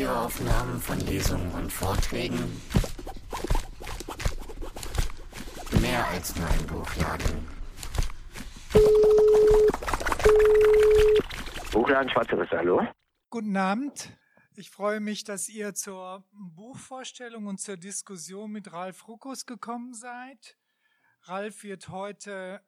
[0.00, 2.38] Videoaufnahmen von Lesungen und Vorträgen.
[5.82, 7.46] Mehr als nur ein Buchladen.
[11.70, 12.80] Buchladen Schwarzeres, hallo?
[13.28, 14.16] Guten Abend.
[14.54, 20.56] Ich freue mich, dass ihr zur Buchvorstellung und zur Diskussion mit Ralf Ruckus gekommen seid.
[21.24, 22.62] Ralf wird heute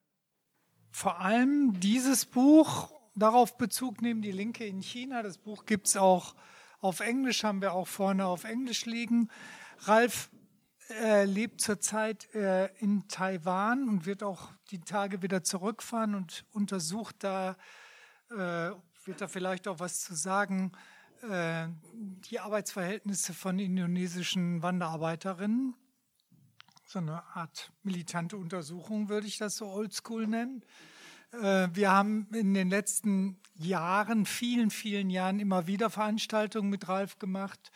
[0.90, 5.22] vor allem dieses Buch darauf Bezug nehmen, die Linke in China.
[5.22, 6.34] Das Buch gibt es auch
[6.82, 9.30] auf Englisch, haben wir auch vorne auf Englisch liegen.
[9.84, 10.30] Ralf
[11.00, 17.16] äh, lebt zurzeit äh, in Taiwan und wird auch die Tage wieder zurückfahren und untersucht
[17.20, 17.56] da,
[18.30, 18.72] äh,
[19.04, 20.72] wird da vielleicht auch was zu sagen,
[21.22, 25.74] äh, die Arbeitsverhältnisse von indonesischen Wanderarbeiterinnen.
[26.84, 30.64] So eine Art militante Untersuchung würde ich das so oldschool nennen.
[31.32, 37.18] Äh, wir haben in den letzten Jahren, vielen, vielen Jahren immer wieder Veranstaltungen mit Ralf
[37.18, 37.70] gemacht,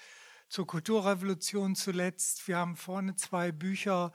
[0.48, 2.46] zur Kulturrevolution zuletzt.
[2.46, 4.12] Wir haben vorne zwei Bücher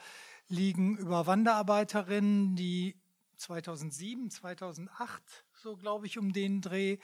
[0.47, 2.99] liegen über Wanderarbeiterinnen, die
[3.37, 6.97] 2007, 2008, so glaube ich, um den Dreh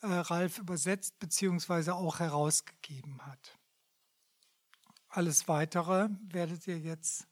[0.00, 1.92] äh, Ralf übersetzt bzw.
[1.92, 3.58] auch herausgegeben hat.
[5.08, 7.26] Alles Weitere werdet ihr jetzt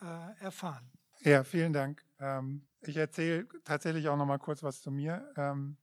[0.00, 0.90] äh, erfahren.
[1.20, 2.04] Ja, vielen Dank.
[2.20, 5.32] Ähm, ich erzähle tatsächlich auch noch mal kurz was zu mir.
[5.36, 5.76] Ähm,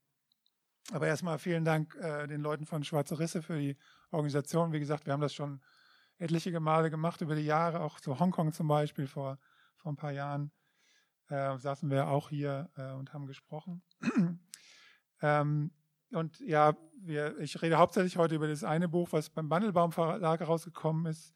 [0.92, 3.76] aber erstmal vielen Dank äh, den Leuten von Schwarze Risse für die
[4.10, 4.72] Organisation.
[4.72, 5.60] Wie gesagt, wir haben das schon
[6.18, 9.38] etliche Male gemacht über die Jahre, auch zu Hongkong zum Beispiel vor,
[9.76, 10.50] vor ein paar Jahren.
[11.28, 13.82] Äh, saßen wir auch hier äh, und haben gesprochen.
[15.22, 15.70] ähm,
[16.12, 20.40] und ja, wir, ich rede hauptsächlich heute über das eine Buch, was beim Bandelbaum Verlag
[20.40, 21.34] herausgekommen ist,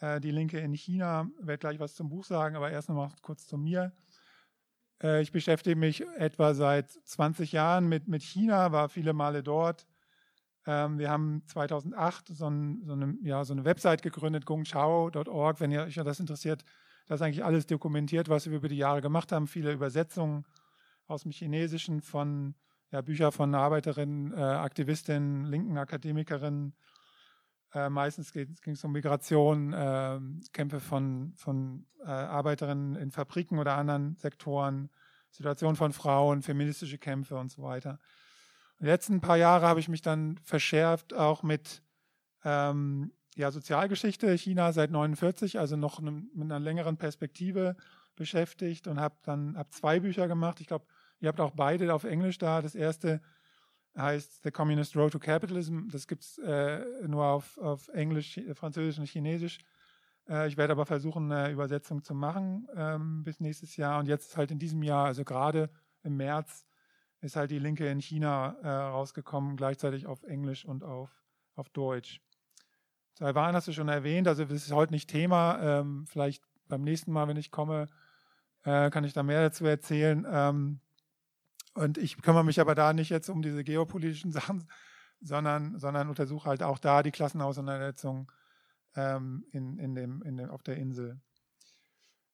[0.00, 1.28] äh, Die Linke in China.
[1.38, 3.92] Ich werde gleich was zum Buch sagen, aber erst noch mal kurz zu mir.
[5.02, 9.86] Äh, ich beschäftige mich etwa seit 20 Jahren mit, mit China, war viele Male dort.
[10.66, 15.70] Ähm, wir haben 2008 so, ein, so, eine, ja, so eine Website gegründet, gongchao.org, wenn
[15.70, 16.64] ihr euch das interessiert.
[17.06, 19.46] Da ist eigentlich alles dokumentiert, was wir über die Jahre gemacht haben.
[19.46, 20.44] Viele Übersetzungen
[21.06, 22.54] aus dem Chinesischen von
[22.92, 26.74] ja, Bücher von Arbeiterinnen, äh, Aktivistinnen, linken Akademikerinnen.
[27.72, 30.18] Äh, meistens ging es um Migration, äh,
[30.52, 34.90] Kämpfe von, von äh, Arbeiterinnen in Fabriken oder anderen Sektoren,
[35.30, 38.00] Situation von Frauen, feministische Kämpfe und so weiter.
[38.80, 41.82] Die letzten paar Jahre habe ich mich dann verschärft auch mit
[42.44, 47.76] ähm, ja, Sozialgeschichte China seit 49, also noch ne, mit einer längeren Perspektive
[48.16, 50.60] beschäftigt und habe dann hab zwei Bücher gemacht.
[50.60, 50.86] Ich glaube,
[51.20, 52.62] Ihr habt auch beide auf Englisch da.
[52.62, 53.20] Das erste
[53.96, 55.88] heißt The Communist Road to Capitalism.
[55.88, 59.58] Das gibt es äh, nur auf, auf Englisch, Französisch und Chinesisch.
[60.28, 63.98] Äh, ich werde aber versuchen, eine Übersetzung zu machen ähm, bis nächstes Jahr.
[63.98, 65.70] Und jetzt halt in diesem Jahr, also gerade
[66.02, 66.66] im März,
[67.20, 71.10] ist halt die Linke in China äh, rausgekommen, gleichzeitig auf Englisch und auf,
[71.54, 72.20] auf Deutsch.
[73.16, 75.80] Taiwan hast du schon erwähnt, also das ist heute nicht Thema.
[75.80, 77.86] Ähm, vielleicht beim nächsten Mal, wenn ich komme,
[78.62, 80.26] äh, kann ich da mehr dazu erzählen.
[80.30, 80.80] Ähm,
[81.74, 84.68] und ich kümmere mich aber da nicht jetzt um diese geopolitischen Sachen,
[85.20, 88.30] sondern, sondern untersuche halt auch da die Klassenauseinandersetzung
[88.96, 91.20] ähm, in, in dem, in dem, auf der Insel.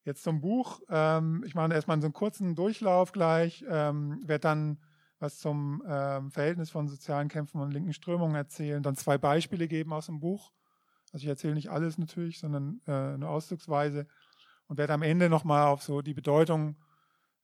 [0.05, 0.81] Jetzt zum Buch.
[0.89, 4.79] Ähm, ich mache erstmal so einen kurzen Durchlauf gleich, ähm, werde dann
[5.19, 9.93] was zum ähm, Verhältnis von sozialen Kämpfen und linken Strömungen erzählen, dann zwei Beispiele geben
[9.93, 10.53] aus dem Buch.
[11.13, 14.07] Also ich erzähle nicht alles natürlich, sondern äh, nur ausdrucksweise
[14.67, 16.77] und werde am Ende nochmal auf so die Bedeutung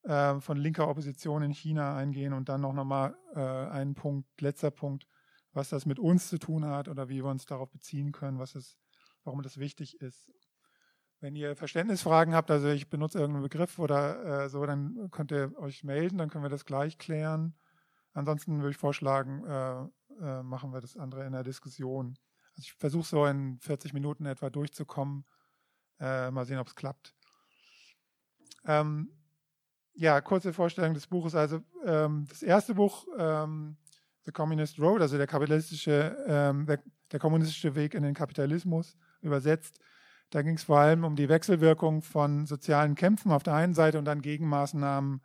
[0.05, 4.71] äh, von linker Opposition in China eingehen und dann noch nochmal äh, einen Punkt, letzter
[4.71, 5.07] Punkt,
[5.53, 8.55] was das mit uns zu tun hat oder wie wir uns darauf beziehen können, was
[8.55, 8.79] es,
[9.25, 10.31] warum das wichtig ist.
[11.21, 15.57] Wenn ihr Verständnisfragen habt, also ich benutze irgendeinen Begriff oder äh, so, dann könnt ihr
[15.57, 17.55] euch melden, dann können wir das gleich klären.
[18.13, 19.83] Ansonsten würde ich vorschlagen, äh,
[20.21, 22.19] äh, machen wir das andere in der Diskussion.
[22.51, 25.25] Also ich versuche so in 40 Minuten etwa durchzukommen.
[26.01, 27.15] Äh, mal sehen, ob es klappt.
[28.65, 29.11] Ähm,
[29.95, 31.35] ja, kurze Vorstellung des Buches.
[31.35, 33.77] Also ähm, das erste Buch, ähm,
[34.25, 36.81] The Communist Road, also der kapitalistische, ähm, der,
[37.11, 39.81] der, kommunistische Weg in den Kapitalismus, übersetzt.
[40.31, 43.99] Da ging es vor allem um die Wechselwirkung von sozialen Kämpfen auf der einen Seite
[43.99, 45.21] und dann Gegenmaßnahmen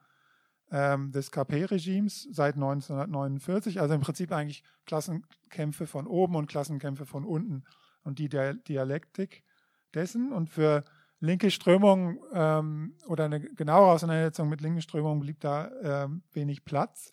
[0.71, 3.79] ähm, des KP-Regimes seit 1949.
[3.79, 7.63] Also im Prinzip eigentlich Klassenkämpfe von oben und Klassenkämpfe von unten
[8.03, 9.43] und die Dialektik
[9.93, 10.33] dessen.
[10.33, 10.83] Und für
[11.19, 17.11] linke Strömung ähm, oder eine genauere Auseinandersetzung mit linken Strömungen blieb da ähm, wenig Platz.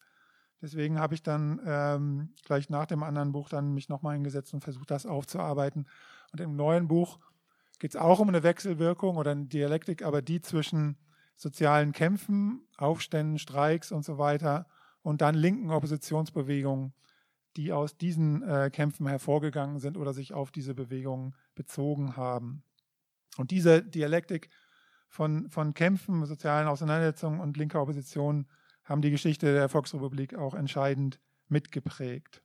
[0.61, 4.63] Deswegen habe ich dann ähm, gleich nach dem anderen Buch dann mich nochmal hingesetzt und
[4.63, 5.87] versucht, das aufzuarbeiten.
[6.33, 7.19] Und im neuen Buch
[7.79, 10.97] geht es auch um eine Wechselwirkung oder eine Dialektik, aber die zwischen
[11.37, 14.67] sozialen Kämpfen, Aufständen, Streiks und so weiter
[15.03, 16.95] und dann linken Oppositionsbewegungen,
[17.57, 22.63] die aus diesen äh, Kämpfen hervorgegangen sind oder sich auf diese Bewegungen bezogen haben.
[23.37, 24.51] Und diese Dialektik
[25.09, 28.47] von, von Kämpfen, sozialen Auseinandersetzungen und linker Opposition
[28.85, 32.43] haben die Geschichte der Volksrepublik auch entscheidend mitgeprägt.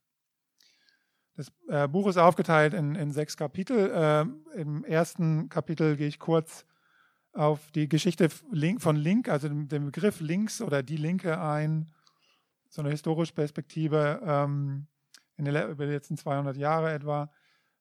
[1.35, 3.91] Das äh, Buch ist aufgeteilt in, in sechs Kapitel.
[3.91, 6.65] Äh, Im ersten Kapitel gehe ich kurz
[7.33, 11.91] auf die Geschichte von Link, also den, Begriff Links oder die Linke ein,
[12.67, 14.87] so eine historische Perspektive ähm,
[15.37, 17.31] in den, über die letzten 200 Jahre etwa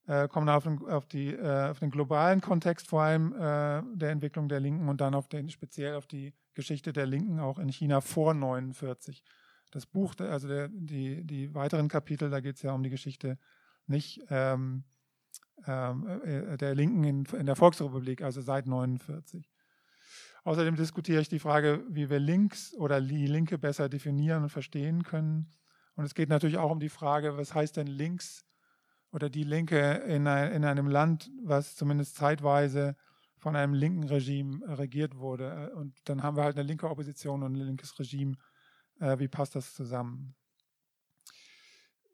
[0.08, 4.10] äh, kommen auf den, auf, die, äh, auf den globalen Kontext vor allem äh, der
[4.10, 7.68] Entwicklung der Linken und dann auf den, speziell auf die Geschichte der Linken auch in
[7.68, 9.22] China vor 49.
[9.70, 13.38] Das Buch, also der, die, die weiteren Kapitel, da geht es ja um die Geschichte
[13.86, 14.84] nicht ähm,
[15.66, 19.46] ähm, äh, der Linken in, in der Volksrepublik, also seit 49.
[20.44, 25.02] Außerdem diskutiere ich die Frage, wie wir Links oder die Linke besser definieren und verstehen
[25.02, 25.52] können.
[25.96, 28.47] Und es geht natürlich auch um die Frage, was heißt denn links
[29.12, 32.96] oder die Linke in, ein, in einem Land, was zumindest zeitweise
[33.38, 35.72] von einem linken Regime regiert wurde.
[35.76, 38.36] Und dann haben wir halt eine linke Opposition und ein linkes Regime.
[39.00, 40.34] Äh, wie passt das zusammen?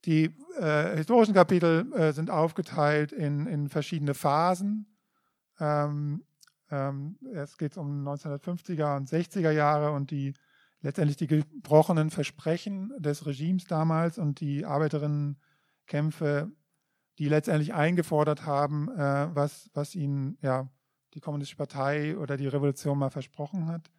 [0.04, 4.98] Die äh, historischen Kapitel äh, sind aufgeteilt in, in verschiedene Phasen.
[5.58, 6.24] Ähm,
[6.70, 10.34] ähm, es geht um 1950er und 60er Jahre und die
[10.82, 16.52] letztendlich die gebrochenen Versprechen des Regimes damals und die Arbeiterinnenkämpfe
[17.18, 20.68] die letztendlich eingefordert haben, äh, was, was ihnen ja,
[21.14, 23.90] die Kommunistische Partei oder die Revolution mal versprochen hat.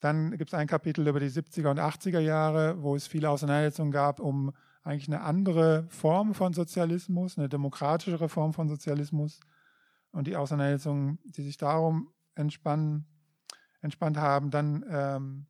[0.00, 3.92] Dann gibt es ein Kapitel über die 70er und 80er Jahre, wo es viele Auseinandersetzungen
[3.92, 4.52] gab um
[4.82, 9.40] eigentlich eine andere Form von Sozialismus, eine demokratischere Form von Sozialismus
[10.10, 13.06] und die Auseinandersetzungen, die sich darum entspannen,
[13.80, 14.50] entspannt haben.
[14.50, 15.46] Dann ähm,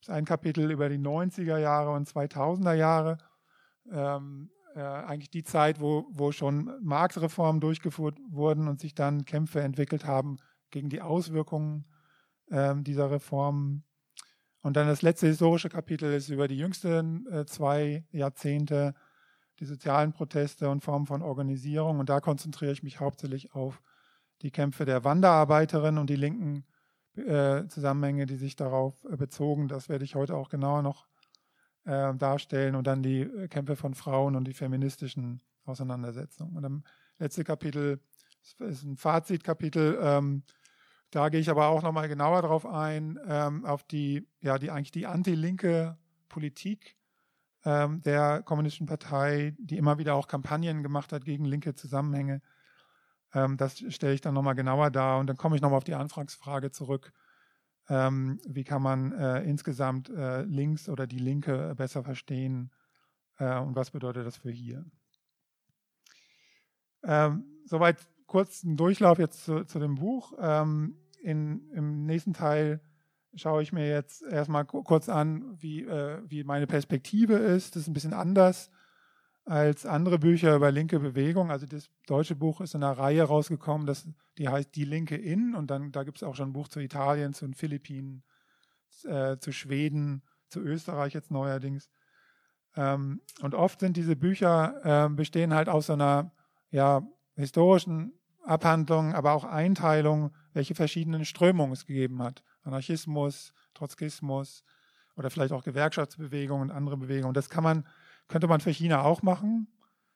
[0.00, 3.18] ist ein Kapitel über die 90er Jahre und 2000er Jahre,
[3.92, 9.60] ähm, äh, eigentlich die Zeit, wo, wo schon Marktreformen durchgeführt wurden und sich dann Kämpfe
[9.60, 10.36] entwickelt haben
[10.70, 11.84] gegen die Auswirkungen
[12.50, 13.84] äh, dieser Reformen.
[14.62, 18.94] Und dann das letzte historische Kapitel ist über die jüngsten äh, zwei Jahrzehnte,
[19.58, 21.98] die sozialen Proteste und Formen von Organisierung.
[21.98, 23.82] Und da konzentriere ich mich hauptsächlich auf
[24.42, 26.64] die Kämpfe der Wanderarbeiterinnen und die linken
[27.16, 29.66] äh, Zusammenhänge, die sich darauf äh, bezogen.
[29.66, 31.08] Das werde ich heute auch genauer noch
[31.88, 36.56] äh, darstellen und dann die äh, Kämpfe von Frauen und die feministischen Auseinandersetzungen.
[36.56, 36.84] Und im
[37.18, 38.00] letzten Kapitel
[38.58, 39.98] ist ein Fazitkapitel.
[40.00, 40.42] Ähm,
[41.10, 44.90] da gehe ich aber auch nochmal genauer darauf ein, ähm, auf die, ja, die eigentlich
[44.90, 45.96] die anti-linke
[46.28, 46.96] Politik
[47.64, 52.42] ähm, der Kommunistischen Partei, die immer wieder auch Kampagnen gemacht hat gegen linke Zusammenhänge.
[53.32, 55.94] Ähm, das stelle ich dann nochmal genauer dar und dann komme ich nochmal auf die
[55.94, 57.12] Anfangsfrage zurück
[57.88, 62.70] ähm, wie kann man äh, insgesamt äh, links oder die Linke besser verstehen
[63.38, 64.84] äh, und was bedeutet das für hier.
[67.02, 70.32] Ähm, soweit kurz ein Durchlauf jetzt zu, zu dem Buch.
[70.38, 72.80] Ähm, in, Im nächsten Teil
[73.34, 77.74] schaue ich mir jetzt erstmal kurz an, wie, äh, wie meine Perspektive ist.
[77.74, 78.70] Das ist ein bisschen anders
[79.48, 81.50] als andere Bücher über linke Bewegung.
[81.50, 84.06] Also das deutsche Buch ist in einer Reihe rausgekommen, das,
[84.36, 86.80] die heißt Die Linke in und dann da gibt es auch schon ein Buch zu
[86.80, 88.22] Italien, zu den Philippinen,
[89.04, 91.88] äh, zu Schweden, zu Österreich jetzt neuerdings.
[92.76, 96.30] Ähm, und oft sind diese Bücher äh, bestehen halt aus so einer
[96.70, 97.02] ja,
[97.34, 98.12] historischen
[98.44, 102.42] Abhandlung, aber auch Einteilung, welche verschiedenen Strömungen es gegeben hat.
[102.64, 104.62] Anarchismus, Trotzkismus
[105.16, 107.34] oder vielleicht auch Gewerkschaftsbewegungen und andere Bewegungen.
[107.34, 107.86] Das kann man
[108.28, 109.68] könnte man für China auch machen.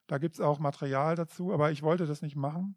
[0.06, 2.76] Da gibt es auch Material dazu, aber ich wollte das nicht machen,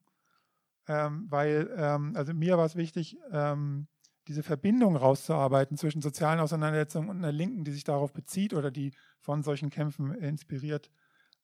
[0.88, 3.88] ähm, weil ähm, also mir war es wichtig, ähm,
[4.28, 8.94] diese Verbindung rauszuarbeiten zwischen sozialen Auseinandersetzungen und einer Linken, die sich darauf bezieht oder die
[9.20, 10.90] von solchen Kämpfen inspiriert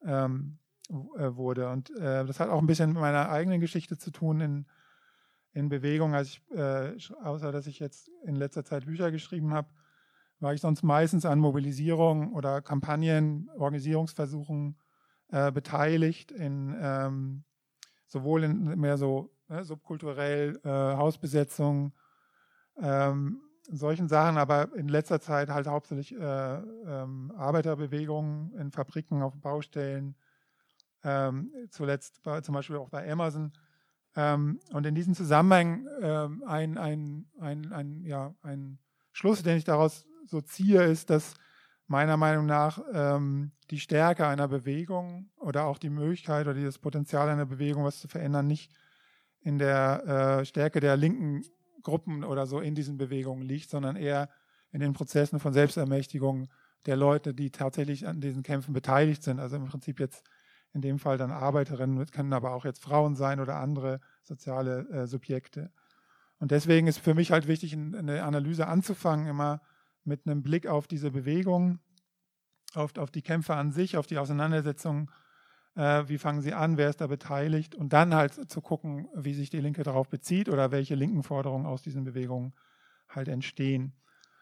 [0.04, 0.58] ähm,
[0.90, 1.70] äh, wurde.
[1.70, 4.66] Und äh, das hat auch ein bisschen mit meiner eigenen Geschichte zu tun in,
[5.54, 6.16] in Bewegung.
[6.16, 9.70] Also ich, äh, außer dass ich jetzt in letzter Zeit Bücher geschrieben habe,
[10.42, 14.78] war ich sonst meistens an Mobilisierung oder Kampagnen, Organisierungsversuchen
[15.30, 17.44] äh, beteiligt, in, ähm,
[18.08, 21.94] sowohl in mehr so ne, subkulturell äh, Hausbesetzung,
[22.82, 29.36] ähm, solchen Sachen, aber in letzter Zeit halt hauptsächlich äh, ähm, Arbeiterbewegungen in Fabriken, auf
[29.38, 30.16] Baustellen,
[31.04, 33.54] ähm, zuletzt bei, zum Beispiel auch bei Amazon.
[34.16, 38.80] Ähm, und in diesem Zusammenhang ähm, ein, ein, ein, ein, ja, ein
[39.14, 41.36] Schluss, den ich daraus so ziehe, ist, dass
[41.88, 47.30] meiner Meinung nach ähm, die Stärke einer Bewegung oder auch die Möglichkeit oder das Potenzial
[47.30, 48.72] einer Bewegung, was zu verändern, nicht
[49.42, 51.44] in der äh, Stärke der linken
[51.84, 54.30] Gruppen oder so in diesen Bewegungen liegt, sondern eher
[54.72, 56.48] in den Prozessen von Selbstermächtigung
[56.86, 59.40] der Leute, die tatsächlich an diesen Kämpfen beteiligt sind.
[59.40, 60.24] Also im Prinzip jetzt
[60.74, 65.08] in dem Fall dann Arbeiterinnen, können aber auch jetzt Frauen sein oder andere soziale äh,
[65.08, 65.72] Subjekte.
[66.40, 69.62] Und deswegen ist für mich halt wichtig, eine Analyse anzufangen, immer
[70.04, 71.80] mit einem Blick auf diese Bewegung,
[72.74, 75.12] auf, auf die Kämpfe an sich, auf die Auseinandersetzung,
[75.76, 79.34] äh, wie fangen sie an, wer ist da beteiligt und dann halt zu gucken, wie
[79.34, 82.54] sich die Linke darauf bezieht oder welche linken Forderungen aus diesen Bewegungen
[83.10, 83.94] halt entstehen.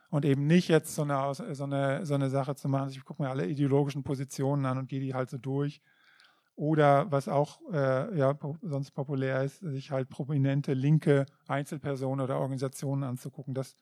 [0.10, 3.22] Und eben nicht jetzt so eine, so eine, so eine Sache zu machen, ich gucke
[3.22, 5.82] mir alle ideologischen Positionen an und gehe die halt so durch.
[6.56, 13.04] Oder was auch äh, ja, sonst populär ist, sich halt prominente linke Einzelpersonen oder Organisationen
[13.04, 13.54] anzugucken.
[13.54, 13.78] Das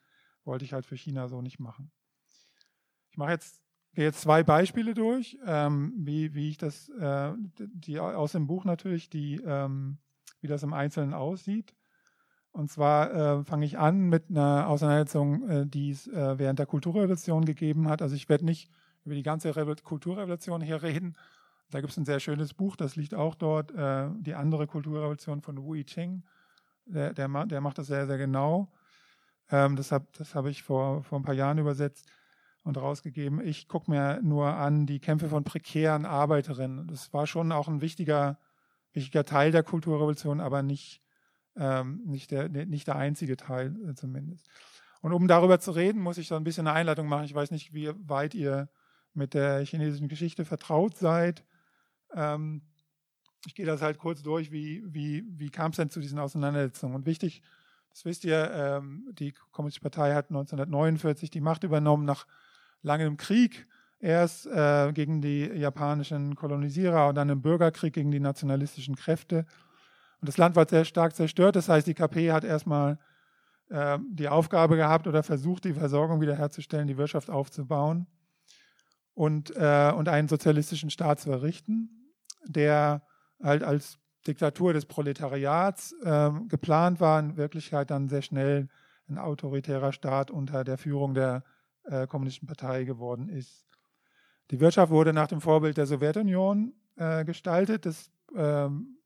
[0.48, 1.92] wollte ich halt für China so nicht machen.
[3.12, 3.62] Ich mache jetzt,
[3.94, 8.66] gehe jetzt zwei Beispiele durch, ähm, wie, wie ich das, äh, die aus dem Buch
[8.66, 10.00] natürlich, die, ähm,
[10.42, 11.76] wie das im Einzelnen aussieht.
[12.52, 16.66] Und zwar äh, fange ich an mit einer Auseinandersetzung, äh, die es äh, während der
[16.66, 18.02] Kulturrevolution gegeben hat.
[18.02, 18.72] Also ich werde nicht
[19.06, 21.16] über die ganze Re Kulturrevolution hier reden.
[21.70, 25.42] Da gibt es ein sehr schönes Buch, das liegt auch dort, äh, die andere Kulturrevolution
[25.42, 26.24] von Wu Yiqing.
[26.86, 28.72] Der, der, der, macht das sehr, sehr genau.
[29.52, 32.06] Ähm, das habe hab ich vor, vor ein paar Jahren übersetzt
[32.64, 33.40] und rausgegeben.
[33.46, 36.88] Ich gucke mir nur an die Kämpfe von prekären Arbeiterinnen.
[36.88, 38.40] Das war schon auch ein wichtiger,
[38.94, 41.02] wichtiger Teil der Kulturrevolution, aber nicht
[41.58, 44.48] ähm, nicht, der, nicht der einzige Teil äh, zumindest.
[45.02, 47.26] Und um darüber zu reden, muss ich so ein bisschen eine Einleitung machen.
[47.26, 48.70] Ich weiß nicht, wie weit ihr
[49.14, 51.44] mit der chinesischen Geschichte vertraut seid.
[52.14, 52.62] Ähm,
[53.46, 56.96] ich gehe das halt kurz durch, wie, wie, wie kam es denn zu diesen Auseinandersetzungen.
[56.96, 57.42] Und wichtig,
[57.98, 62.28] das wisst ihr, ähm, die Kommunistische Partei hat 1949 die Macht übernommen nach
[62.84, 63.66] langem Krieg.
[64.00, 69.48] Erst äh, gegen die japanischen Kolonisierer und dann im Bürgerkrieg gegen die nationalistischen Kräfte.
[70.22, 71.56] Und das Land war sehr stark zerstört.
[71.56, 73.00] Das heißt, die KP hat erstmal
[73.70, 78.06] äh, die Aufgabe gehabt oder versucht, die Versorgung wiederherzustellen, die Wirtschaft aufzubauen
[79.16, 82.14] und, äh, und einen sozialistischen Staat zu errichten,
[82.46, 83.02] der
[83.42, 83.98] halt als
[84.28, 88.68] Diktatur des Proletariats äh, geplant war, in Wirklichkeit dann sehr schnell
[89.10, 91.44] ein autoritärer Staat unter der Führung der
[91.84, 93.66] äh, Kommunistischen Partei geworden ist.
[94.52, 97.86] Die Wirtschaft wurde nach dem Vorbild der Sowjetunion äh, gestaltet.
[97.86, 98.98] Das ähm,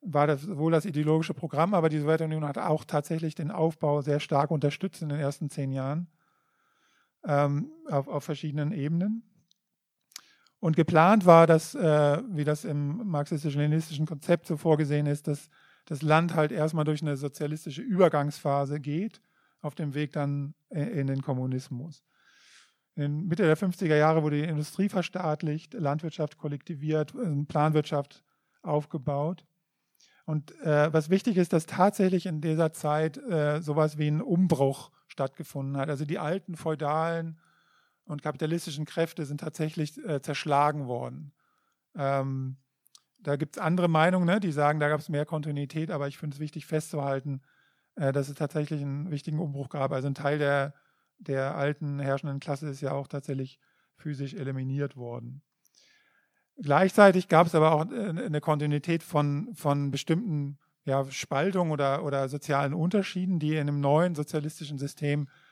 [0.00, 4.20] war das wohl das ideologische Programm, aber die Sowjetunion hat auch tatsächlich den Aufbau sehr
[4.20, 6.08] stark unterstützt in den ersten zehn Jahren
[7.24, 9.27] ähm, auf, auf, verschiedenen Ebenen.
[10.60, 15.50] Und geplant war, dass, äh, wie das im marxistisch-leninistischen Konzept so vorgesehen ist, dass
[15.84, 19.20] das Land halt erstmal durch eine sozialistische Übergangsphase geht,
[19.60, 22.04] auf dem Weg dann in den Kommunismus.
[22.94, 27.14] In Mitte der 50er Jahre wurde die Industrie verstaatlicht, Landwirtschaft kollektiviert,
[27.48, 28.24] Planwirtschaft
[28.62, 29.44] aufgebaut.
[30.24, 34.90] Und äh, was wichtig ist, dass tatsächlich in dieser Zeit äh, sowas wie ein Umbruch
[35.06, 35.88] stattgefunden hat.
[35.88, 37.38] Also die alten feudalen
[38.08, 41.32] und kapitalistischen Kräfte sind tatsächlich äh, zerschlagen worden.
[41.94, 42.56] Ähm,
[43.18, 46.18] da gibt es andere Meinungen, ne, die sagen, da gab es mehr Kontinuität, aber ich
[46.18, 47.42] finde es wichtig festzuhalten,
[47.96, 49.92] äh, dass es tatsächlich einen wichtigen Umbruch gab.
[49.92, 50.74] Also ein Teil der,
[51.18, 53.58] der alten herrschenden Klasse ist ja auch tatsächlich
[53.96, 55.42] physisch eliminiert worden.
[56.56, 62.28] Gleichzeitig gab es aber auch äh, eine Kontinuität von, von bestimmten ja, Spaltungen oder, oder
[62.28, 65.47] sozialen Unterschieden, die in einem neuen sozialistischen System äh,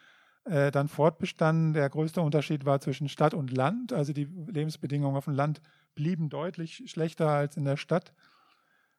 [0.48, 1.72] dann fortbestanden.
[1.72, 3.92] Der größte Unterschied war zwischen Stadt und Land.
[3.92, 5.60] Also die Lebensbedingungen auf dem Land
[5.96, 8.12] blieben deutlich schlechter als in der Stadt.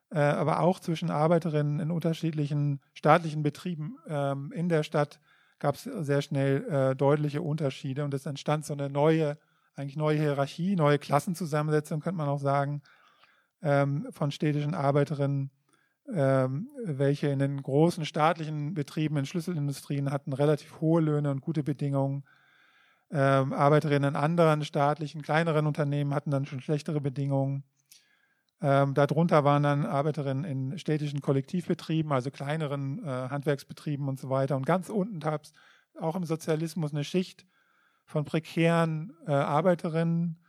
[0.09, 5.19] Äh, aber auch zwischen Arbeiterinnen in unterschiedlichen staatlichen Betrieben ähm, in der Stadt
[5.59, 9.37] gab es sehr schnell äh, deutliche Unterschiede und es entstand so eine neue
[9.77, 12.81] eigentlich neue Hierarchie, neue Klassenzusammensetzung, könnte man auch sagen,
[13.61, 15.51] ähm, von städtischen Arbeiterinnen,
[16.07, 22.23] welche in den großen staatlichen Betrieben, in Schlüsselindustrien hatten relativ hohe Löhne und gute Bedingungen.
[23.09, 27.63] Ähm, Arbeiterinnen in anderen staatlichen, kleineren Unternehmen hatten dann schon schlechtere Bedingungen.
[28.61, 34.55] Ähm, darunter waren dann Arbeiterinnen in städtischen Kollektivbetrieben, also kleineren äh, Handwerksbetrieben und so weiter.
[34.55, 35.53] Und ganz unten gab es
[35.99, 37.45] auch im Sozialismus eine Schicht,
[38.05, 40.39] von prekären äh, Arbeiterinnen,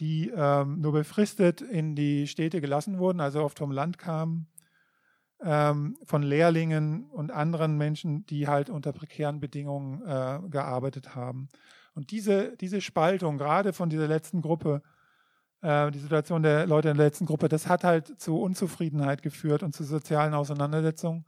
[0.00, 4.46] die ähm, nur befristet in die Städte gelassen wurden, also oft vom Land kamen,
[5.42, 11.48] ähm, von Lehrlingen und anderen Menschen, die halt unter prekären Bedingungen äh, gearbeitet haben.
[11.94, 14.82] Und diese, diese Spaltung, gerade von dieser letzten Gruppe,
[15.60, 19.62] äh, die Situation der Leute in der letzten Gruppe, das hat halt zu Unzufriedenheit geführt
[19.62, 21.24] und zu sozialen Auseinandersetzungen.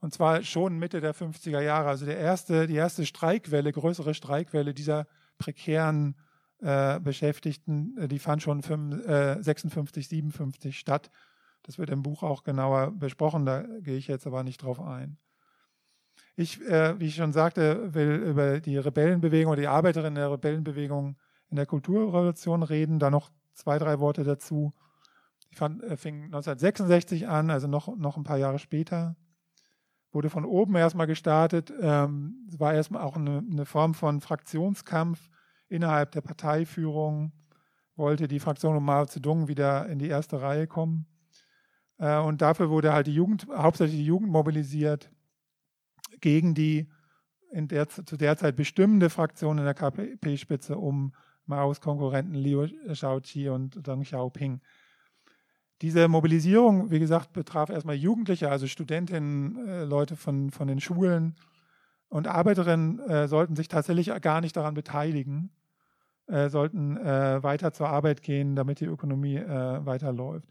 [0.00, 1.88] Und zwar schon Mitte der 50er Jahre.
[1.88, 5.06] Also der erste, die erste Streikwelle, größere Streikwelle dieser
[5.38, 6.16] prekären
[6.60, 11.10] äh, Beschäftigten, äh, die fand schon 5, äh, 56, 57 statt.
[11.62, 15.18] Das wird im Buch auch genauer besprochen, da gehe ich jetzt aber nicht drauf ein.
[16.34, 21.16] Ich, äh, wie ich schon sagte, will über die Rebellenbewegung oder die Arbeiterinnen der Rebellenbewegung
[21.50, 22.98] in der Kulturrevolution reden.
[22.98, 24.72] Da noch zwei, drei Worte dazu.
[25.50, 29.16] Ich fand, äh, fing 1966 an, also noch, noch ein paar Jahre später.
[30.10, 31.72] Wurde von oben erstmal gestartet.
[31.80, 35.28] Ähm, war erstmal auch eine, eine Form von Fraktionskampf
[35.68, 37.32] innerhalb der Parteiführung.
[37.94, 41.06] Wollte die Fraktion um Mao Zedong wieder in die erste Reihe kommen.
[42.02, 45.10] Äh, und dafür wurde halt die Jugend, hauptsächlich die Jugend mobilisiert
[46.20, 46.88] gegen die
[47.52, 51.14] in der, zu der Zeit bestimmende Fraktion in der KP-Spitze um
[51.46, 54.60] Maos Konkurrenten Liu Shaoqi und Deng Xiaoping.
[55.80, 61.36] Diese Mobilisierung, wie gesagt, betraf erstmal Jugendliche, also Studentinnen, äh, Leute von, von den Schulen
[62.08, 65.50] und Arbeiterinnen äh, sollten sich tatsächlich gar nicht daran beteiligen,
[66.26, 70.48] äh, sollten äh, weiter zur Arbeit gehen, damit die Ökonomie äh, weiterläuft.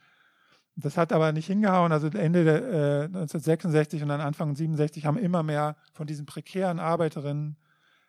[0.76, 1.92] Das hat aber nicht hingehauen.
[1.92, 6.80] Also Ende der, äh, 1966 und dann Anfang 67 haben immer mehr von diesen prekären
[6.80, 7.58] Arbeiterinnen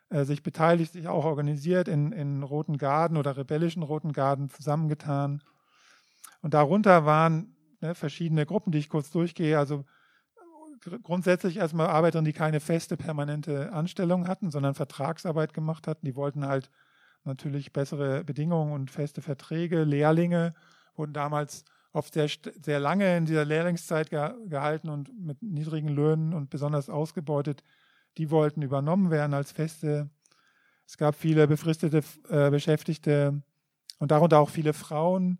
[0.09, 5.41] äh, sich beteiligt, sich auch organisiert in, in Roten Garden oder rebellischen Roten Garden zusammengetan.
[6.41, 9.57] Und darunter waren ne, verschiedene Gruppen, die ich kurz durchgehe.
[9.57, 9.85] Also
[11.03, 16.05] grundsätzlich erstmal Arbeiterinnen, die keine feste, permanente Anstellung hatten, sondern Vertragsarbeit gemacht hatten.
[16.05, 16.69] Die wollten halt
[17.23, 19.83] natürlich bessere Bedingungen und feste Verträge.
[19.83, 20.53] Lehrlinge
[20.95, 22.27] wurden damals oft sehr,
[22.61, 27.63] sehr lange in dieser Lehrlingszeit ge gehalten und mit niedrigen Löhnen und besonders ausgebeutet.
[28.17, 30.09] Die wollten übernommen werden als Feste.
[30.85, 33.41] Es gab viele befristete äh, Beschäftigte
[33.99, 35.39] und darunter auch viele Frauen,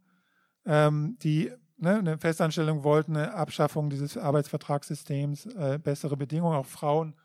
[0.65, 6.55] ähm, die ne, eine Festanstellung wollten, eine Abschaffung dieses Arbeitsvertragssystems, äh, bessere Bedingungen.
[6.55, 7.15] Auch Frauen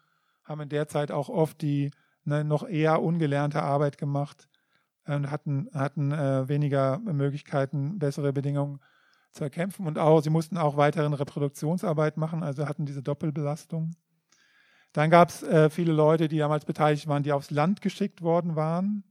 [0.44, 1.90] haben in der Zeit auch oft die
[2.24, 4.48] ne, noch eher ungelernte Arbeit gemacht
[5.06, 8.80] und hatten, hatten äh, weniger Möglichkeiten, bessere Bedingungen
[9.38, 9.86] zu erkämpfen.
[9.86, 13.92] Und auch, sie mussten auch weiterhin Reproduktionsarbeit machen, also hatten diese Doppelbelastung.
[14.92, 18.56] Dann gab es äh, viele Leute, die damals beteiligt waren, die aufs Land geschickt worden
[18.56, 19.04] waren.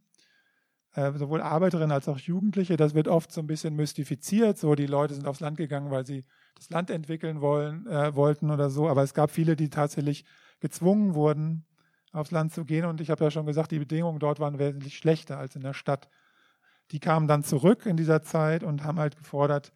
[0.93, 2.77] Äh, sowohl Arbeiterinnen als auch Jugendliche.
[2.77, 4.57] Das wird oft so ein bisschen mystifiziert.
[4.57, 6.23] So, die Leute sind aufs Land gegangen, weil sie
[6.55, 8.89] das Land entwickeln wollen, äh, wollten oder so.
[8.89, 10.25] Aber es gab viele, die tatsächlich
[10.59, 11.65] gezwungen wurden,
[12.11, 12.85] aufs Land zu gehen.
[12.85, 15.73] Und ich habe ja schon gesagt, die Bedingungen dort waren wesentlich schlechter als in der
[15.73, 16.09] Stadt.
[16.91, 19.73] Die kamen dann zurück in dieser Zeit und haben halt gefordert,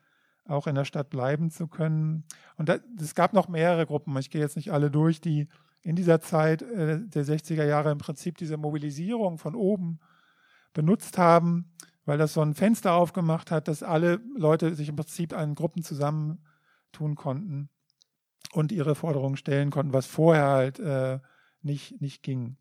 [0.47, 2.25] auch in der Stadt bleiben zu können.
[2.57, 5.47] Und es gab noch mehrere Gruppen, ich gehe jetzt nicht alle durch, die
[5.83, 9.99] in dieser Zeit äh, der 60er Jahre im Prinzip diese Mobilisierung von oben
[10.73, 11.71] benutzt haben,
[12.05, 15.83] weil das so ein Fenster aufgemacht hat, dass alle Leute sich im Prinzip an Gruppen
[15.83, 17.69] zusammentun konnten
[18.53, 21.19] und ihre Forderungen stellen konnten, was vorher halt äh,
[21.61, 22.57] nicht, nicht ging.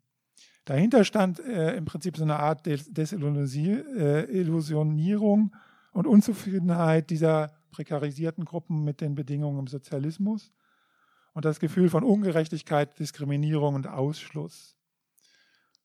[0.65, 5.55] Dahinter stand äh, im Prinzip so eine Art Desillusionierung
[5.91, 10.51] und Unzufriedenheit dieser prekarisierten Gruppen mit den Bedingungen im Sozialismus
[11.33, 14.75] und das Gefühl von Ungerechtigkeit, Diskriminierung und Ausschluss.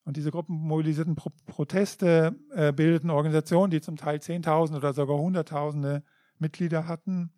[0.04, 5.18] Und diese Gruppen mobilisierten Pro Proteste, äh, bildeten Organisationen, die zum Teil Zehntausende oder sogar
[5.18, 6.04] Hunderttausende
[6.38, 7.32] Mitglieder hatten.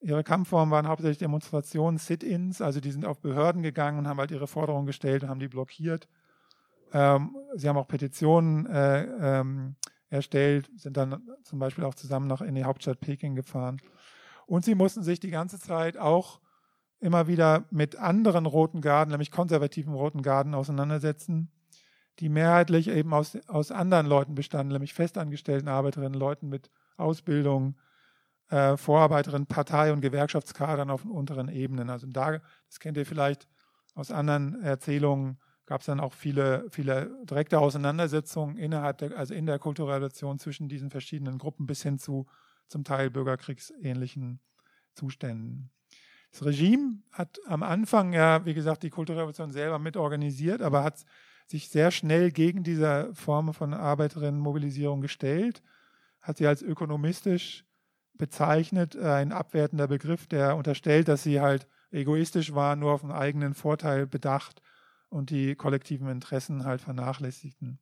[0.00, 4.30] Ihre Kampfformen waren hauptsächlich Demonstrationen, Sit-ins, also die sind auf Behörden gegangen und haben halt
[4.30, 6.08] ihre Forderungen gestellt und haben die blockiert.
[6.92, 9.76] Ähm, sie haben auch Petitionen äh, ähm,
[10.14, 13.80] erstellt, sind dann zum Beispiel auch zusammen noch in die Hauptstadt Peking gefahren.
[14.46, 16.40] Und sie mussten sich die ganze Zeit auch
[17.00, 21.50] immer wieder mit anderen roten Garden, nämlich konservativen roten Garden, auseinandersetzen,
[22.20, 27.76] die mehrheitlich eben aus, aus anderen Leuten bestanden, nämlich festangestellten Arbeiterinnen, Leuten mit Ausbildung,
[28.48, 31.90] äh, Vorarbeiterinnen, Partei- und Gewerkschaftskadern auf unteren Ebenen.
[31.90, 33.48] Also da, das kennt ihr vielleicht
[33.94, 39.46] aus anderen Erzählungen, gab es dann auch viele, viele direkte Auseinandersetzungen innerhalb der, also in
[39.46, 42.26] der Kulturrevolution zwischen diesen verschiedenen Gruppen bis hin zu
[42.68, 44.40] zum Teil bürgerkriegsähnlichen
[44.94, 45.70] Zuständen.
[46.30, 51.04] Das Regime hat am Anfang ja, wie gesagt, die Kulturrevolution selber mitorganisiert, aber hat
[51.46, 55.62] sich sehr schnell gegen diese Form von Arbeiterinnenmobilisierung gestellt,
[56.20, 57.64] hat sie als ökonomistisch
[58.14, 63.54] bezeichnet, ein abwertender Begriff, der unterstellt, dass sie halt egoistisch war, nur auf den eigenen
[63.54, 64.60] Vorteil bedacht
[65.14, 67.78] und die kollektiven Interessen halt vernachlässigten.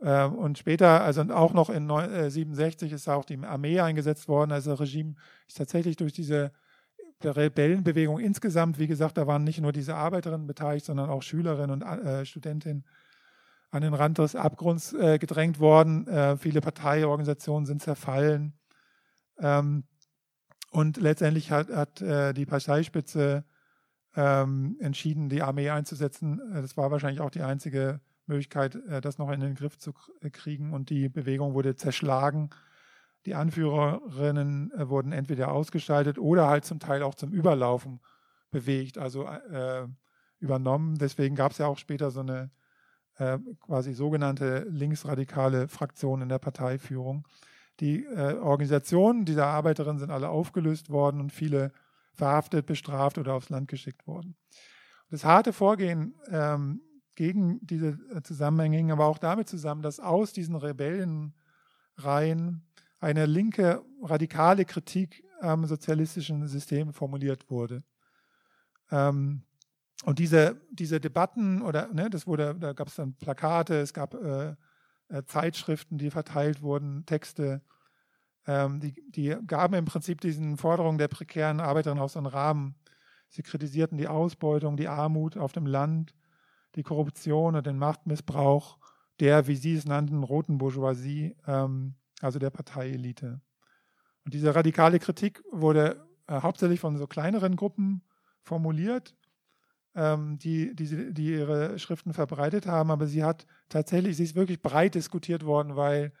[0.00, 4.52] Ähm, und später, also auch noch in 1967 äh, ist auch die Armee eingesetzt worden.
[4.52, 5.14] Also das Regime
[5.46, 6.52] ist tatsächlich durch diese
[7.24, 11.82] Rebellenbewegung insgesamt, wie gesagt, da waren nicht nur diese Arbeiterinnen beteiligt, sondern auch Schülerinnen und
[11.82, 12.84] äh, Studentinnen
[13.70, 16.06] an den Rand des Abgrunds äh, gedrängt worden.
[16.06, 18.52] Äh, viele Parteiorganisationen sind zerfallen.
[19.40, 19.84] Ähm,
[20.70, 23.44] und letztendlich hat, hat äh, die Parteispitze
[24.16, 26.40] ähm, entschieden, die Armee einzusetzen.
[26.52, 29.92] Äh, das war wahrscheinlich auch die einzige Möglichkeit, äh, das noch in den Griff zu
[30.20, 30.72] äh, kriegen.
[30.72, 32.50] Und die Bewegung wurde zerschlagen.
[33.26, 38.00] Die Anführerinnen wurden entweder ausgeschaltet oder halt zum Teil auch zum Überlaufen
[38.50, 39.86] bewegt, also äh,
[40.38, 40.96] übernommen.
[40.96, 42.50] Deswegen gab es ja auch später so eine
[43.62, 47.26] quasi sogenannte linksradikale Fraktion in der Parteiführung.
[47.80, 51.72] Die äh, Organisationen dieser Arbeiterinnen sind alle aufgelöst worden und viele
[52.18, 54.36] verhaftet, bestraft oder aufs Land geschickt worden.
[55.10, 56.82] Das harte Vorgehen ähm,
[57.14, 61.32] gegen diese äh, Zusammenhänge hing aber auch damit zusammen, dass aus diesen Rebellenreihen
[63.00, 67.82] eine linke radikale Kritik am sozialistischen System formuliert wurde.
[68.90, 69.44] Ähm,
[70.04, 74.14] und diese, diese Debatten oder ne, das wurde, da gab es dann Plakate, es gab
[74.14, 74.54] äh,
[75.08, 77.62] äh, Zeitschriften, die verteilt wurden, Texte,
[78.48, 82.74] ähm, die, die gaben im Prinzip diesen Forderungen der prekären Arbeiterinnen auch so einen Rahmen.
[83.28, 86.14] Sie kritisierten die Ausbeutung, die Armut auf dem Land,
[86.74, 88.78] die Korruption und den Machtmissbrauch
[89.20, 93.40] der, wie Sie es nannten, roten Bourgeoisie, ähm, also der Parteielite.
[94.24, 98.02] Und diese radikale Kritik wurde äh, hauptsächlich von so kleineren Gruppen
[98.42, 99.16] formuliert,
[99.94, 104.62] ähm, die, die, die ihre Schriften verbreitet haben, aber sie hat tatsächlich, sie ist wirklich
[104.62, 106.12] breit diskutiert worden, weil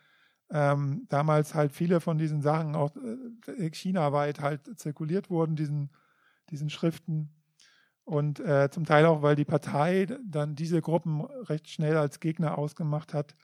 [0.50, 5.90] ähm, damals halt viele von diesen Sachen auch äh, chinaweit halt zirkuliert wurden, diesen,
[6.50, 7.30] diesen Schriften.
[8.04, 12.56] Und äh, zum Teil auch, weil die Partei dann diese Gruppen recht schnell als Gegner
[12.56, 13.34] ausgemacht hat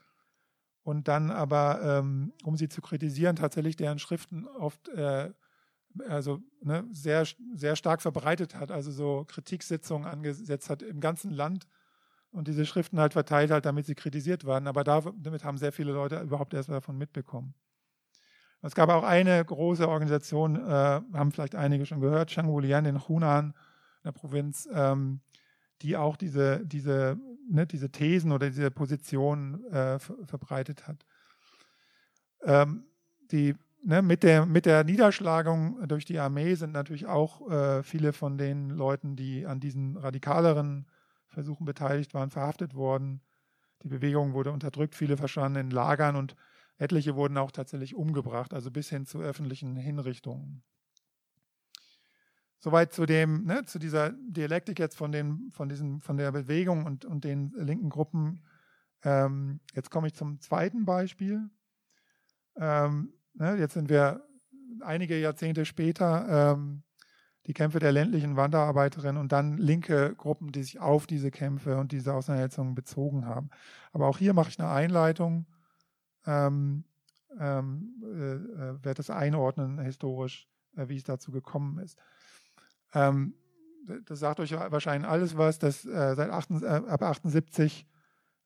[0.81, 5.31] und dann aber, ähm, um sie zu kritisieren, tatsächlich deren Schriften oft äh,
[6.07, 11.67] also ne, sehr, sehr stark verbreitet hat, also so Kritiksitzungen angesetzt hat im ganzen Land
[12.35, 14.67] und diese Schriften halt verteilt hat, damit sie kritisiert waren.
[14.67, 17.53] Aber damit haben sehr viele Leute überhaupt erst davon mitbekommen.
[18.61, 23.47] Es gab auch eine große Organisation, äh, haben vielleicht einige schon gehört, Shangwulian in Hunan,
[23.47, 23.53] in
[24.03, 25.21] der Provinz, ähm,
[25.81, 27.17] die auch diese, diese,
[27.49, 31.05] ne, diese Thesen oder diese Positionen äh, verbreitet hat.
[32.43, 32.85] Ähm,
[33.31, 38.13] die ne, mit, der, mit der Niederschlagung durch die Armee sind natürlich auch äh, viele
[38.13, 40.85] von den Leuten, die an diesen radikaleren
[41.35, 43.21] Versuchen beteiligt waren, verhaftet worden.
[43.83, 46.35] Die Bewegung wurde unterdrückt, viele verschwanden in Lagern und
[46.77, 50.63] etliche wurden auch tatsächlich umgebracht, also bis hin zu öffentlichen Hinrichtungen.
[52.57, 56.85] Soweit zu dem, ne, zu dieser Dialektik jetzt von, den, von, diesen, von der Bewegung
[56.85, 58.43] und, und den linken Gruppen.
[59.03, 61.47] Ähm, jetzt komme ich zum zweiten Beispiel.
[62.57, 64.25] Ähm, Ne, jetzt sind wir
[64.81, 66.83] einige Jahrzehnte später, ähm,
[67.47, 71.91] die Kämpfe der ländlichen Wanderarbeiterinnen und dann linke Gruppen, die sich auf diese Kämpfe und
[71.91, 73.49] diese Auseinandersetzungen bezogen haben.
[73.91, 75.45] Aber auch hier mache ich eine Einleitung,
[76.25, 76.85] ähm,
[77.39, 81.97] ähm, äh, äh werde das einordnen historisch, äh, wie es dazu gekommen ist.
[82.93, 83.35] Ähm,
[84.05, 87.85] das sagt euch wahrscheinlich alles was, dass äh, seit 8, äh, ab 78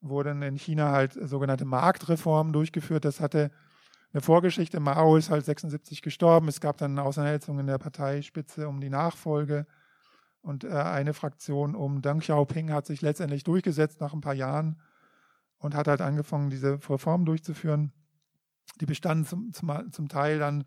[0.01, 3.05] wurden in China halt sogenannte Marktreformen durchgeführt.
[3.05, 3.51] Das hatte
[4.12, 4.80] eine Vorgeschichte.
[4.80, 6.48] Mao ist halt 76 gestorben.
[6.48, 9.67] Es gab dann eine Auseinandersetzung in der Parteispitze um die Nachfolge.
[10.41, 14.82] Und äh, eine Fraktion um Deng Xiaoping hat sich letztendlich durchgesetzt nach ein paar Jahren
[15.58, 17.91] und hat halt angefangen, diese Reformen durchzuführen.
[18.80, 20.63] Die bestanden zum, zum, zum Teil dann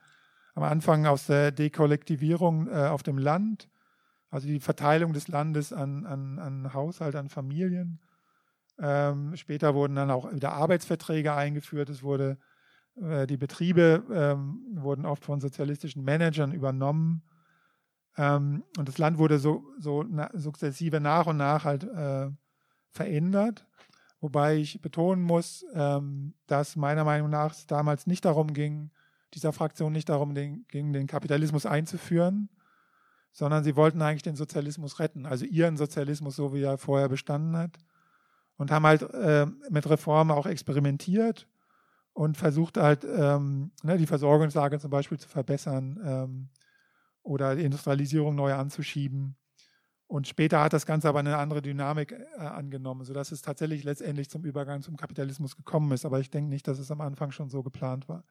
[0.55, 3.71] am Anfang aus der Dekollektivierung äh, auf dem Land,
[4.31, 8.01] also die Verteilung des Landes an, an, an Haushalt, an Familien.
[8.79, 11.89] Ähm, später wurden dann auch wieder Arbeitsverträge eingeführt.
[11.89, 12.39] Es wurde
[12.95, 17.23] die Betriebe ähm, wurden oft von sozialistischen Managern übernommen.
[18.17, 22.29] Ähm, und das Land wurde so, so na, sukzessive nach und nach halt äh,
[22.91, 23.67] verändert.
[24.21, 28.91] Wobei ich betonen muss, ähm, dass meiner Meinung nach es damals nicht darum ging,
[29.35, 32.51] dieser Fraktion nicht darum ging, den Kapitalismus einzuführen,
[33.33, 37.57] sondern sie wollten eigentlich den Sozialismus retten, also ihren Sozialismus, so wie er vorher bestanden
[37.57, 37.79] hat.
[38.59, 41.49] Und haben halt äh, mit Reformen auch experimentiert
[42.15, 46.49] und versucht halt ähm, ne, die Versorgungslage zum Beispiel zu verbessern ähm,
[47.23, 49.37] oder die Industrialisierung neu anzuschieben.
[50.07, 54.29] Und später hat das Ganze aber eine andere Dynamik äh, angenommen, sodass es tatsächlich letztendlich
[54.29, 56.05] zum Übergang zum Kapitalismus gekommen ist.
[56.05, 58.25] Aber ich denke nicht, dass es am Anfang schon so geplant war.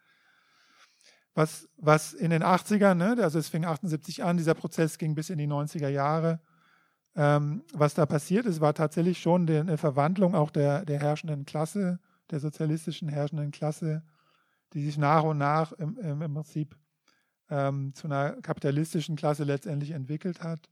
[1.34, 5.30] Was, was in den 80ern, ne, also es fing 78 an, dieser Prozess ging bis
[5.30, 6.40] in die 90er Jahre.
[7.16, 12.00] Ähm, was da passiert ist, war tatsächlich schon eine Verwandlung auch der, der herrschenden Klasse
[12.32, 14.04] der sozialistischen herrschenden Klasse,
[14.74, 16.76] die sich nach und nach im, im, Prinzip
[17.50, 20.70] ähm, zu einer kapitalistischen Klasse letztendlich entwickelt hat.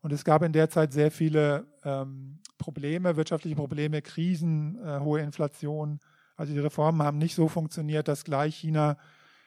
[0.00, 5.20] Und es gab in der Zeit sehr viele ähm, Probleme, wirtschaftliche Probleme, Krisen, äh, hohe
[5.20, 6.00] Inflation.
[6.34, 8.96] Also die Reformen haben nicht so funktioniert, dass gleich China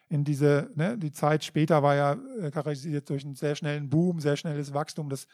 [0.08, 4.20] in diese, ne, die Zeit später war ja äh, charakterisiert durch einen sehr schnellen Boom,
[4.20, 5.10] sehr schnelles Wachstum.
[5.10, 5.28] Das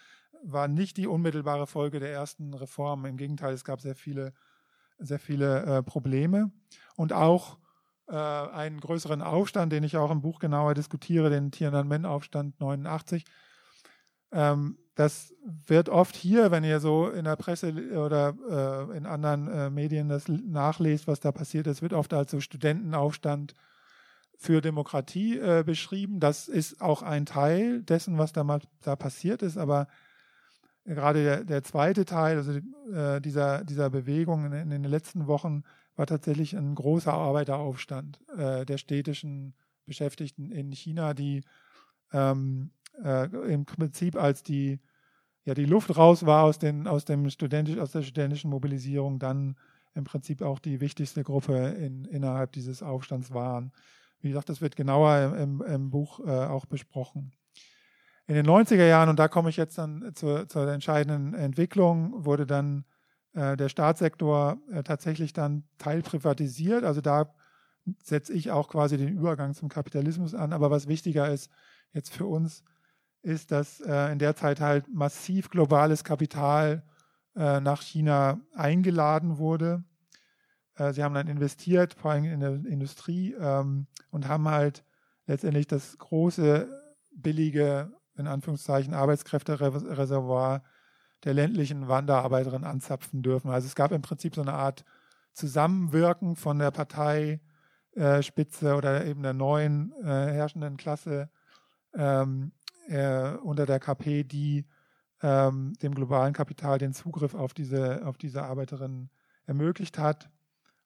[0.44, 3.06] war nicht die unmittelbare Folge der ersten Reformen.
[3.06, 4.34] Im Gegenteil, es gab sehr viele
[5.02, 6.52] sehr viele äh, Probleme
[6.96, 7.58] und auch
[8.08, 13.26] äh, einen größeren Aufstand, den ich auch im Buch genauer diskutiere, den Tiananmen-Aufstand 89.
[14.32, 15.34] Ähm, das
[15.66, 18.36] wird oft hier, wenn ihr so in der Presse oder
[18.92, 22.40] äh, in anderen äh, Medien das nachlest, was da passiert ist, wird oft als so
[22.40, 23.56] Studentenaufstand
[24.38, 26.20] für Demokratie äh, beschrieben.
[26.20, 29.88] Das ist auch ein Teil dessen, was da, mal, da passiert ist, aber
[30.86, 32.52] gerade der, der zweite Teil also,
[32.92, 35.64] äh, dieser, dieser Bewegung in, in, den letzten Wochen
[35.96, 39.54] war tatsächlich ein großer Arbeiteraufstand äh, der städtischen
[39.86, 41.42] Beschäftigten in China, die
[42.14, 42.72] ähm,
[43.04, 44.80] äh, im Prinzip als die,
[45.46, 49.56] ja, die Luft raus war aus, den, aus, dem studentisch, aus der studentischen Mobilisierung, dann
[49.94, 53.72] im Prinzip auch die wichtigste Gruppe in, innerhalb dieses Aufstands waren.
[54.22, 57.34] Wie gesagt, das wird genauer im, im Buch äh, auch besprochen.
[58.32, 62.46] In den 90er Jahren, und da komme ich jetzt dann zur, zur entscheidenden Entwicklung, wurde
[62.46, 62.86] dann
[63.34, 66.86] äh, der Staatssektor äh, tatsächlich dann teilprivatisiert.
[66.86, 67.36] Also da
[68.02, 70.54] setze ich auch quasi den Übergang zum Kapitalismus an.
[70.54, 71.52] Aber was wichtiger ist
[71.92, 72.64] jetzt für uns,
[73.22, 76.84] ist, dass äh, in der Zeit halt massiv globales Kapital
[77.36, 79.84] äh, nach China eingeladen wurde.
[80.76, 84.86] Äh, sie haben dann investiert, vor allem in der Industrie, ähm, und haben halt
[85.26, 86.70] letztendlich das große,
[87.14, 90.64] billige, in Anführungszeichen, Arbeitskräftereservoir
[91.24, 93.52] der ländlichen Wanderarbeiterin anzapfen dürfen.
[93.52, 94.84] Also es gab im Prinzip so eine Art
[95.34, 101.30] Zusammenwirken von der Parteispitze oder eben der neuen äh, herrschenden Klasse
[101.96, 102.52] ähm,
[102.88, 104.66] äh, unter der KP, die
[105.22, 109.10] ähm, dem globalen Kapital den Zugriff auf diese, auf diese Arbeiterinnen
[109.46, 110.30] ermöglicht hat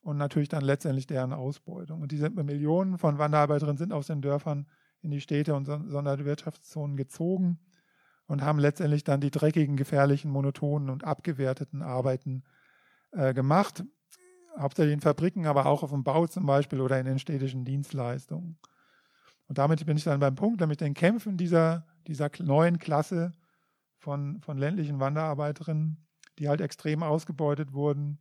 [0.02, 2.02] und natürlich dann letztendlich deren Ausbeutung.
[2.02, 4.68] Und diese Millionen von Wanderarbeiterinnen sind aus den Dörfern
[5.06, 7.60] in die Städte und Sonderwirtschaftszonen gezogen
[8.28, 12.44] und haben letztendlich dann die dreckigen, gefährlichen, monotonen und abgewerteten Arbeiten
[13.12, 13.84] äh, gemacht.
[14.58, 18.58] Hauptsächlich in Fabriken, aber auch auf dem Bau zum Beispiel oder in den städtischen Dienstleistungen.
[19.48, 23.32] Und damit bin ich dann beim Punkt, nämlich den Kämpfen dieser, dieser neuen Klasse
[24.00, 26.08] von, von ländlichen Wanderarbeiterinnen,
[26.40, 28.20] die halt extrem ausgebeutet wurden,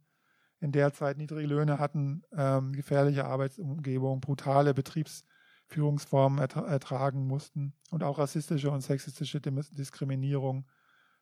[0.60, 4.74] in der Zeit niedrige Löhne hatten, ähm, gefährliche Arbeitsumgebung, brutale
[5.74, 10.66] Betriebsführungsformen ertra ertragen mussten und auch rassistische und sexistische Diskriminierung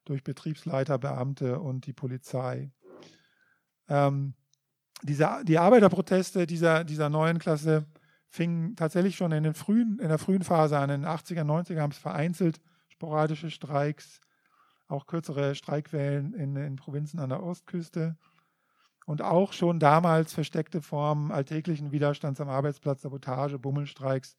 [0.04, 2.70] durch Betriebsleiter, Beamte und die Polizei.
[3.88, 4.34] Ähm,
[5.02, 7.86] diese, die Arbeiterproteste dieser, dieser neuen Klasse
[8.28, 10.90] fingen tatsächlich schon in, den frühen, in der frühen Phase an.
[10.90, 14.20] In den 80er, 90er haben es vereinzelt sporadische Streiks,
[14.86, 18.16] auch kürzere Streikwellen in, in Provinzen an der Ostküste
[19.06, 24.36] und auch schon damals versteckte Formen alltäglichen Widerstands am Arbeitsplatz, Sabotage, Bummelstreiks,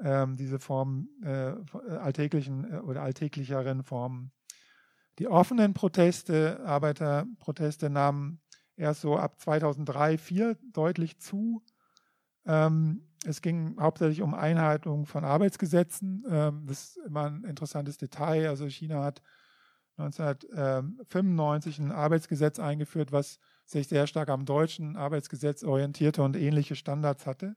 [0.00, 1.54] ähm, diese Formen äh,
[1.96, 4.32] alltäglichen äh, oder alltäglicheren Formen.
[5.18, 8.40] Die offenen Proteste, Arbeiterproteste nahmen
[8.76, 11.64] erst so ab 2003, 2004 deutlich zu.
[12.46, 16.24] Ähm, es ging hauptsächlich um Einhaltung von Arbeitsgesetzen.
[16.30, 18.48] Ähm, das ist immer ein interessantes Detail.
[18.48, 19.22] Also China hat
[19.96, 27.26] 1995 ein Arbeitsgesetz eingeführt, was sich sehr stark am deutschen Arbeitsgesetz orientierte und ähnliche Standards
[27.26, 27.54] hatte,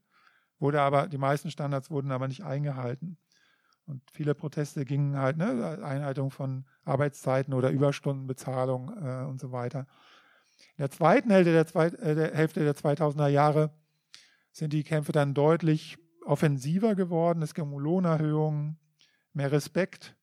[0.59, 3.17] wurde aber, die meisten Standards wurden aber nicht eingehalten.
[3.85, 9.87] Und viele Proteste gingen halt, ne, Einhaltung von Arbeitszeiten oder Überstundenbezahlung äh, und so weiter.
[10.75, 13.73] In der zweiten Hälfte der, Zweit, äh, der Hälfte der 2000er Jahre
[14.51, 17.41] sind die Kämpfe dann deutlich offensiver geworden.
[17.41, 18.77] Es ging um Lohnerhöhungen,
[19.33, 20.15] mehr Respekt,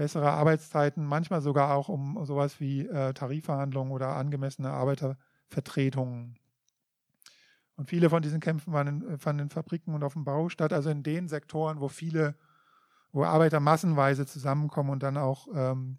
[0.00, 6.38] bessere Arbeitszeiten, manchmal sogar auch um sowas wie äh, Tarifverhandlungen oder angemessene Arbeitervertretungen.
[7.76, 10.88] Und viele von diesen Kämpfen in, fanden in Fabriken und auf dem Bau statt, also
[10.88, 12.34] in den Sektoren, wo viele,
[13.12, 15.98] wo Arbeiter massenweise zusammenkommen und dann auch ähm,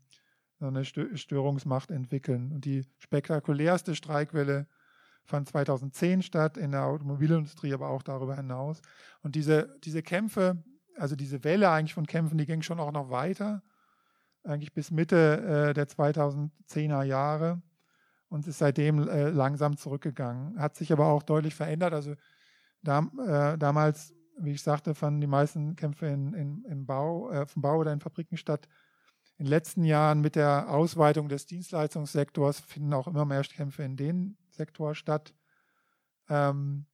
[0.59, 2.53] so eine Störungsmacht entwickeln.
[2.53, 4.65] Und die spektakulärste Streikwelle
[5.25, 8.81] fand 2010 statt, in der Automobilindustrie, aber auch darüber hinaus.
[9.21, 10.63] Und diese, diese Kämpfe,
[10.97, 13.61] also diese Welle eigentlich von Kämpfen, die ging schon auch noch weiter,
[14.43, 17.61] eigentlich bis Mitte äh, der 2010er Jahre
[18.29, 20.59] und ist seitdem äh, langsam zurückgegangen.
[20.59, 21.93] Hat sich aber auch deutlich verändert.
[21.93, 22.15] Also
[22.81, 27.45] da, äh, damals, wie ich sagte, fanden die meisten Kämpfe in, in, im Bau, äh,
[27.45, 28.67] vom Bau oder in Fabriken statt.
[29.37, 33.97] In den letzten Jahren mit der Ausweitung des Dienstleistungssektors finden auch immer mehr Kämpfe in
[33.97, 35.33] den Sektor statt.
[36.29, 36.85] Ähm,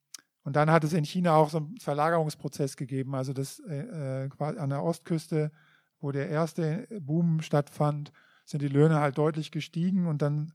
[0.44, 4.30] und dann hat es in China auch so einen Verlagerungsprozess gegeben, also das äh, äh
[4.40, 5.52] an der Ostküste,
[6.00, 8.12] wo der erste Boom stattfand,
[8.46, 10.54] sind die Löhne halt deutlich gestiegen und dann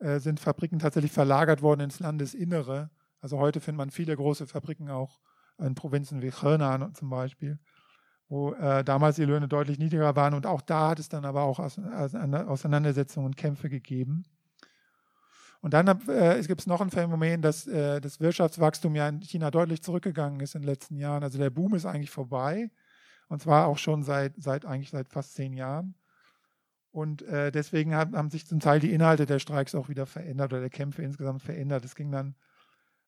[0.00, 2.90] äh, sind Fabriken tatsächlich verlagert worden ins Landesinnere.
[3.20, 5.20] Also heute findet man viele große Fabriken auch
[5.58, 7.58] in Provinzen wie Henan zum Beispiel,
[8.28, 11.42] wo äh, damals die Löhne deutlich niedriger waren und auch da hat es dann aber
[11.42, 14.24] auch Auseinandersetzungen und Kämpfe gegeben.
[15.60, 19.50] Und dann äh, gibt es noch ein Phänomen, dass äh, das Wirtschaftswachstum ja in China
[19.50, 21.24] deutlich zurückgegangen ist in den letzten Jahren.
[21.24, 22.70] Also der Boom ist eigentlich vorbei
[23.28, 25.94] und zwar auch schon seit, seit eigentlich seit fast zehn Jahren.
[26.90, 30.52] Und äh, deswegen haben, haben, sich zum Teil die Inhalte der Streiks auch wieder verändert
[30.52, 31.84] oder der Kämpfe insgesamt verändert.
[31.84, 32.34] Es ging dann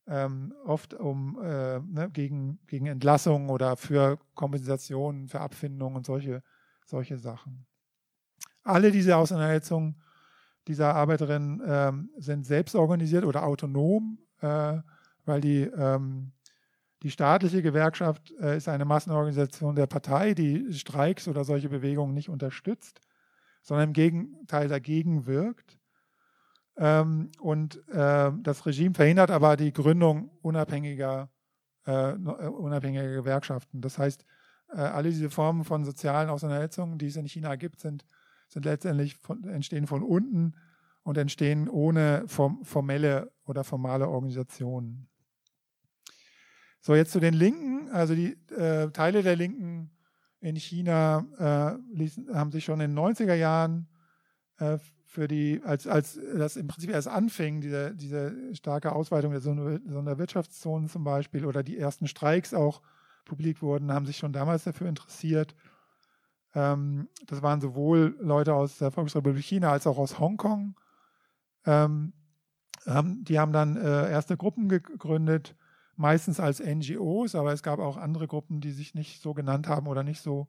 [0.07, 6.43] ähm, oft um äh, ne, gegen, gegen Entlassungen oder für Kompensationen, für Abfindungen und solche,
[6.85, 7.67] solche Sachen.
[8.63, 10.03] Alle diese Auseinandersetzungen
[10.69, 14.79] dieser Arbeiterinnen ähm, sind selbst organisiert oder autonom, äh,
[15.25, 16.33] weil die, ähm,
[17.03, 22.29] die staatliche Gewerkschaft äh, ist eine Massenorganisation der Partei, die Streiks oder solche Bewegungen nicht
[22.29, 23.01] unterstützt,
[23.63, 25.79] sondern im Gegenteil dagegen wirkt.
[26.77, 31.31] Ähm, und äh, das Regime verhindert aber die Gründung unabhängiger,
[31.87, 33.81] äh, äh, unabhängiger Gewerkschaften.
[33.81, 34.25] Das heißt,
[34.73, 38.05] äh, alle diese Formen von sozialen Auseinandersetzungen, die es in China gibt, sind
[38.51, 40.55] sind letztendlich von, entstehen von unten
[41.03, 45.09] und entstehen ohne form, formelle oder formale Organisationen.
[46.81, 47.91] So, jetzt zu den Linken.
[47.91, 49.91] Also die äh, Teile der Linken
[50.41, 53.89] in China äh, ließen, haben sich schon in den 90er Jahren
[54.59, 59.41] äh, für die, als, als das im Prinzip erst anfing, diese, diese starke Ausweitung der
[59.41, 62.81] Sonderwirtschaftszonen zum Beispiel oder die ersten Streiks auch
[63.25, 65.55] publik wurden, haben sich schon damals dafür interessiert,
[66.55, 70.75] ähm, das waren sowohl Leute aus der Volksrepublik China als auch aus Hongkong.
[71.65, 72.13] Ähm,
[72.87, 75.55] haben, die haben dann äh, erste Gruppen gegründet,
[76.01, 79.87] meistens als NGOs, aber es gab auch andere Gruppen, die sich nicht so genannt haben
[79.87, 80.49] oder nicht so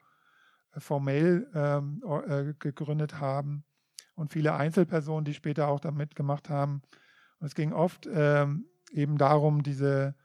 [0.74, 3.64] äh, formell ähm, äh, gegründet haben.
[4.16, 6.82] Und viele Einzelpersonen, die später auch damit gemacht haben.
[7.40, 10.16] Und es ging oft ähm, eben darum, diese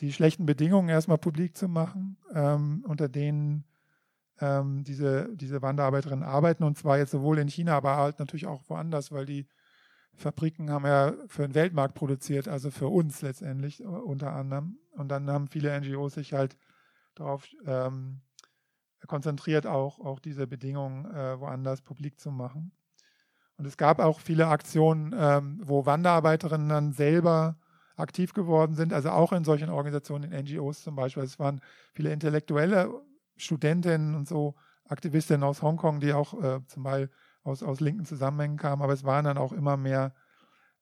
[0.00, 3.64] die schlechten Bedingungen erstmal publik zu machen, ähm, unter denen
[4.40, 8.62] ähm, diese, diese Wanderarbeiterinnen arbeiten und zwar jetzt sowohl in China, aber halt natürlich auch
[8.68, 9.46] woanders, weil die
[10.14, 14.78] Fabriken haben ja für den Weltmarkt produziert, also für uns letztendlich unter anderem.
[14.92, 16.56] Und dann haben viele NGOs sich halt
[17.14, 18.20] darauf ähm,
[19.06, 22.72] konzentriert, auch, auch diese Bedingungen äh, woanders publik zu machen.
[23.56, 27.56] Und es gab auch viele Aktionen, ähm, wo Wanderarbeiterinnen dann selber
[27.96, 31.22] aktiv geworden sind, also auch in solchen Organisationen, in NGOs zum Beispiel.
[31.22, 31.60] Es waren
[31.92, 32.90] viele Intellektuelle
[33.36, 37.10] Studentinnen und so, Aktivistinnen aus Hongkong, die auch äh, zum Beispiel
[37.44, 40.14] aus, aus linken Zusammenhängen kamen, aber es waren dann auch immer mehr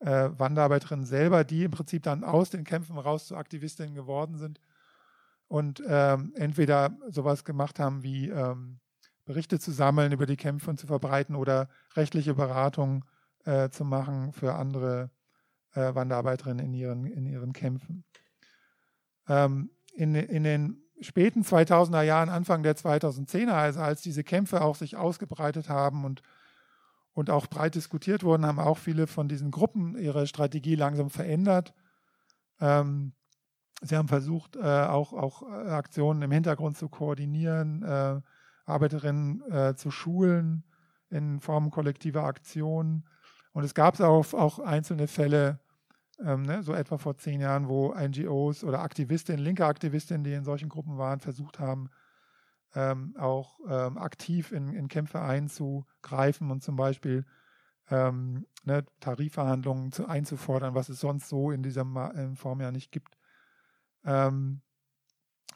[0.01, 4.61] äh, Wanderarbeiterinnen selber, die im Prinzip dann aus den Kämpfen raus zu Aktivistinnen geworden sind
[5.49, 8.81] und ähm, entweder sowas gemacht haben wie ähm,
[9.25, 13.05] Berichte zu sammeln über die Kämpfe und zu verbreiten oder rechtliche Beratung
[13.45, 15.11] äh, zu machen für andere
[15.75, 18.05] äh, Wanderarbeiterinnen in ihren, in ihren Kämpfen.
[19.29, 24.77] Ähm, in, in den späten 2000er Jahren, Anfang der 2010er, also als diese Kämpfe auch
[24.77, 26.23] sich ausgebreitet haben und,
[27.13, 31.75] und auch breit diskutiert wurden, haben auch viele von diesen Gruppen ihre Strategie langsam verändert.
[32.61, 33.13] Ähm,
[33.83, 38.21] sie haben versucht, äh, auch, auch äh, Aktionen im Hintergrund zu koordinieren, äh,
[38.67, 40.65] Arbeiterinnen äh, zu schulen
[41.11, 43.05] in Form kollektiver Aktionen.
[43.53, 45.59] Und es gab auch, auch einzelne Fälle,
[46.25, 50.45] ähm, ne, so etwa vor zehn Jahren, wo NGOs oder Aktivistinnen, linke Aktivistinnen, die in
[50.45, 51.91] solchen Gruppen waren, versucht haben,
[52.75, 57.25] ähm, auch ähm, aktiv in, in, Kämpfe einzugreifen und zum Beispiel
[57.91, 61.85] ähm, ne, Tarifverhandlungen zu, einzufordern, was es sonst so in dieser
[62.37, 63.19] Form ja nicht gibt.
[64.05, 64.63] Ähm,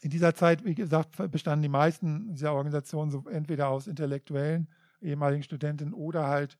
[0.01, 4.69] in dieser Zeit, wie gesagt, bestanden die meisten dieser Organisationen so entweder aus Intellektuellen,
[5.01, 6.59] ehemaligen Studentinnen oder halt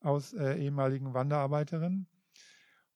[0.00, 2.08] aus äh, ehemaligen Wanderarbeiterinnen.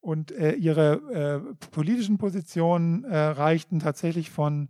[0.01, 4.69] Und äh, ihre äh, politischen Positionen äh, reichten tatsächlich von,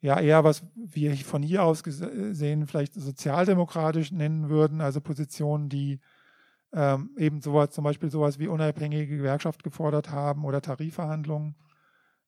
[0.00, 6.00] ja, eher was wir von hier aus gesehen vielleicht sozialdemokratisch nennen würden, also Positionen, die
[6.72, 11.56] ähm, eben sowas, zum Beispiel sowas wie unabhängige Gewerkschaft gefordert haben oder Tarifverhandlungen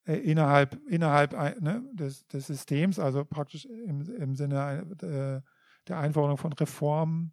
[0.07, 5.41] äh, innerhalb, innerhalb ne, des, des, Systems, also praktisch im, im Sinne äh,
[5.89, 7.33] der Einforderung von Reformen.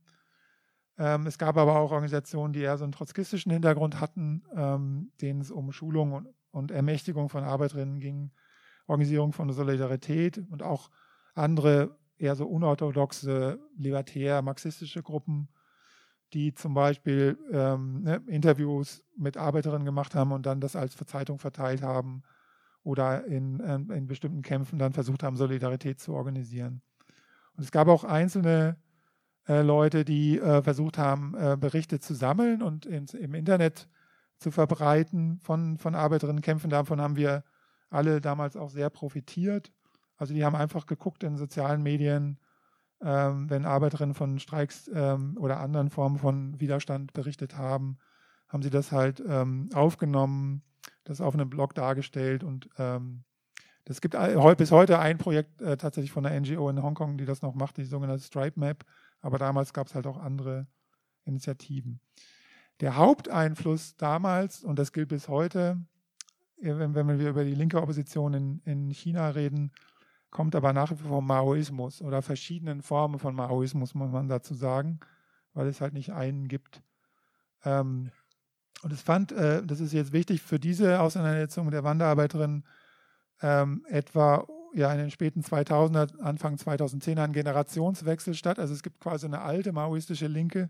[0.97, 5.41] Ähm, es gab aber auch Organisationen, die eher so einen trotzkistischen Hintergrund hatten, ähm, denen
[5.41, 8.31] es um Schulung und, und, Ermächtigung von Arbeiterinnen ging,
[8.87, 10.89] Organisierung von Solidarität und auch
[11.33, 15.49] andere eher so unorthodoxe, libertär, marxistische Gruppen,
[16.33, 21.39] die zum Beispiel ähm, ne, Interviews mit Arbeiterinnen gemacht haben und dann das als Zeitung
[21.39, 22.23] verteilt haben
[22.83, 26.81] oder in, in bestimmten Kämpfen dann versucht haben, Solidarität zu organisieren.
[27.57, 28.77] Und es gab auch einzelne
[29.47, 33.87] äh, Leute, die äh, versucht haben, äh, Berichte zu sammeln und ins, im Internet
[34.37, 36.69] zu verbreiten von, von Arbeiterinnenkämpfen.
[36.69, 37.43] Davon haben wir
[37.89, 39.71] alle damals auch sehr profitiert.
[40.17, 42.39] Also die haben einfach geguckt in sozialen Medien,
[43.01, 47.97] ähm, wenn Arbeiterinnen von Streiks ähm, oder anderen Formen von Widerstand berichtet haben,
[48.47, 50.63] haben sie das halt ähm, aufgenommen,
[51.03, 53.23] das auf einem Blog dargestellt und ähm,
[53.87, 54.17] es gibt
[54.57, 57.77] bis heute ein Projekt äh, tatsächlich von der NGO in Hongkong, die das noch macht,
[57.77, 58.83] die sogenannte Stripe Map.
[59.21, 60.67] Aber damals gab es halt auch andere
[61.23, 61.99] Initiativen.
[62.79, 65.79] Der Haupteinfluss damals, und das gilt bis heute,
[66.57, 69.71] wenn, wenn wir über die linke Opposition in, in China reden,
[70.31, 74.99] kommt aber nach wie vor Maoismus oder verschiedenen Formen von Maoismus, muss man dazu sagen,
[75.53, 76.81] weil es halt nicht einen gibt.
[77.63, 78.11] Ähm,
[78.83, 82.63] und es fand, äh, das ist jetzt wichtig für diese Auseinandersetzung der Wanderarbeiterin,
[83.41, 88.59] ähm, etwa ja in den späten 2000er, Anfang 2010 ein Generationswechsel statt.
[88.59, 90.69] Also es gibt quasi eine alte maoistische Linke,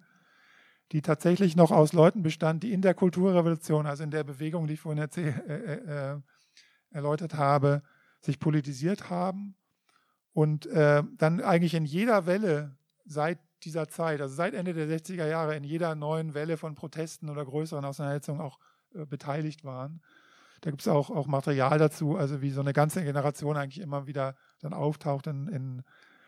[0.91, 4.73] die tatsächlich noch aus Leuten bestand, die in der Kulturrevolution, also in der Bewegung, die
[4.73, 6.21] ich vorhin äh, äh, äh,
[6.91, 7.81] erläutert habe,
[8.21, 9.55] sich politisiert haben
[10.33, 15.27] und äh, dann eigentlich in jeder Welle seit dieser Zeit, also seit Ende der 60er
[15.27, 18.59] Jahre, in jeder neuen Welle von Protesten oder größeren Auseinandersetzungen auch
[18.93, 20.01] äh, beteiligt waren.
[20.61, 24.07] Da gibt es auch, auch Material dazu, also wie so eine ganze Generation eigentlich immer
[24.07, 25.83] wieder dann auftaucht, in, in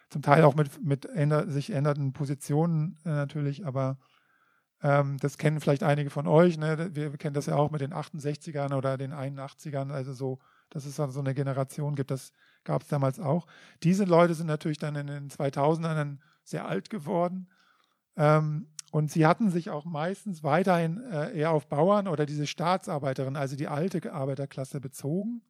[0.10, 3.98] zum Teil auch mit, mit änder, sich ändernden Positionen äh, natürlich, aber
[4.84, 6.58] ähm, das kennen vielleicht einige von euch.
[6.58, 6.90] Ne?
[6.94, 10.96] Wir, kennen das ja auch mit den 68ern oder den 81ern, also so, dass es
[10.96, 12.12] dann so eine Generation gibt.
[12.12, 12.32] Das
[12.64, 13.48] gab es damals auch.
[13.84, 17.48] Diese Leute sind natürlich dann in den 2000ern sehr alt geworden.
[18.16, 23.36] Ähm, und sie hatten sich auch meistens weiterhin äh, eher auf Bauern oder diese Staatsarbeiterin,
[23.36, 25.42] also die alte Arbeiterklasse, bezogen.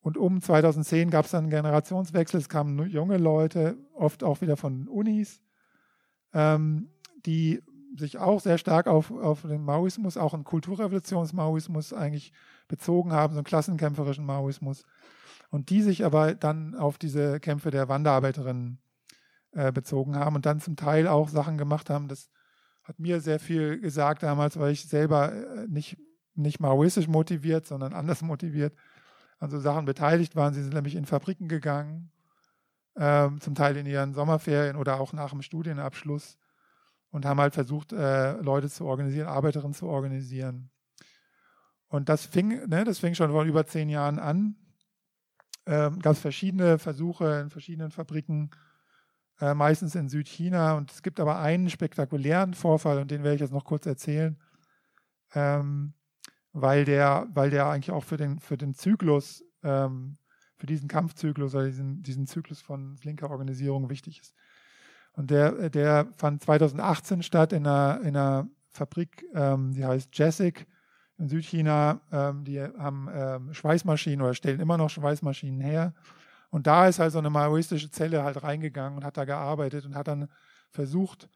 [0.00, 2.38] Und um 2010 gab es dann einen Generationswechsel.
[2.38, 5.40] Es kamen junge Leute, oft auch wieder von Unis,
[6.32, 6.90] ähm,
[7.26, 7.62] die
[7.96, 12.32] sich auch sehr stark auf, auf den Maoismus, auch einen Kulturrevolutionsmaoismus eigentlich
[12.68, 14.84] bezogen haben, so einen klassenkämpferischen Maoismus.
[15.50, 18.78] Und die sich aber dann auf diese Kämpfe der Wanderarbeiterinnen
[19.52, 22.08] äh, bezogen haben und dann zum Teil auch Sachen gemacht haben.
[22.08, 22.28] Das
[22.82, 25.96] hat mir sehr viel gesagt damals, weil ich selber äh, nicht,
[26.34, 28.74] nicht maoistisch motiviert, sondern anders motiviert
[29.38, 30.54] an so Sachen beteiligt waren.
[30.54, 32.10] Sie sind nämlich in Fabriken gegangen,
[32.96, 36.38] ähm, zum Teil in ihren Sommerferien oder auch nach dem Studienabschluss
[37.14, 40.72] und haben halt versucht, äh, Leute zu organisieren, Arbeiterinnen zu organisieren.
[41.86, 44.56] Und das fing, ne, das fing schon vor über zehn Jahren an.
[45.64, 48.50] Ähm, Gab es verschiedene Versuche in verschiedenen Fabriken,
[49.40, 50.76] äh, meistens in Südchina.
[50.76, 54.36] Und es gibt aber einen spektakulären Vorfall, und den werde ich jetzt noch kurz erzählen,
[55.36, 55.94] ähm,
[56.52, 60.18] weil, der, weil der eigentlich auch für den, für den Zyklus, ähm,
[60.56, 64.34] für diesen Kampfzyklus oder diesen, diesen Zyklus von linker Organisierung wichtig ist.
[65.16, 70.66] Und der, der fand 2018 statt in einer, in einer Fabrik, ähm, die heißt Jessic
[71.18, 72.00] in Südchina.
[72.12, 75.94] Ähm, die haben ähm, Schweißmaschinen oder stellen immer noch Schweißmaschinen her.
[76.50, 79.94] Und da ist halt so eine maoistische Zelle halt reingegangen und hat da gearbeitet und
[79.94, 80.28] hat dann
[80.70, 81.28] versucht,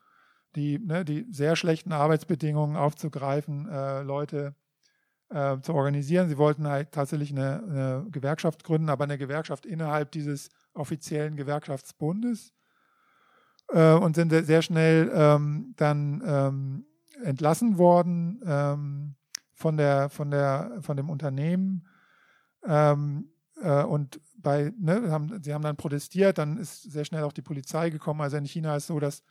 [0.57, 4.55] die, ne, die sehr schlechten Arbeitsbedingungen aufzugreifen, äh, Leute
[5.31, 6.29] äh, zu organisieren.
[6.29, 12.53] Sie wollten halt tatsächlich eine, eine, Gewerkschaft gründen, aber eine Gewerkschaft innerhalb dieses offiziellen Gewerkschaftsbundes
[13.69, 16.87] äh, und sind sehr schnell ähm, dann ähm,
[17.23, 19.15] entlassen worden ähm,
[19.53, 21.87] von, der, von, der, von dem Unternehmen.
[22.65, 27.33] Ähm, äh, und bei, ne, haben, sie haben dann protestiert, dann ist sehr schnell auch
[27.33, 28.21] die Polizei gekommen.
[28.21, 29.23] Also in China ist so, dass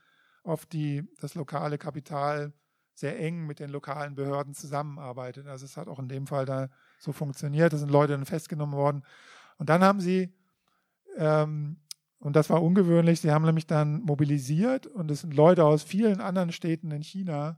[0.44, 2.54] oft die, das lokale Kapital
[2.94, 5.48] sehr eng mit den lokalen Behörden zusammenarbeitet.
[5.48, 6.70] Also es hat auch in dem Fall da
[7.00, 7.72] so funktioniert.
[7.72, 9.04] Da sind Leute dann festgenommen worden.
[9.58, 10.34] Und dann haben sie
[11.16, 11.78] ähm,
[12.20, 13.22] und das war ungewöhnlich.
[13.22, 17.58] Sie haben nämlich dann mobilisiert und es sind Leute aus vielen anderen Städten in China,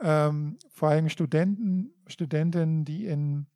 [0.00, 3.46] ähm, vor allem Studenten, Studentinnen, die in,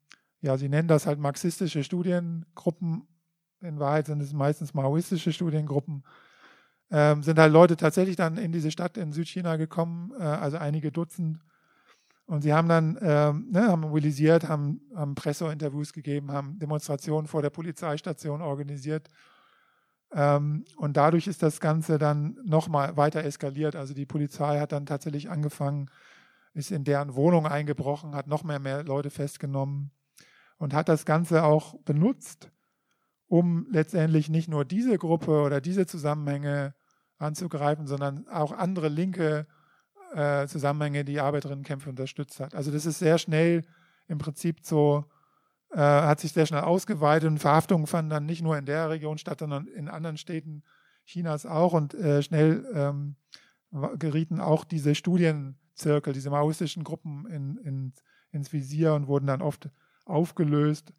[0.41, 3.07] ja, sie nennen das halt marxistische Studiengruppen,
[3.61, 6.03] in Wahrheit sind es meistens maoistische Studiengruppen,
[6.91, 10.91] ähm, sind halt Leute tatsächlich dann in diese Stadt in Südchina gekommen, äh, also einige
[10.91, 11.39] Dutzend.
[12.25, 17.41] Und sie haben dann ähm, ne, haben mobilisiert, haben, haben Presseinterviews gegeben, haben Demonstrationen vor
[17.41, 19.09] der Polizeistation organisiert
[20.13, 23.75] ähm, und dadurch ist das Ganze dann nochmal weiter eskaliert.
[23.75, 25.89] Also die Polizei hat dann tatsächlich angefangen,
[26.53, 29.91] ist in deren Wohnung eingebrochen, hat noch mehr, mehr Leute festgenommen
[30.57, 32.51] und hat das Ganze auch benutzt,
[33.27, 36.75] um letztendlich nicht nur diese Gruppe oder diese Zusammenhänge
[37.17, 39.47] anzugreifen, sondern auch andere linke
[40.13, 42.53] äh, Zusammenhänge, die Arbeiterinnenkämpfe unterstützt hat.
[42.53, 43.63] Also das ist sehr schnell
[44.07, 45.05] im Prinzip so
[45.73, 49.17] äh, hat sich sehr schnell ausgeweitet und Verhaftungen fanden dann nicht nur in der Region
[49.17, 50.63] statt, sondern in anderen Städten
[51.05, 51.73] Chinas auch.
[51.73, 53.15] Und äh, schnell ähm,
[53.97, 57.93] gerieten auch diese Studienzirkel, diese maoistischen Gruppen in, in,
[58.31, 59.69] ins Visier und wurden dann oft
[60.05, 60.93] aufgelöst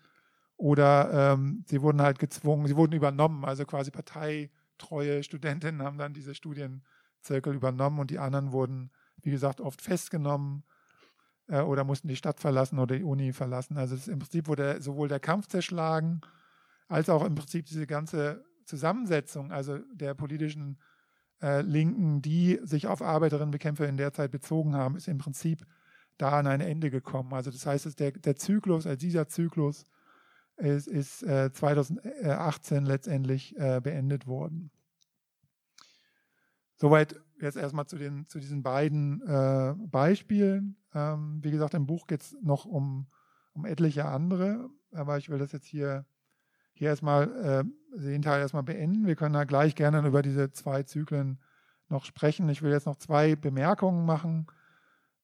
[0.57, 6.15] oder ähm, sie wurden halt gezwungen, sie wurden übernommen, also quasi parteitreue Studentinnen haben dann
[6.15, 8.91] diese Studienzirkel übernommen und die anderen wurden,
[9.23, 10.65] wie gesagt, oft festgenommen
[11.49, 13.77] äh, oder mussten die Stadt verlassen oder die Uni verlassen.
[13.77, 16.21] Also im Prinzip wurde sowohl der Kampf zerschlagen,
[16.89, 20.79] als auch im Prinzip diese ganze Zusammensetzung, also der politischen
[21.43, 25.67] äh, Linken, die sich auf Arbeiterinnenbekämpfer in der Zeit bezogen haben, ist im Prinzip
[26.17, 27.33] da an ein Ende gekommen.
[27.33, 29.85] Also das heißt, der, der Zyklus, also dieser Zyklus
[30.57, 34.71] ist, ist äh, 2018 letztendlich äh, beendet worden.
[36.77, 40.77] Soweit jetzt erstmal zu, den, zu diesen beiden äh, Beispielen.
[40.95, 43.07] Ähm, wie gesagt, im Buch geht es noch um,
[43.53, 46.07] um etliche andere, aber ich will das jetzt hier,
[46.73, 47.65] hier erstmal
[47.95, 49.07] äh, den Teil erstmal beenden.
[49.07, 51.41] Wir können da gleich gerne über diese zwei Zyklen
[51.89, 52.49] noch sprechen.
[52.49, 54.47] Ich will jetzt noch zwei Bemerkungen machen.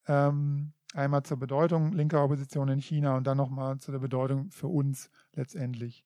[0.07, 4.67] Ähm, einmal zur Bedeutung linker Opposition in China und dann nochmal zu der Bedeutung für
[4.67, 6.05] uns letztendlich.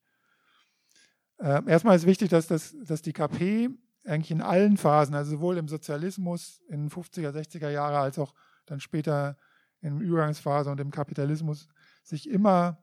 [1.39, 3.71] Äh, erstmal ist wichtig, dass, das, dass die KP
[4.05, 8.35] eigentlich in allen Phasen, also sowohl im Sozialismus in den 50er, 60er Jahre als auch
[8.67, 9.37] dann später
[9.85, 11.68] in der Übergangsphase und im Kapitalismus,
[12.03, 12.78] sich immer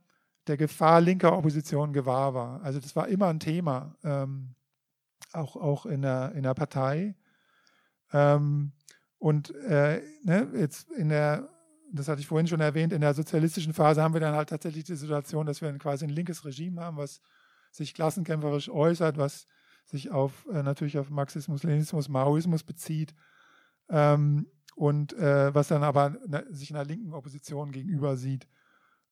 [0.47, 2.61] der Gefahr linker Opposition gewahr war.
[2.63, 4.55] Also das war immer ein Thema, ähm,
[5.33, 7.15] auch, auch in, der, in der Partei.
[8.13, 8.73] Ähm,
[9.17, 11.49] und äh, ne, jetzt in der,
[11.91, 14.83] das hatte ich vorhin schon erwähnt, in der sozialistischen Phase haben wir dann halt tatsächlich
[14.83, 17.21] die Situation, dass wir quasi ein linkes Regime haben, was
[17.71, 19.47] sich klassenkämpferisch äußert, was
[19.85, 23.13] sich auf äh, natürlich auf Marxismus, Leninismus, Maoismus bezieht
[23.89, 28.47] ähm, und äh, was dann aber ne, sich einer linken Opposition gegenüber sieht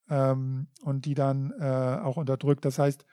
[0.09, 2.65] ähm, und die dann äh, auch unterdrückt.
[2.65, 3.05] Das heißt,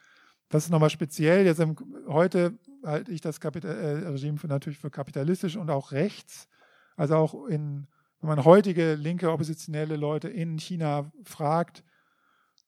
[0.49, 1.45] das ist nochmal speziell.
[1.45, 1.77] Jetzt im,
[2.07, 6.49] heute halte ich das Kapital äh, Regime für, natürlich für kapitalistisch und auch rechts.
[6.97, 7.89] Also auch in,
[8.21, 11.85] wenn man heutige linke oppositionelle Leute in China fragt,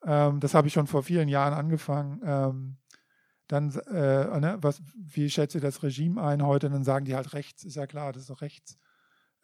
[0.05, 2.77] ähm, das habe ich schon vor vielen Jahren angefangen, ähm,
[3.49, 6.69] dann, äh, ne, was, wie schätzt ihr das Regime ein heute?
[6.69, 8.77] Dann sagen die halt rechts, ist ja klar, das ist doch rechts.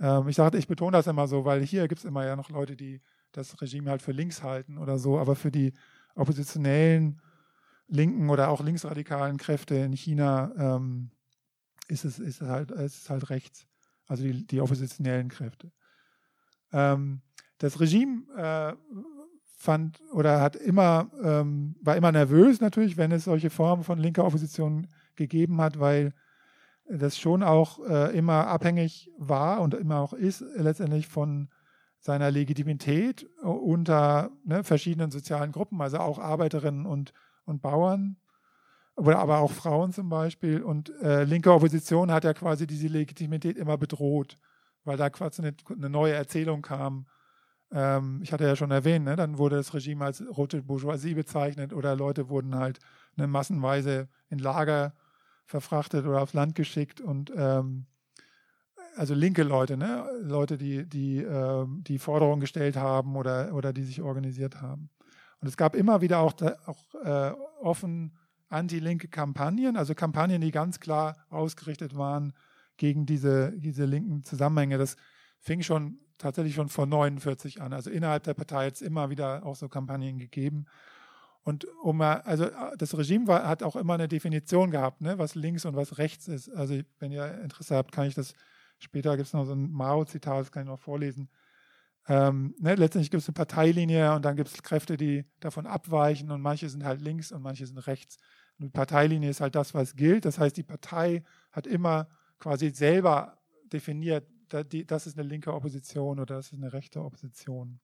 [0.01, 2.51] Ähm, ich sagte, ich betone das immer so, weil hier gibt es immer ja noch
[2.51, 3.01] Leute, die
[3.33, 5.73] das Regime halt für links halten oder so, aber für die
[6.15, 7.21] oppositionellen
[7.89, 11.11] linken oder auch linksradikalen Kräfte in China ähm,
[11.89, 13.67] ist, es, ist, es halt, ist es halt rechts,
[14.07, 15.71] also die, die oppositionellen Kräfte.
[16.73, 17.23] Ähm,
[17.59, 18.75] das Regime äh,
[19.57, 24.25] fand oder hat immer, ähm, war immer nervös natürlich, wenn es solche Formen von linker
[24.25, 26.13] Opposition gegeben hat, weil
[26.89, 31.49] das schon auch äh, immer abhängig war und immer auch ist letztendlich von
[31.99, 37.15] seiner Legitimität unter ne, verschiedenen sozialen Gruppen, also auch Arbeiterinnen und,
[37.47, 38.17] und Bauern,
[38.97, 40.63] oder aber auch Frauen zum Beispiel.
[40.63, 44.37] Und äh, linke Opposition hat ja quasi diese Legitimität immer bedroht,
[44.85, 47.07] weil da quasi eine, eine neue Erzählung kam,
[47.73, 51.73] ähm, ich hatte ja schon erwähnt, ne, dann wurde das Regime als rote Bourgeoisie bezeichnet
[51.73, 52.79] oder Leute wurden halt
[53.17, 54.93] ne, massenweise in Lager
[55.45, 57.87] verfrachtet oder aufs Land geschickt und ähm,
[58.97, 63.83] also linke Leute, ne, Leute, die, die, äh, die Forderungen gestellt haben oder, oder die
[63.83, 64.91] sich organisiert haben.
[65.41, 66.35] Und es gab immer wieder auch,
[66.67, 68.17] auch äh, offen
[68.49, 72.33] anti-linke Kampagnen, also Kampagnen, die ganz klar ausgerichtet waren
[72.77, 74.79] gegen diese, diese linken Zusammenhänge.
[74.79, 74.97] Das
[75.41, 77.73] fing schon tatsächlich schon vor 49 an.
[77.73, 80.67] Also innerhalb der Partei hat es immer wieder auch so Kampagnen gegeben.
[81.45, 85.67] Und um also das Regime war, hat auch immer eine Definition gehabt, ne, was links
[85.67, 86.49] und was rechts ist.
[86.49, 88.35] Also wenn ihr Interesse habt, kann ich das
[88.79, 91.29] später gibt es noch so ein Mao-Zitat, das kann ich noch vorlesen.
[92.07, 96.31] Ähm, ne, letztendlich gibt es eine Parteilinie und dann gibt es Kräfte, die davon abweichen
[96.31, 98.19] und manche sind halt links und manche sind rechts.
[98.59, 100.25] Und die Parteilinie ist halt das, was gilt.
[100.25, 103.39] Das heißt, die Partei hat immer quasi selber
[103.73, 107.81] definiert, das ist eine linke Opposition oder das ist eine rechte Opposition.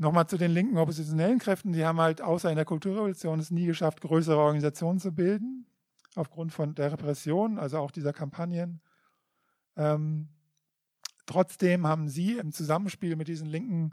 [0.00, 3.66] Nochmal zu den linken oppositionellen Kräften, die haben halt außer in der Kulturrevolution es nie
[3.66, 5.66] geschafft, größere Organisationen zu bilden,
[6.14, 8.80] aufgrund von der Repression, also auch dieser Kampagnen.
[9.76, 10.28] Ähm,
[11.26, 13.92] trotzdem haben sie im Zusammenspiel mit diesen linken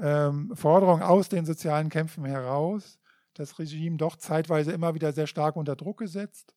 [0.00, 2.98] ähm, Forderungen aus den sozialen Kämpfen heraus
[3.34, 6.54] das Regime doch zeitweise immer wieder sehr stark unter Druck gesetzt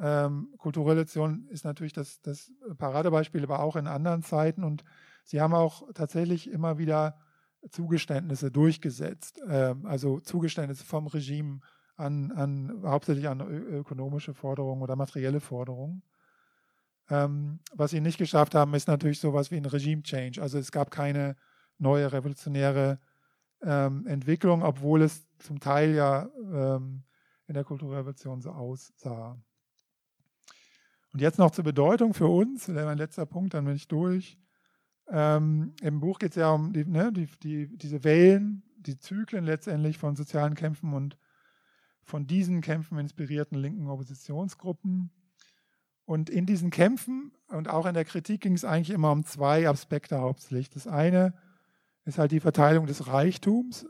[0.00, 4.64] ähm, Kulturrelation ist natürlich das, das Paradebeispiel, aber auch in anderen Zeiten.
[4.64, 4.84] Und
[5.24, 7.18] sie haben auch tatsächlich immer wieder
[7.70, 11.60] Zugeständnisse durchgesetzt, ähm, also Zugeständnisse vom Regime
[11.96, 16.02] an, an hauptsächlich an ökonomische Forderungen oder materielle Forderungen.
[17.08, 20.42] Ähm, was sie nicht geschafft haben, ist natürlich sowas wie ein Regime-Change.
[20.42, 21.36] Also es gab keine
[21.78, 22.98] neue revolutionäre
[23.62, 26.28] ähm, Entwicklung, obwohl es zum Teil ja
[27.48, 29.38] in der Kulturrevolution so aussah.
[31.12, 34.38] Und jetzt noch zur Bedeutung für uns, mein letzter Punkt, dann bin ich durch.
[35.08, 39.44] Ähm, Im Buch geht es ja um die, ne, die, die, diese Wellen, die Zyklen
[39.44, 41.16] letztendlich von sozialen Kämpfen und
[42.02, 45.10] von diesen Kämpfen inspirierten linken Oppositionsgruppen.
[46.04, 49.68] Und in diesen Kämpfen und auch in der Kritik ging es eigentlich immer um zwei
[49.68, 50.70] Aspekte hauptsächlich.
[50.70, 51.34] Das eine
[52.04, 53.86] ist halt die Verteilung des Reichtums,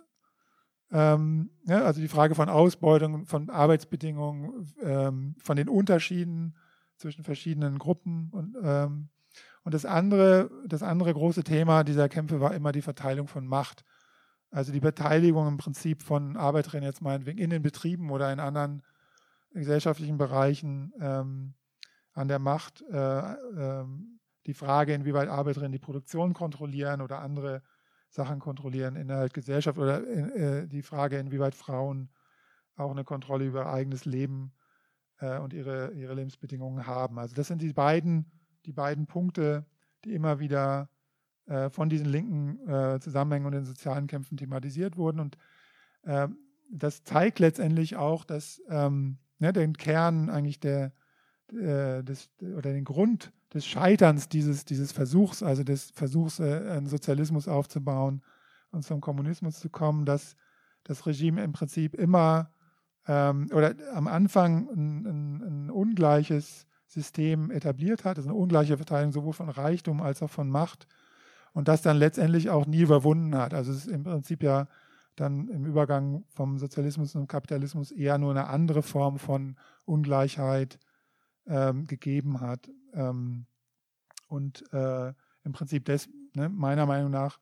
[0.93, 6.57] ähm, ja, also die Frage von Ausbeutung, von Arbeitsbedingungen, ähm, von den Unterschieden
[6.97, 8.31] zwischen verschiedenen Gruppen.
[8.31, 9.09] Und, ähm,
[9.67, 13.85] und das, andere, das andere große Thema dieser Kämpfe war immer die Verteilung von Macht.
[14.53, 18.85] Also die Beteiligung im Prinzip von Arbeiterinnen jetzt meinetwegen in den Betrieben oder in anderen
[19.51, 21.55] gesellschaftlichen Bereichen ähm,
[22.13, 22.85] an der Macht.
[22.93, 23.85] Äh, äh,
[24.47, 27.61] die Frage, inwieweit Arbeiterinnen die Produktion kontrollieren oder andere
[28.09, 32.09] Sachen kontrollieren in der Gesellschaft oder in, äh, die Frage, inwieweit Frauen
[32.77, 34.53] auch eine Kontrolle über ihr eigenes Leben
[35.19, 37.19] äh, und ihre, ihre Lebensbedingungen haben.
[37.19, 38.31] Also das sind die beiden,
[38.67, 39.65] die beiden Punkte,
[40.05, 40.89] die immer wieder
[41.47, 45.21] äh, von diesen linken äh, Zusammenhängen und den sozialen Kämpfen thematisiert wurden.
[45.21, 45.39] Und
[46.05, 46.39] ähm,
[46.71, 50.93] das zeigt letztendlich auch, dass ähm, ne, den Kern eigentlich der,
[51.53, 56.87] äh, des, oder den Grund des Scheiterns dieses, dieses Versuchs, also des Versuchs, äh, einen
[56.87, 58.23] Sozialismus aufzubauen
[58.73, 60.37] und zum Kommunismus zu kommen, dass
[60.85, 62.51] das Regime im Prinzip immer
[63.07, 66.67] ähm, oder am Anfang ein, ein, ein, ungleiches
[66.97, 70.87] System etabliert hat, also eine ungleiche Verteilung sowohl von Reichtum als auch von Macht
[71.53, 73.53] und das dann letztendlich auch nie überwunden hat.
[73.53, 74.67] Also es ist im Prinzip ja
[75.15, 80.79] dann im Übergang vom Sozialismus zum Kapitalismus eher nur eine andere Form von Ungleichheit
[81.47, 82.71] ähm, gegeben hat.
[82.95, 83.47] Ähm,
[84.29, 85.09] und äh,
[85.45, 87.39] im Prinzip das, ne, meiner Meinung nach,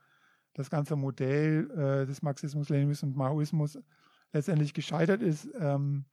[0.52, 3.78] das ganze Modell äh, des Marxismus, Leninismus und Maoismus
[4.32, 6.04] letztendlich gescheitert ist ähm,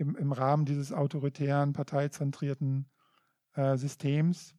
[0.00, 2.88] im, im, Rahmen dieses autoritären, parteizentrierten
[3.54, 4.54] äh, Systems,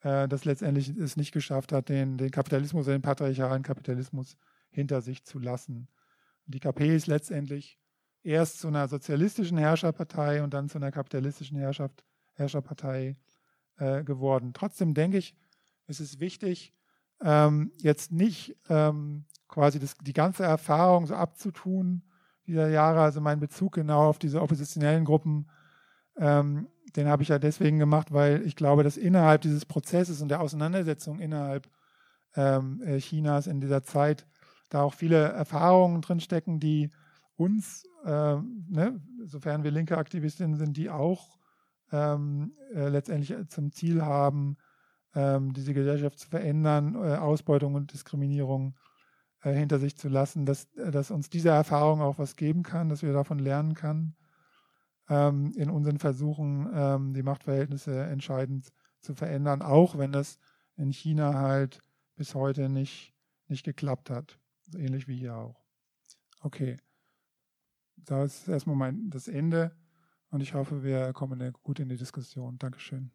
[0.00, 4.36] äh, das letztendlich es nicht geschafft hat, den, den Kapitalismus, den patriarchalen Kapitalismus
[4.70, 5.88] hinter sich zu lassen.
[6.46, 7.78] Und die KP ist letztendlich
[8.22, 12.04] erst zu einer sozialistischen Herrscherpartei und dann zu einer kapitalistischen Herrschaft,
[12.34, 13.16] Herrscherpartei
[13.78, 14.52] äh, geworden.
[14.52, 15.36] Trotzdem denke ich,
[15.86, 16.74] es ist wichtig,
[17.22, 22.02] ähm, jetzt nicht ähm, quasi das, die ganze Erfahrung so abzutun
[22.46, 25.48] dieser Jahre, also mein Bezug genau auf diese oppositionellen Gruppen,
[26.18, 30.28] ähm, den habe ich ja deswegen gemacht, weil ich glaube, dass innerhalb dieses Prozesses und
[30.28, 31.68] der Auseinandersetzung innerhalb
[32.34, 34.26] ähm, äh, Chinas in dieser Zeit
[34.68, 36.90] da auch viele Erfahrungen drinstecken, die
[37.36, 41.38] uns, äh, ne, sofern wir linke Aktivistinnen sind, die auch
[41.92, 44.56] ähm, äh, letztendlich zum Ziel haben,
[45.14, 48.74] ähm, diese Gesellschaft zu verändern, äh, Ausbeutung und Diskriminierung
[49.42, 52.88] äh, hinter sich zu lassen, dass, äh, dass uns diese Erfahrung auch was geben kann,
[52.88, 54.16] dass wir davon lernen können,
[55.08, 60.38] ähm, in unseren Versuchen ähm, die Machtverhältnisse entscheidend zu verändern, auch wenn das
[60.76, 61.80] in China halt
[62.16, 63.14] bis heute nicht,
[63.48, 64.38] nicht geklappt hat.
[64.74, 65.64] ähnlich wie hier auch.
[66.40, 66.76] Okay.
[67.96, 69.72] Das ist erstmal mein, das Ende
[70.30, 72.58] und ich hoffe, wir kommen gut in die Diskussion.
[72.58, 73.10] Dankeschön.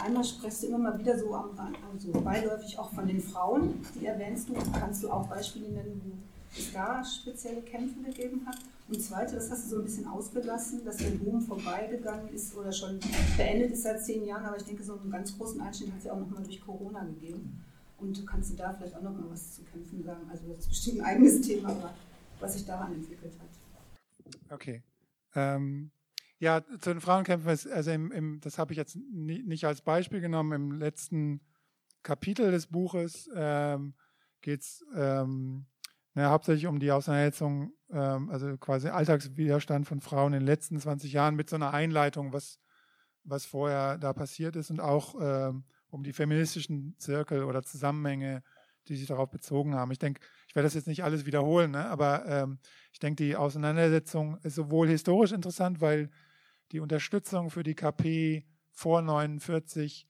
[0.00, 1.50] Einmal sprichst du immer mal wieder so, am,
[1.92, 4.54] also beiläufig auch von den Frauen, die erwähnst du.
[4.78, 8.58] Kannst du auch Beispiele nennen, wo es da spezielle Kämpfe gegeben hat?
[8.88, 12.72] Und zweite, das hast du so ein bisschen ausgelassen, dass der Boom vorbeigegangen ist oder
[12.72, 12.98] schon
[13.36, 16.04] beendet ist seit zehn Jahren, aber ich denke, so einen ganz großen Einschnitt hat es
[16.04, 17.64] ja auch nochmal durch Corona gegeben.
[17.98, 20.22] Und kannst du da vielleicht auch nochmal was zu Kämpfen sagen?
[20.30, 21.92] Also das ist bestimmt ein eigenes Thema, aber
[22.40, 24.54] was sich daran entwickelt hat.
[24.54, 24.82] Okay.
[25.34, 25.90] Ähm,
[26.38, 29.82] ja, zu den Frauenkämpfen, ist, also im, im, das habe ich jetzt nie, nicht als
[29.82, 30.52] Beispiel genommen.
[30.52, 31.40] Im letzten
[32.02, 33.94] Kapitel des Buches ähm,
[34.40, 35.66] geht es ähm,
[36.14, 41.12] na, hauptsächlich um die Auseinandersetzung, ähm, also quasi Alltagswiderstand von Frauen in den letzten 20
[41.12, 42.58] Jahren mit so einer Einleitung, was,
[43.24, 48.42] was vorher da passiert ist und auch ähm, um die feministischen Zirkel oder Zusammenhänge,
[48.88, 49.92] die sich darauf bezogen haben.
[49.92, 51.86] Ich denke, ich werde das jetzt nicht alles wiederholen, ne?
[51.86, 52.58] aber ähm,
[52.92, 56.10] ich denke, die Auseinandersetzung ist sowohl historisch interessant, weil
[56.72, 60.06] die Unterstützung für die KP vor 49,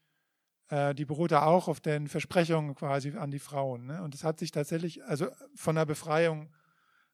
[0.68, 3.86] äh, die beruhte auch auf den Versprechungen quasi an die Frauen.
[3.86, 4.02] Ne?
[4.02, 6.52] Und es hat sich tatsächlich, also von der Befreiung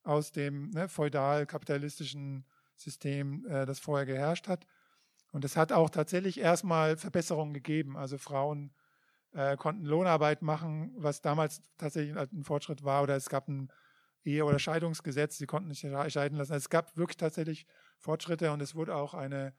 [0.02, 2.44] aus dem ne, feudal-kapitalistischen
[2.76, 4.66] System, äh, das vorher geherrscht hat.
[5.32, 7.96] Und es hat auch tatsächlich erstmal Verbesserungen gegeben.
[7.96, 8.72] Also Frauen
[9.32, 13.02] äh, konnten Lohnarbeit machen, was damals tatsächlich ein Fortschritt war.
[13.02, 13.68] Oder es gab ein
[14.24, 16.52] Ehe- oder Scheidungsgesetz, sie konnten sich scheiden lassen.
[16.52, 17.66] Also es gab wirklich tatsächlich
[18.04, 19.54] Fortschritte und es wurde auch eine,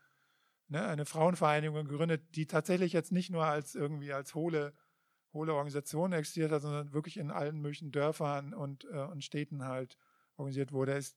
[0.68, 4.74] ne, eine Frauenvereinigung gegründet, die tatsächlich jetzt nicht nur als irgendwie als hohle,
[5.34, 9.98] hohle Organisation existiert hat, sondern wirklich in allen möglichen Dörfern und, äh, und Städten halt
[10.38, 10.94] organisiert wurde.
[10.94, 11.16] Es,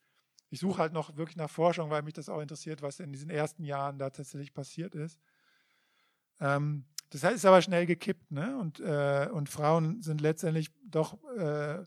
[0.49, 3.29] ich suche halt noch wirklich nach Forschung, weil mich das auch interessiert, was in diesen
[3.29, 5.21] ersten Jahren da tatsächlich passiert ist.
[6.41, 8.57] Ähm, das ist aber schnell gekippt, ne?
[8.59, 11.85] Und, äh, und Frauen sind letztendlich doch äh,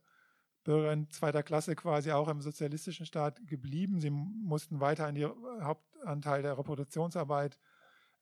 [0.64, 3.99] Bürgerin zweiter Klasse quasi auch im sozialistischen Staat geblieben.
[3.99, 5.32] Sie mussten weiterhin den
[5.62, 7.57] Hauptanteil der Reproduktionsarbeit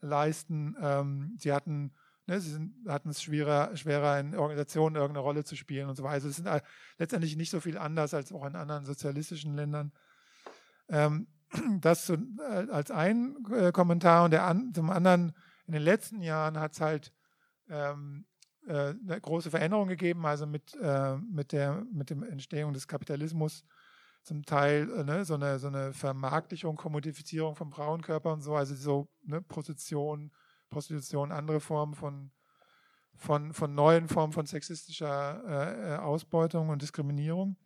[0.01, 0.75] leisten.
[0.81, 1.93] Ähm, sie hatten
[2.29, 6.03] ne, sie sind, hatten es schwerer, schwerer in Organisationen irgendeine Rolle zu spielen und so
[6.03, 6.13] weiter.
[6.13, 6.49] Also es sind
[6.97, 9.91] letztendlich nicht so viel anders als auch in anderen sozialistischen Ländern.
[10.87, 11.27] Ähm,
[11.81, 15.33] das zu, äh, als ein äh, Kommentar und der an, zum anderen,
[15.65, 17.13] in den letzten Jahren hat es halt
[17.69, 18.25] ähm,
[18.69, 23.65] äh, eine große Veränderung gegeben, also mit, äh, mit, der, mit dem Entstehung des Kapitalismus
[24.23, 28.75] zum Teil äh, ne, so, eine, so eine Vermarktlichung, Kommodifizierung vom Frauenkörper und so, also
[28.75, 30.31] so ne, Prostitution,
[30.69, 32.31] Prostitution, andere Formen von,
[33.15, 37.57] von, von neuen Formen von sexistischer äh, äh Ausbeutung und Diskriminierung.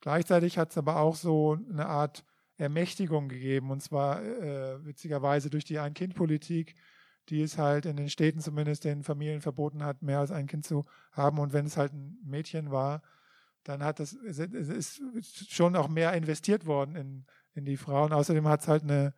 [0.00, 2.24] Gleichzeitig hat es aber auch so eine Art
[2.56, 6.74] Ermächtigung gegeben, und zwar äh, witzigerweise durch die Ein-Kind-Politik,
[7.28, 10.66] die es halt in den Städten zumindest den Familien verboten hat, mehr als ein Kind
[10.66, 11.38] zu haben.
[11.38, 13.02] Und wenn es halt ein Mädchen war,
[13.64, 18.12] dann hat das, es ist schon auch mehr investiert worden in, in die Frauen.
[18.12, 19.14] Außerdem hat es halt eine,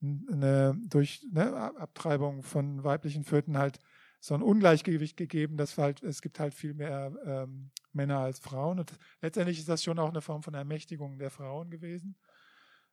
[0.00, 3.78] eine durch ne, Abtreibung von weiblichen Föten halt
[4.18, 8.80] so ein Ungleichgewicht gegeben, dass halt, es gibt halt viel mehr ähm, Männer als Frauen.
[8.80, 12.16] Und letztendlich ist das schon auch eine Form von Ermächtigung der Frauen gewesen.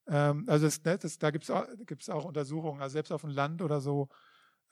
[0.07, 1.65] Ähm, also das, ne, das, da gibt es auch,
[2.09, 4.09] auch Untersuchungen, also selbst auf dem Land oder so,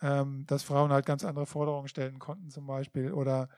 [0.02, 3.50] ähm, dass Frauen halt ganz andere Forderungen stellen konnten zum Beispiel oder,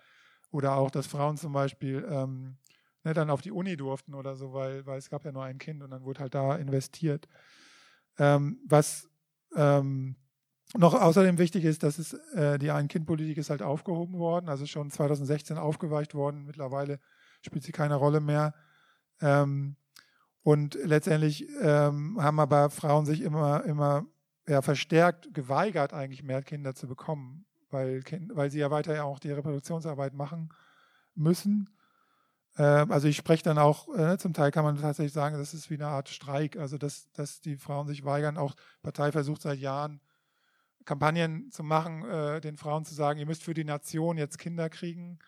[0.52, 2.58] oder auch, dass Frauen zum Beispiel ähm,
[3.04, 5.58] ne, dann auf die Uni durften oder so, weil, weil es gab ja nur ein
[5.58, 7.28] Kind und dann wurde halt da investiert.
[8.18, 9.10] Ähm, was
[9.56, 10.16] ähm,
[10.76, 14.90] noch außerdem wichtig ist, dass es äh, die Ein-Kind-Politik ist halt aufgehoben worden, also schon
[14.90, 16.46] 2016 aufgeweicht worden.
[16.46, 17.00] Mittlerweile
[17.42, 18.54] spielt sie keine Rolle mehr.
[19.22, 19.76] Ähm,
[20.42, 24.06] und letztendlich ähm, haben aber Frauen sich immer, immer
[24.48, 29.32] ja, verstärkt geweigert, eigentlich mehr Kinder zu bekommen, weil, weil sie ja weiter auch die
[29.32, 30.50] Reproduktionsarbeit machen
[31.16, 31.70] müssen.
[32.58, 35.70] Ähm, also ich spreche dann auch, äh, zum Teil kann man tatsächlich sagen, das ist
[35.70, 38.38] wie eine Art Streik, also dass, dass die Frauen sich weigern.
[38.38, 40.02] Auch Partei versucht seit Jahren
[40.86, 44.70] Kampagnen zu machen, äh, den Frauen zu sagen, ihr müsst für die Nation jetzt Kinder
[44.70, 45.20] kriegen.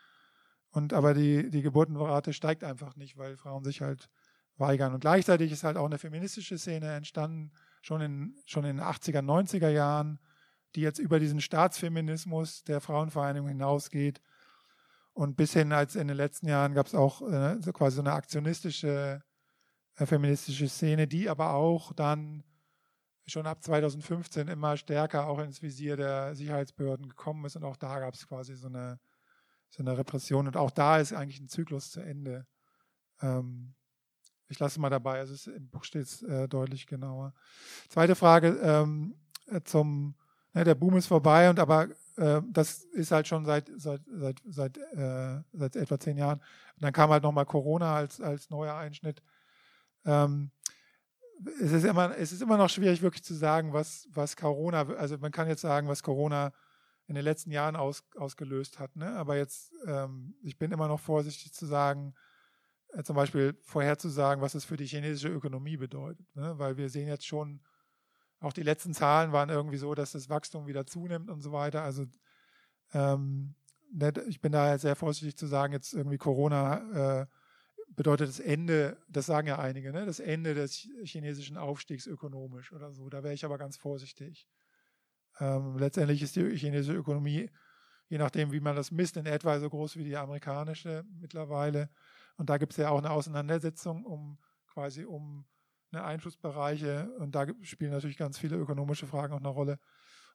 [0.71, 4.09] Und aber die, die Geburtenrate steigt einfach nicht, weil Frauen sich halt
[4.57, 4.93] weigern.
[4.93, 7.51] Und gleichzeitig ist halt auch eine feministische Szene entstanden,
[7.85, 10.19] schon in, schon in den 80er, 90er Jahren,
[10.73, 14.21] die jetzt über diesen Staatsfeminismus der Frauenvereinigung hinausgeht.
[15.13, 18.01] Und bis hin, als in den letzten Jahren gab es auch äh, so quasi so
[18.01, 19.21] eine aktionistische
[19.97, 22.43] äh, feministische Szene, die aber auch dann
[23.27, 27.55] schon ab 2015 immer stärker auch ins Visier der Sicherheitsbehörden gekommen ist.
[27.55, 28.99] Und auch da gab es quasi so eine,
[29.69, 30.47] so eine Repression.
[30.47, 32.47] Und auch da ist eigentlich ein Zyklus zu Ende.
[33.21, 33.75] Ähm,
[34.47, 37.33] ich lasse mal dabei, also es, im Buch steht es äh, deutlich genauer.
[37.89, 39.15] Zweite Frage ähm,
[39.47, 40.15] äh, zum,
[40.53, 44.41] ne, der Boom ist vorbei und aber äh, das ist halt schon seit, seit, seit,
[44.45, 46.39] seit, äh, seit etwa zehn Jahren.
[46.39, 49.21] Und dann kam halt nochmal Corona als, als neuer Einschnitt.
[50.05, 50.51] Ähm,
[51.61, 55.17] es, ist immer, es ist immer noch schwierig wirklich zu sagen, was, was Corona, also
[55.17, 56.53] man kann jetzt sagen, was Corona
[57.07, 58.95] in den letzten Jahren aus, ausgelöst hat.
[58.95, 59.09] Ne?
[59.15, 62.13] Aber jetzt, ähm, ich bin immer noch vorsichtig zu sagen,
[63.03, 66.25] zum Beispiel vorherzusagen, was das für die chinesische Ökonomie bedeutet.
[66.35, 66.57] Ne?
[66.57, 67.61] Weil wir sehen jetzt schon,
[68.39, 71.81] auch die letzten Zahlen waren irgendwie so, dass das Wachstum wieder zunimmt und so weiter.
[71.81, 72.05] Also
[72.93, 73.55] ähm,
[73.91, 77.25] ne, ich bin da sehr vorsichtig zu sagen, jetzt irgendwie Corona äh,
[77.89, 80.05] bedeutet das Ende, das sagen ja einige, ne?
[80.05, 83.09] das Ende des chinesischen Aufstiegs ökonomisch oder so.
[83.09, 84.47] Da wäre ich aber ganz vorsichtig.
[85.39, 87.49] Ähm, letztendlich ist die chinesische Ökonomie,
[88.07, 91.89] je nachdem, wie man das misst, in etwa so groß wie die amerikanische mittlerweile.
[92.37, 95.45] Und da gibt es ja auch eine Auseinandersetzung um quasi um
[95.91, 97.09] eine Einflussbereiche.
[97.19, 99.79] Und da spielen natürlich ganz viele ökonomische Fragen auch eine Rolle.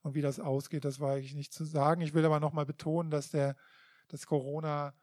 [0.02, 2.00] Und wie das ausgeht, das war eigentlich nicht zu sagen.
[2.00, 3.56] Ich will aber nochmal betonen, dass der,
[4.08, 4.94] dass Corona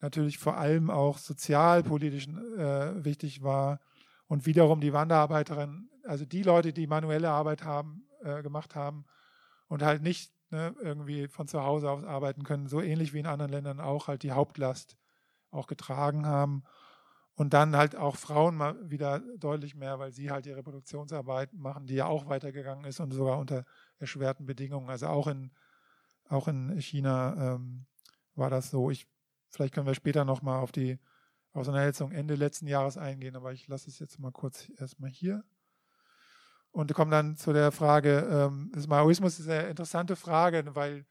[0.00, 3.80] natürlich vor allem auch sozialpolitisch äh, wichtig war
[4.26, 9.04] und wiederum die Wanderarbeiterin, also die Leute, die manuelle Arbeit haben, äh, gemacht haben
[9.68, 13.26] und halt nicht ne, irgendwie von zu Hause aus arbeiten können, so ähnlich wie in
[13.26, 14.96] anderen Ländern auch halt die Hauptlast
[15.56, 16.64] auch getragen haben.
[17.34, 21.86] Und dann halt auch Frauen mal wieder deutlich mehr, weil sie halt die Reproduktionsarbeit machen,
[21.86, 23.64] die ja auch weitergegangen ist und sogar unter
[23.98, 24.88] erschwerten Bedingungen.
[24.88, 25.50] Also auch in,
[26.28, 27.86] auch in China ähm,
[28.34, 28.90] war das so.
[28.90, 29.06] Ich,
[29.50, 30.98] vielleicht können wir später nochmal auf die
[31.52, 35.44] Auseinandersetzung Ende letzten Jahres eingehen, aber ich lasse es jetzt mal kurz erstmal hier.
[36.70, 41.06] Und komme dann zu der Frage, ähm, des Maoismus ist eine interessante Frage, weil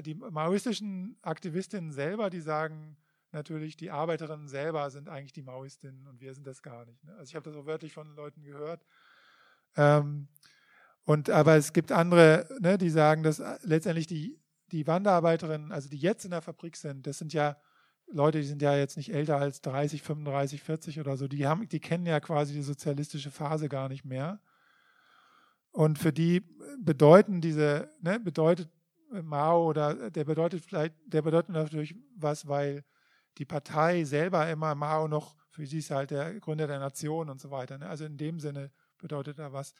[0.00, 2.96] die maoistischen Aktivistinnen selber, die sagen,
[3.32, 7.02] natürlich, die Arbeiterinnen selber sind eigentlich die Maoistinnen und wir sind das gar nicht.
[7.04, 7.14] Ne?
[7.14, 8.84] Also ich habe das auch wörtlich von Leuten gehört.
[9.76, 10.28] Ähm,
[11.04, 14.38] und aber es gibt andere, ne, die sagen, dass letztendlich die,
[14.70, 17.56] die Wanderarbeiterinnen, also die jetzt in der Fabrik sind, das sind ja
[18.06, 21.68] Leute, die sind ja jetzt nicht älter als 30, 35, 40 oder so, die haben,
[21.68, 24.40] die kennen ja quasi die sozialistische Phase gar nicht mehr.
[25.72, 26.42] Und für die
[26.78, 28.68] bedeuten diese, ne, bedeutet
[29.10, 32.84] Mao oder der bedeutet vielleicht, der bedeutet natürlich was, weil
[33.38, 37.40] die Partei selber immer Mao noch, für sie ist halt der Gründer der Nation und
[37.40, 37.78] so weiter.
[37.78, 37.88] Ne?
[37.88, 39.74] Also in dem Sinne bedeutet er was,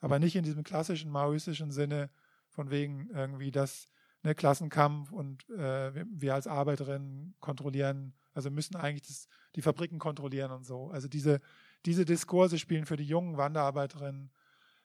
[0.00, 2.10] aber nicht in diesem klassischen maoistischen Sinne,
[2.50, 3.86] von wegen irgendwie das
[4.22, 10.50] ne, Klassenkampf und äh, wir als Arbeiterinnen kontrollieren, also müssen eigentlich das, die Fabriken kontrollieren
[10.50, 10.90] und so.
[10.90, 11.40] Also diese,
[11.86, 14.32] diese Diskurse spielen für die jungen Wanderarbeiterinnen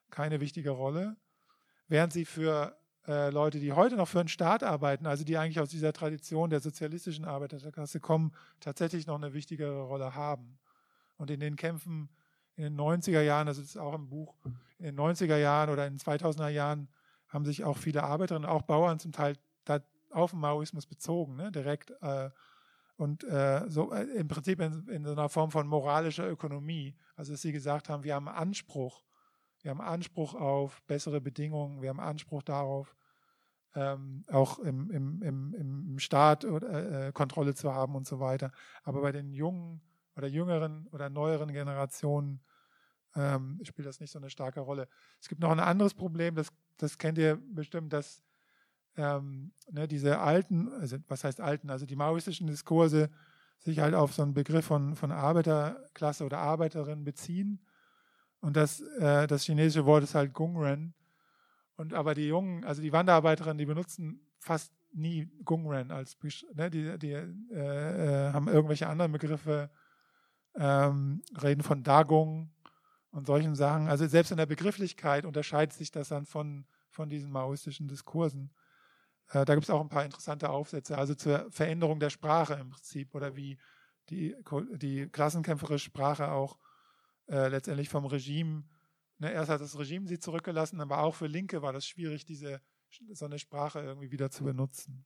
[0.09, 1.17] keine wichtige Rolle,
[1.87, 2.77] während sie für
[3.07, 6.49] äh, Leute, die heute noch für den Staat arbeiten, also die eigentlich aus dieser Tradition
[6.49, 10.57] der sozialistischen Arbeiterklasse kommen, tatsächlich noch eine wichtigere Rolle haben.
[11.17, 12.09] Und in den Kämpfen
[12.55, 14.35] in den 90er Jahren, das ist auch im Buch,
[14.77, 16.87] in den 90er Jahren oder in den 2000er Jahren
[17.29, 19.35] haben sich auch viele Arbeiterinnen, auch Bauern zum Teil
[20.13, 21.91] auf den Maoismus bezogen, ne, direkt.
[22.01, 22.29] Äh,
[22.95, 26.95] und äh, so äh, im Prinzip in, in, so einer Form von moralischer Ökonomie.
[27.15, 29.03] Also dass sie gesagt haben, wir haben Anspruch
[29.63, 32.95] wir haben Anspruch auf bessere Bedingungen, wir haben Anspruch darauf,
[33.75, 38.51] ähm, auch im, im, im, im Staat äh, Kontrolle zu haben und so weiter.
[38.83, 39.81] Aber bei den jungen
[40.15, 42.41] oder jüngeren oder neueren Generationen
[43.15, 44.87] ähm, spielt das nicht so eine starke Rolle.
[45.19, 48.21] Es gibt noch ein anderes Problem, das, das kennt ihr bestimmt, dass
[48.95, 53.09] ähm, ne, diese alten, also was heißt alten, also die maoistischen Diskurse
[53.59, 57.65] sich halt auf so einen Begriff von, von Arbeiterklasse oder Arbeiterin beziehen
[58.43, 60.93] und das, äh, das chinesische Wort ist halt Gungren.
[61.77, 66.17] Und aber die Jungen, also die Wanderarbeiterinnen, die benutzen fast nie Gungren als,
[66.53, 69.71] ne, die, die äh, äh, haben irgendwelche anderen Begriffe,
[70.55, 72.51] ähm, reden von Dagung
[73.11, 73.87] und solchen Sachen.
[73.87, 78.51] Also selbst in der Begrifflichkeit unterscheidet sich das dann von, von diesen maoistischen Diskursen.
[79.29, 82.71] Äh, da gibt es auch ein paar interessante Aufsätze, also zur Veränderung der Sprache im
[82.71, 83.57] Prinzip oder wie
[84.09, 84.35] die,
[84.73, 86.57] die klassenkämpferische Sprache auch
[87.27, 88.63] äh, letztendlich vom Regime,
[89.17, 92.61] ne, erst hat das Regime sie zurückgelassen, aber auch für Linke war das schwierig, diese
[93.11, 95.05] so eine Sprache irgendwie wieder zu benutzen.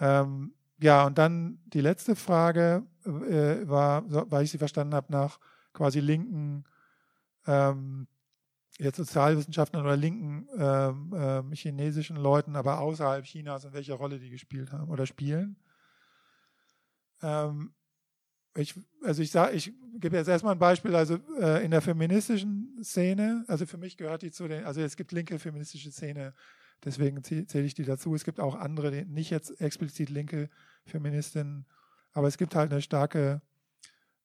[0.00, 5.38] Ähm, ja, und dann die letzte Frage äh, war, weil ich sie verstanden habe, nach
[5.72, 6.64] quasi linken
[7.46, 8.08] ähm,
[8.78, 14.30] jetzt Sozialwissenschaftlern oder linken ähm, äh, chinesischen Leuten, aber außerhalb Chinas und welche Rolle die
[14.30, 15.56] gespielt haben oder spielen.
[17.22, 17.72] Ähm,
[18.56, 22.78] ich, also ich sage, ich gebe jetzt erstmal ein Beispiel, also äh, in der feministischen
[22.82, 26.34] Szene, also für mich gehört die zu den, also es gibt linke feministische Szene,
[26.84, 28.14] deswegen zähle ich die dazu.
[28.14, 30.48] Es gibt auch andere, nicht jetzt explizit linke
[30.84, 31.66] Feministinnen,
[32.12, 33.42] aber es gibt halt eine starke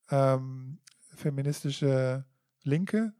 [0.09, 0.79] ähm,
[1.15, 2.25] feministische
[2.63, 3.13] Linke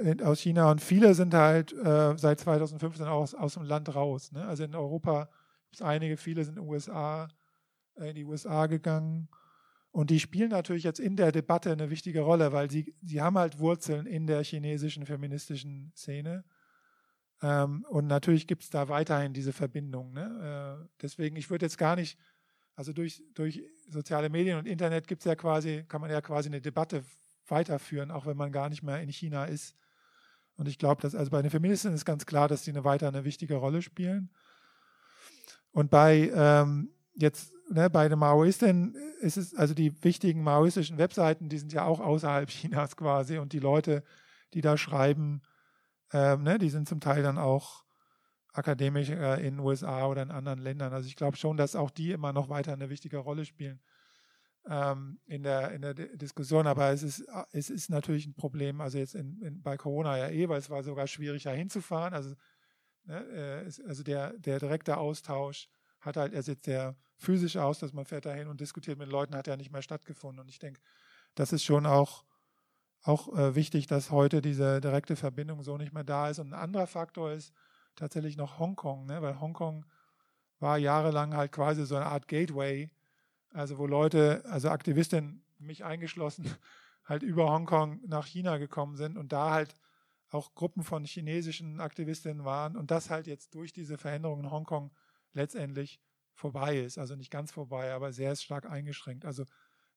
[0.00, 4.32] in, aus China und viele sind halt äh, seit 2015 aus, aus dem Land raus.
[4.32, 4.46] Ne?
[4.46, 5.28] Also in Europa
[5.64, 7.28] gibt es einige, viele sind in, USA,
[7.96, 9.28] äh, in die USA gegangen
[9.98, 13.36] und die spielen natürlich jetzt in der Debatte eine wichtige Rolle, weil sie, sie haben
[13.36, 16.44] halt Wurzeln in der chinesischen feministischen Szene.
[17.42, 20.12] Ähm, und natürlich gibt es da weiterhin diese Verbindung.
[20.12, 20.86] Ne?
[20.86, 22.16] Äh, deswegen, ich würde jetzt gar nicht,
[22.76, 26.48] also durch, durch soziale Medien und Internet gibt es ja quasi, kann man ja quasi
[26.48, 27.02] eine Debatte
[27.48, 29.74] weiterführen, auch wenn man gar nicht mehr in China ist.
[30.54, 33.08] Und ich glaube, dass also bei den Feministen ist ganz klar, dass sie eine weiter
[33.08, 34.30] eine wichtige Rolle spielen.
[35.72, 41.48] Und bei ähm, jetzt ne, bei den Maoisten ist es, also die wichtigen maoistischen Webseiten,
[41.48, 44.02] die sind ja auch außerhalb Chinas quasi und die Leute,
[44.54, 45.42] die da schreiben,
[46.12, 47.84] ähm, ne, die sind zum Teil dann auch
[48.52, 50.92] akademisch äh, in den USA oder in anderen Ländern.
[50.92, 53.80] Also ich glaube schon, dass auch die immer noch weiter eine wichtige Rolle spielen
[54.68, 56.66] ähm, in, der, in der Diskussion.
[56.66, 60.28] Aber es ist, es ist natürlich ein Problem, also jetzt in, in, bei Corona ja
[60.28, 62.14] eh, weil es war sogar schwierig, da hinzufahren.
[62.14, 62.34] Also,
[63.04, 65.68] ne, äh, also der, der direkte Austausch
[66.00, 69.34] hat halt, er sitzt sehr physisch aus, dass man fährt dahin und diskutiert mit Leuten,
[69.34, 70.40] hat ja nicht mehr stattgefunden.
[70.40, 70.80] Und ich denke,
[71.34, 72.24] das ist schon auch,
[73.02, 76.38] auch äh, wichtig, dass heute diese direkte Verbindung so nicht mehr da ist.
[76.38, 77.52] Und ein anderer Faktor ist
[77.96, 79.20] tatsächlich noch Hongkong, ne?
[79.22, 79.84] weil Hongkong
[80.60, 82.90] war jahrelang halt quasi so eine Art Gateway,
[83.52, 86.44] also wo Leute, also Aktivistinnen, mich eingeschlossen,
[87.04, 89.74] halt über Hongkong nach China gekommen sind und da halt
[90.30, 94.90] auch Gruppen von chinesischen Aktivistinnen waren und das halt jetzt durch diese Veränderungen in Hongkong
[95.32, 96.00] letztendlich
[96.34, 96.98] vorbei ist.
[96.98, 99.24] Also nicht ganz vorbei, aber sehr stark eingeschränkt.
[99.24, 99.44] Also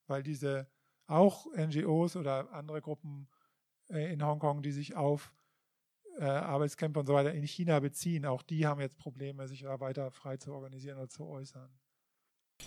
[0.06, 0.66] weil diese
[1.06, 3.28] auch NGOs oder andere Gruppen
[3.90, 5.32] äh, in Hongkong, die sich auf
[6.18, 9.80] äh, Arbeitskämpfe und so weiter in China beziehen, auch die haben jetzt Probleme, sich da
[9.80, 11.70] weiter frei zu organisieren oder zu äußern.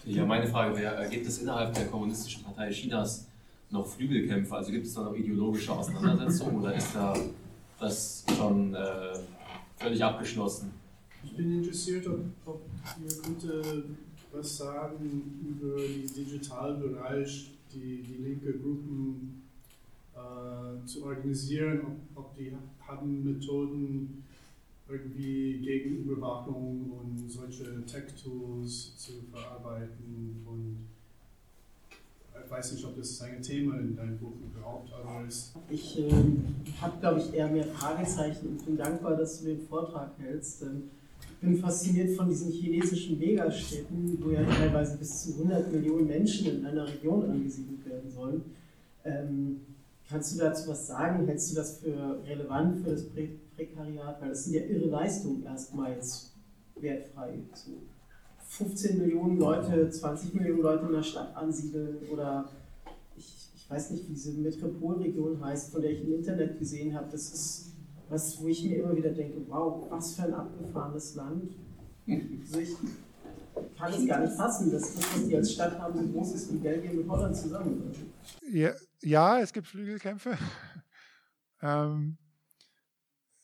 [0.04, 3.28] Ja, meine Frage wäre, gibt es innerhalb der Kommunistischen Partei Chinas
[3.70, 4.56] noch Flügelkämpfe?
[4.56, 7.16] Also gibt es da noch ideologische Auseinandersetzungen oder ist da
[7.80, 9.20] das schon äh,
[9.78, 10.74] völlig abgeschlossen?
[11.26, 12.62] Ich bin interessiert, ob, ob
[13.04, 13.84] ihr könnte
[14.32, 19.44] was sagen über den Digitalbereich, die, die linke Gruppen
[20.14, 21.82] äh, zu organisieren,
[22.16, 24.24] ob, ob die haben Methoden
[24.88, 30.88] irgendwie gegen Überwachung und solche Tech-Tools zu verarbeiten und
[32.44, 34.92] ich weiß nicht, ob das ein Thema in deinem Buch überhaupt
[35.28, 35.56] ist.
[35.70, 36.12] Ich äh,
[36.80, 40.62] habe, glaube ich, eher mehr Fragezeichen und bin dankbar, dass du den Vortrag hältst.
[40.62, 40.68] Ich
[41.42, 46.66] bin fasziniert von diesen chinesischen Megastädten, wo ja teilweise bis zu 100 Millionen Menschen in
[46.66, 48.42] einer Region angesiedelt werden sollen.
[49.04, 49.62] Ähm,
[50.10, 51.26] kannst du dazu was sagen?
[51.28, 54.22] Hältst du das für relevant für das Prä Prekariat?
[54.22, 56.32] Weil das sind ja irre Leistungen erstmals
[56.76, 57.40] wertfrei.
[57.54, 57.72] So
[58.48, 62.50] 15 Millionen Leute, 20 Millionen Leute in der Stadt ansiedeln oder
[63.18, 67.08] ich, ich weiß nicht, wie diese Metropolregion heißt, von der ich im Internet gesehen habe.
[67.12, 67.75] Das ist
[68.10, 71.56] was, wo ich mir immer wieder denke, wow, was für ein abgefahrenes Land.
[72.08, 72.70] Also ich
[73.78, 76.54] kann es gar nicht fassen, dass das, was die als Stadt haben, so groß ist
[76.54, 77.94] wie Belgien und Holland zusammen.
[78.52, 80.38] Ja, ja es gibt Flügelkämpfe.
[81.62, 82.18] ähm,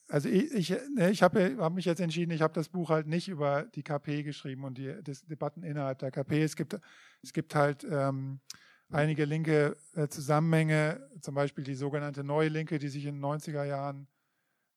[0.07, 3.07] also ich, ich, ne, ich habe hab mich jetzt entschieden, ich habe das Buch halt
[3.07, 4.93] nicht über die KP geschrieben und die
[5.29, 6.43] Debatten innerhalb der KP.
[6.43, 6.77] Es gibt,
[7.23, 8.41] es gibt halt ähm,
[8.89, 13.63] einige linke äh, Zusammenhänge, zum Beispiel die sogenannte Neue Linke, die sich in den 90er
[13.63, 14.07] Jahren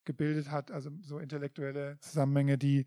[0.04, 2.86] gebildet hat, also so intellektuelle Zusammenhänge, die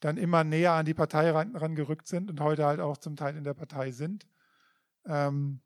[0.00, 3.36] dann immer näher an die Partei rangerückt ran sind und heute halt auch zum Teil
[3.36, 4.26] in der Partei sind.
[5.06, 5.60] Ähm,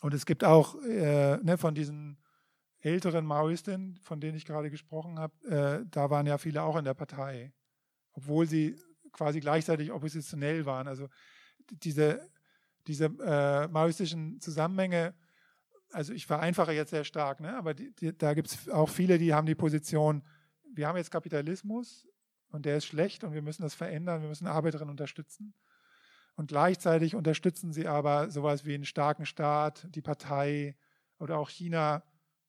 [0.00, 2.18] und es gibt auch äh, ne, von diesen
[2.80, 6.84] älteren Maoisten, von denen ich gerade gesprochen habe, äh, da waren ja viele auch in
[6.84, 7.52] der Partei,
[8.12, 8.78] obwohl sie
[9.12, 10.86] quasi gleichzeitig oppositionell waren.
[10.86, 11.08] Also
[11.70, 12.30] diese,
[12.86, 15.14] diese äh, maoistischen Zusammenhänge,
[15.92, 17.56] also ich vereinfache jetzt sehr stark, ne?
[17.56, 20.22] aber die, die, da gibt es auch viele, die haben die Position,
[20.74, 22.06] wir haben jetzt Kapitalismus
[22.50, 25.54] und der ist schlecht und wir müssen das verändern, wir müssen Arbeiterinnen unterstützen.
[26.36, 30.76] Und gleichzeitig unterstützen sie aber sowas wie einen starken Staat, die Partei
[31.18, 32.04] oder auch China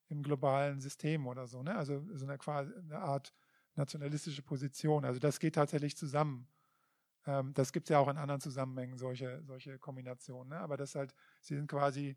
[0.08, 1.62] im globalen System oder so.
[1.62, 1.74] Ne?
[1.74, 3.34] Also so eine, quasi eine Art
[3.74, 5.04] nationalistische Position.
[5.04, 6.46] Also das geht tatsächlich zusammen.
[7.26, 10.50] Ähm, das gibt es ja auch in anderen Zusammenhängen, solche, solche Kombinationen.
[10.50, 10.58] Ne?
[10.58, 12.16] Aber das halt, sie sind quasi,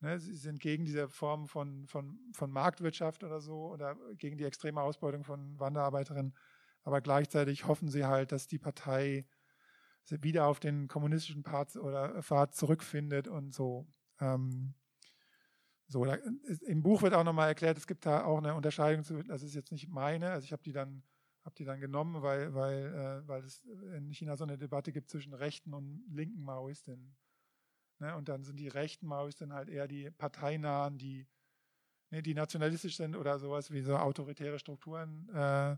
[0.00, 4.44] ne, sie sind gegen diese Form von, von, von Marktwirtschaft oder so oder gegen die
[4.44, 6.34] extreme Ausbeutung von Wanderarbeiterinnen.
[6.82, 9.26] Aber gleichzeitig hoffen sie halt, dass die Partei
[10.08, 13.86] wieder auf den kommunistischen Part oder Pfad zurückfindet und so.
[14.20, 14.74] Ähm,
[15.88, 16.16] so, da,
[16.66, 19.54] im Buch wird auch nochmal erklärt, es gibt da auch eine Unterscheidung zu, das ist
[19.54, 21.02] jetzt nicht meine, also ich habe die dann
[21.46, 25.08] habe die dann genommen, weil, weil, äh, weil es in China so eine Debatte gibt
[25.08, 27.16] zwischen rechten und linken Maoistinnen.
[27.98, 28.14] Ne?
[28.16, 31.26] Und dann sind die rechten Maoistinnen halt eher die parteinahen, die,
[32.10, 35.76] ne, die nationalistisch sind oder sowas wie so autoritäre Strukturen äh,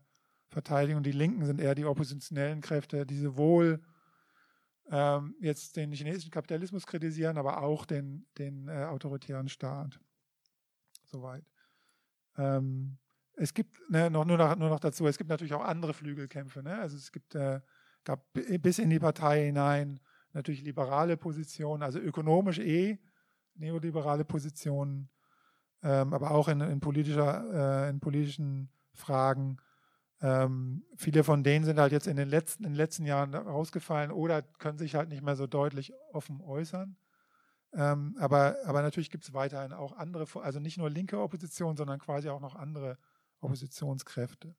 [0.49, 0.97] verteidigen.
[0.97, 3.83] Und die Linken sind eher die oppositionellen Kräfte, die sowohl
[4.91, 10.01] ähm, jetzt den chinesischen Kapitalismus kritisieren, aber auch den, den äh, autoritären Staat.
[11.05, 11.45] Soweit.
[12.37, 12.99] Ähm,
[13.35, 16.63] es gibt ne, noch, nur, noch, nur noch dazu, es gibt natürlich auch andere Flügelkämpfe.
[16.63, 16.79] Ne?
[16.79, 17.61] Also es gibt, äh,
[18.05, 20.01] gab bis in die Partei hinein
[20.33, 22.99] natürlich liberale Positionen, also ökonomisch eh
[23.55, 25.09] neoliberale Positionen,
[25.83, 29.59] ähm, aber auch in, in, politischer, äh, in politischen Fragen
[30.21, 34.11] ähm, viele von denen sind halt jetzt in den, letzten, in den letzten Jahren rausgefallen
[34.11, 36.97] oder können sich halt nicht mehr so deutlich offen äußern.
[37.73, 42.01] Ähm, aber, aber natürlich gibt es weiterhin auch andere, also nicht nur linke Opposition, sondern
[42.01, 42.99] quasi auch noch andere
[43.41, 44.57] Oppositionskräfte.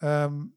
[0.00, 0.54] Ähm,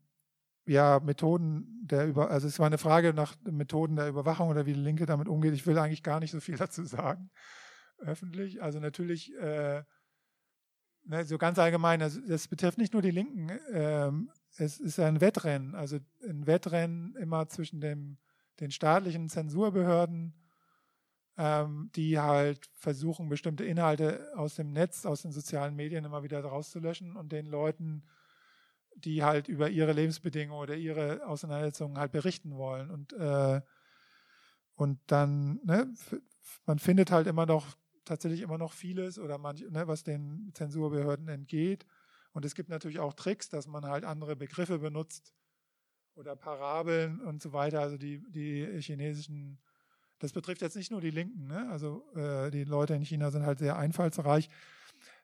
[0.65, 4.73] ja, Methoden der Über, also es war eine Frage nach Methoden der Überwachung oder wie
[4.73, 5.53] die Linke damit umgeht.
[5.53, 7.29] Ich will eigentlich gar nicht so viel dazu sagen,
[7.99, 8.61] öffentlich.
[8.61, 9.83] Also natürlich äh,
[11.05, 15.19] ne, so ganz allgemein, also das betrifft nicht nur die Linken, ähm, es ist ein
[15.19, 15.97] Wettrennen, also
[16.27, 18.17] ein Wettrennen immer zwischen dem,
[18.59, 20.35] den staatlichen Zensurbehörden,
[21.37, 26.43] ähm, die halt versuchen, bestimmte Inhalte aus dem Netz, aus den sozialen Medien immer wieder
[26.43, 28.03] rauszulöschen und den Leuten,
[28.95, 32.89] die halt über ihre Lebensbedingungen oder ihre Auseinandersetzungen halt berichten wollen.
[32.89, 33.61] Und, äh,
[34.75, 35.93] und dann, ne,
[36.65, 37.75] man findet halt immer noch
[38.05, 41.85] tatsächlich immer noch vieles oder manch, ne, was den Zensurbehörden entgeht.
[42.33, 45.33] Und es gibt natürlich auch Tricks, dass man halt andere Begriffe benutzt
[46.15, 47.81] oder Parabeln und so weiter.
[47.81, 49.59] Also die, die chinesischen,
[50.19, 51.69] das betrifft jetzt nicht nur die Linken, ne?
[51.69, 54.49] also äh, die Leute in China sind halt sehr einfallsreich.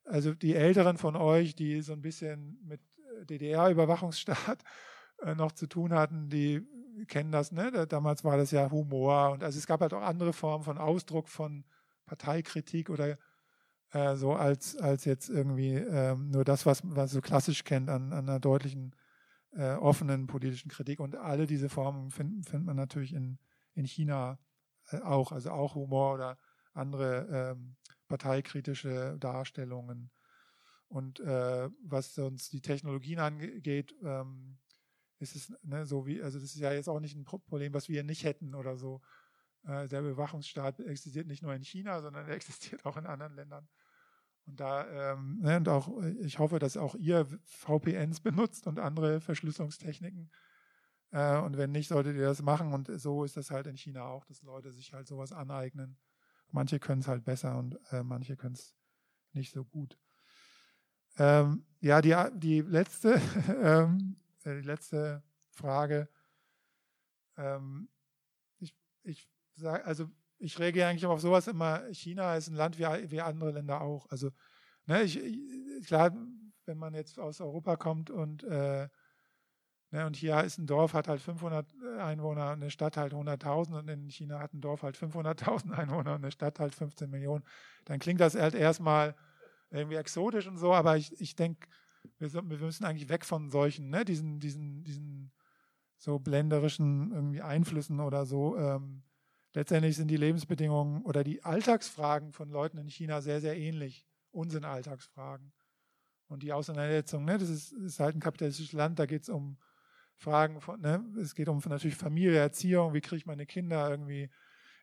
[0.06, 2.82] Also die Älteren von euch, die so ein bisschen mit
[3.26, 4.64] DDR-Überwachungsstaat
[5.24, 6.62] äh, noch zu tun hatten, die
[7.08, 7.52] kennen das.
[7.52, 7.88] Ne?
[7.88, 11.30] Damals war das ja Humor und also es gab halt auch andere Formen von Ausdruck
[11.30, 11.64] von
[12.06, 13.18] Parteikritik oder
[13.92, 18.14] äh, so als, als jetzt irgendwie ähm, nur das, was man so klassisch kennt an,
[18.14, 18.96] an einer deutlichen,
[19.52, 21.00] äh, offenen politischen Kritik.
[21.00, 23.40] Und alle diese Formen findet find man natürlich in,
[23.74, 24.40] in China
[24.90, 26.38] äh, auch, also auch Humor oder
[26.74, 27.76] andere ähm,
[28.08, 30.12] parteikritische Darstellungen.
[30.90, 34.58] Und äh, was uns die Technologien angeht, ähm,
[35.20, 37.90] ist es ne, so wie, also das ist ja jetzt auch nicht ein Problem, was
[37.90, 39.02] wir nicht hätten oder so.
[39.64, 43.70] Äh, der Bewachungsstaat existiert nicht nur in China, sondern er existiert auch in anderen Ländern.
[44.46, 49.22] Und da, ähm, ne, und auch, ich hoffe, dass auch ihr VPNs benutzt und andere
[49.22, 50.32] Verschlüsselungstechniken.
[51.12, 52.74] Äh, und wenn nicht, solltet ihr das machen.
[52.74, 56.00] Und so ist das halt in China auch, dass Leute sich halt sowas aneignen.
[56.52, 58.76] Manche können es halt besser und äh, manche können es
[59.34, 60.00] nicht so gut.
[61.20, 63.22] Ähm, ja, die, die letzte,
[63.62, 64.16] ähm,
[64.46, 66.08] äh, die letzte Frage.
[67.38, 67.90] Ähm,
[68.60, 70.10] ich, ich sage, also
[70.40, 71.84] ich reagiere eigentlich auf sowas immer.
[71.94, 74.10] China ist ein Land wie, wie andere Länder auch.
[74.10, 74.32] Also,
[74.86, 75.20] ne, ich,
[75.86, 76.16] klar,
[76.66, 78.88] wenn man jetzt aus Europa kommt und äh,
[79.92, 81.68] ne, und hier ist ein Dorf, hat halt 500
[82.00, 86.24] Einwohner, eine Stadt halt 100.000 und in China hat ein Dorf halt 500.000 Einwohner und
[86.24, 87.44] eine Stadt halt 15 Millionen,
[87.86, 89.16] dann klingt das halt erstmal
[89.72, 91.68] irgendwie exotisch und so, aber ich, ich denke,
[92.18, 95.32] wir, wir, müssen eigentlich weg von solchen, ne, diesen, diesen, diesen
[95.98, 98.58] so blenderischen irgendwie Einflüssen oder so.
[98.58, 99.04] Ähm,
[99.54, 104.06] letztendlich sind die Lebensbedingungen oder die Alltagsfragen von Leuten in China sehr, sehr ähnlich.
[104.32, 105.52] Unsinn Alltagsfragen.
[106.28, 109.58] Und die Auseinandersetzung, ne, das ist, ist halt ein kapitalistisches Land, da geht es um
[110.16, 114.30] Fragen von, ne, es geht um natürlich Familie, Erziehung, wie kriege ich meine Kinder irgendwie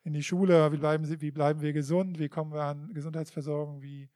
[0.03, 3.83] in die Schule, wie bleiben, sie, wie bleiben wir gesund, wie kommen wir an Gesundheitsversorgung,
[3.83, 4.11] wie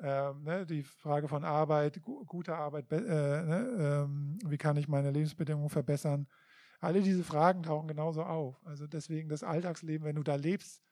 [0.00, 4.88] ähm, ne, die Frage von Arbeit, gu gute Arbeit, äh, ne, ähm, wie kann ich
[4.88, 6.26] meine Lebensbedingungen verbessern.
[6.80, 8.64] Alle diese Fragen tauchen genauso auf.
[8.66, 10.82] Also deswegen das Alltagsleben, wenn du da lebst,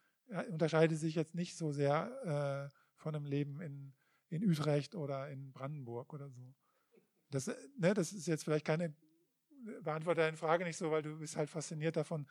[0.51, 3.93] unterscheidet sich jetzt nicht so sehr äh, von einem Leben in,
[4.31, 6.55] in Utrecht oder in Brandenburg oder so.
[7.31, 7.47] Das,
[7.79, 8.95] ne, das ist jetzt vielleicht keine,
[9.83, 12.27] beantworte deine Frage nicht so, weil du bist halt fasziniert davon.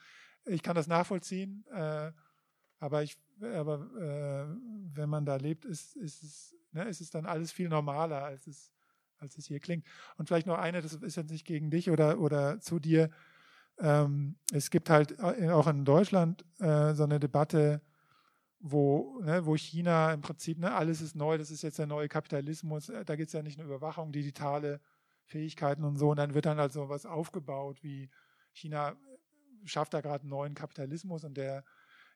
[0.45, 2.11] Ich kann das nachvollziehen, äh,
[2.83, 7.25] aber, ich, aber äh, wenn man da lebt, ist, ist es ne, ist es dann
[7.25, 8.71] alles viel normaler, als es,
[9.17, 9.85] als es hier klingt.
[10.17, 13.09] Und vielleicht noch eine, das ist jetzt nicht gegen dich oder, oder zu dir.
[13.79, 17.81] Ähm, es gibt halt auch in Deutschland äh, so eine Debatte,
[18.59, 22.07] wo, ne, wo China im Prinzip, ne, alles ist neu, das ist jetzt der neue
[22.07, 24.79] Kapitalismus, äh, da geht es ja nicht nur Überwachung, digitale
[25.25, 28.09] Fähigkeiten und so, und dann wird dann halt was aufgebaut, wie
[28.53, 28.95] China
[29.65, 31.63] schafft da gerade einen neuen Kapitalismus und der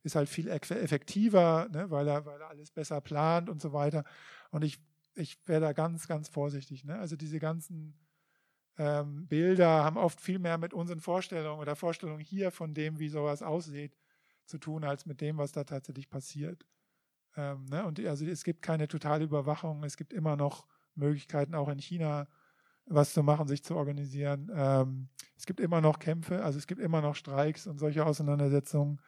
[0.04, 4.04] ist halt viel effektiver, ne, weil, er, weil er alles besser plant und so weiter.
[4.52, 4.80] Und ich,
[5.16, 6.84] ich wäre da ganz, ganz vorsichtig.
[6.84, 6.98] Ne?
[6.98, 7.98] Also diese ganzen
[8.78, 13.10] ähm, Bilder haben oft viel mehr mit unseren Vorstellungen oder Vorstellungen hier von dem, wie
[13.10, 13.98] sowas aussieht,
[14.46, 16.66] zu tun, als mit dem, was da tatsächlich passiert.
[17.36, 17.86] Ähm, ne?
[17.86, 19.84] Und also es gibt keine totale Überwachung.
[19.84, 22.28] Es gibt immer noch Möglichkeiten, auch in China
[22.90, 24.50] was zu machen, sich zu organisieren.
[24.54, 29.00] Ähm, es gibt immer noch Kämpfe, also es gibt immer noch Streiks und solche Auseinandersetzungen.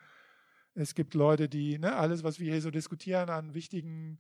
[0.74, 4.20] Es gibt Leute, die ne, alles, was wir hier so diskutieren an wichtigen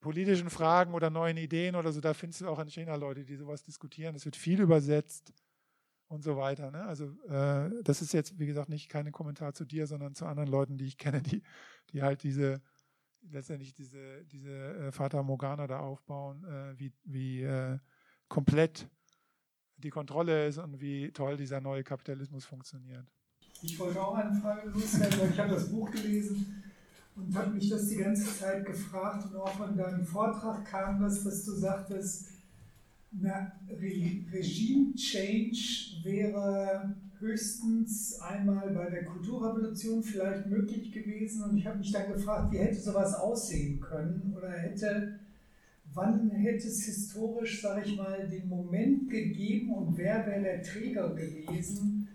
[0.00, 3.36] politischen Fragen oder neuen Ideen oder so, da findest du auch in China Leute, die
[3.36, 4.14] sowas diskutieren.
[4.14, 5.32] Es wird viel übersetzt
[6.08, 6.70] und so weiter.
[6.70, 6.84] Ne?
[6.84, 10.50] Also äh, das ist jetzt, wie gesagt, nicht kein Kommentar zu dir, sondern zu anderen
[10.50, 11.42] Leuten, die ich kenne, die,
[11.90, 12.60] die halt diese
[13.30, 17.78] letztendlich diese, diese äh, Fata Morgana da aufbauen, äh, wie, wie äh,
[18.28, 18.88] komplett
[19.76, 23.06] die Kontrolle ist und wie toll dieser neue Kapitalismus funktioniert.
[23.62, 26.62] Ich wollte auch eine Frage loswerden, weil ich habe das Buch gelesen
[27.16, 31.22] und habe mich das die ganze Zeit gefragt und auch von deinem Vortrag kam das,
[31.24, 32.28] dass du sagtest,
[33.22, 41.92] Re Regime-Change wäre höchstens einmal bei der Kulturrevolution vielleicht möglich gewesen und ich habe mich
[41.92, 45.20] dann gefragt, wie hätte sowas aussehen können oder hätte,
[45.94, 51.14] wann hätte es historisch, sage ich mal, den Moment gegeben und wer wäre der Träger
[51.14, 52.08] gewesen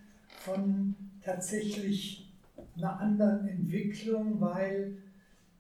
[0.44, 2.32] von tatsächlich
[2.78, 4.98] einer anderen Entwicklung, weil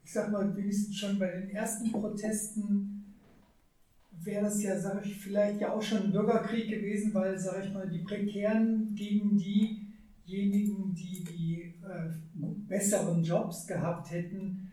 [0.03, 3.15] ich sag mal, wenigstens schon bei den ersten Protesten
[4.23, 7.73] wäre das ja, sage ich, vielleicht ja auch schon ein Bürgerkrieg gewesen, weil, sage ich
[7.73, 12.09] mal, die Prekären gegen diejenigen, die die äh,
[12.67, 14.69] besseren Jobs gehabt hätten,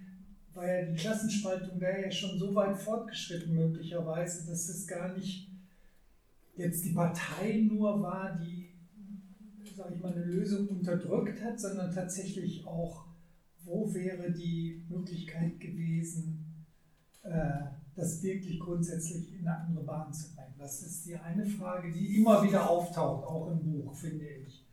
[0.55, 5.51] war ja die Klassenspaltung wäre ja schon so weit fortgeschritten möglicherweise, dass es gar nicht
[6.57, 8.71] jetzt die Partei nur war, die
[9.77, 13.05] sage ich mal, eine Lösung unterdrückt hat, sondern tatsächlich auch,
[13.65, 16.65] wo wäre die Möglichkeit gewesen,
[17.23, 17.61] äh,
[17.95, 20.55] das wirklich grundsätzlich in eine andere Bahn zu bringen.
[20.59, 24.65] Das ist die eine Frage, die immer wieder auftaucht, auch im Buch, finde ich.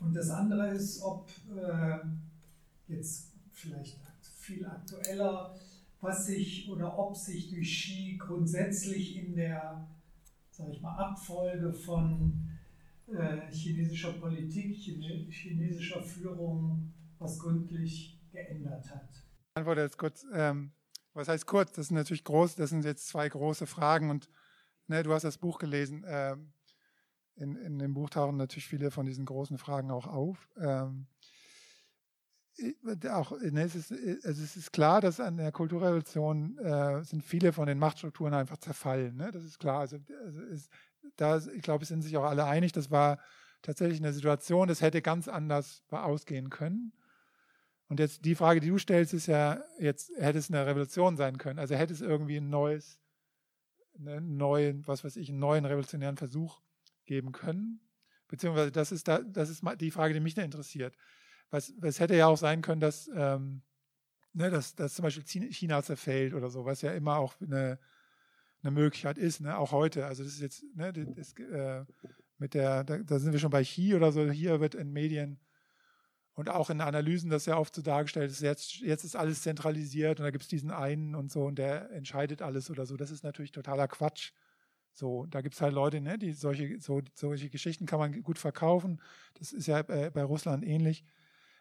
[0.00, 1.98] Und das andere ist, ob äh,
[2.86, 5.54] jetzt vielleicht viel aktueller,
[6.00, 9.88] was sich oder ob sich durch Xi grundsätzlich in der,
[10.52, 12.48] sage ich mal, Abfolge von
[13.08, 14.76] äh, chinesischer Politik,
[15.30, 19.08] chinesischer Führung was gründlich geändert hat.
[19.10, 20.72] Ich antworte jetzt kurz, ähm,
[21.14, 21.72] was heißt kurz?
[21.72, 24.28] Das sind natürlich groß, das sind jetzt zwei große Fragen und
[24.86, 26.04] ne, du hast das Buch gelesen.
[26.06, 26.52] Ähm,
[27.36, 30.48] in, in dem Buch tauchen natürlich viele von diesen großen Fragen auch auf.
[30.58, 31.06] Ähm,
[33.10, 33.92] auch, ne, es, ist,
[34.24, 38.56] also es ist klar, dass an der Kulturrevolution äh, sind viele von den Machtstrukturen einfach
[38.56, 39.16] zerfallen.
[39.16, 39.30] Ne?
[39.30, 39.80] Das ist klar.
[39.80, 40.68] Also, also ist,
[41.16, 43.18] da, ich glaube, sind sich auch alle einig, das war
[43.62, 46.92] tatsächlich eine Situation, das hätte ganz anders ausgehen können.
[47.88, 51.38] Und jetzt die Frage, die du stellst, ist ja, jetzt hätte es eine Revolution sein
[51.38, 51.58] können.
[51.58, 53.00] Also hätte es irgendwie ein neues,
[53.98, 56.60] einen neuen, was weiß ich, einen neuen revolutionären Versuch
[57.06, 57.80] geben können.
[58.28, 60.94] Beziehungsweise das ist, da, das ist die Frage, die mich da interessiert.
[61.50, 63.62] Was, es hätte ja auch sein können, dass, ähm,
[64.34, 67.78] ne, dass, dass zum Beispiel China zerfällt oder so, was ja immer auch eine,
[68.62, 70.06] eine Möglichkeit ist, ne, auch heute.
[70.06, 71.84] Also das ist jetzt, ne, das, äh,
[72.38, 75.40] mit der, da, da, sind wir schon bei Xi oder so, hier wird in Medien
[76.34, 80.20] und auch in Analysen das ja oft so dargestellt ist, jetzt, jetzt ist alles zentralisiert
[80.20, 82.96] und da gibt es diesen einen und so und der entscheidet alles oder so.
[82.96, 84.32] Das ist natürlich totaler Quatsch.
[84.92, 88.38] So, da gibt es halt Leute, ne, die solche, so, solche Geschichten kann man gut
[88.38, 89.00] verkaufen.
[89.34, 91.04] Das ist ja bei, bei Russland ähnlich.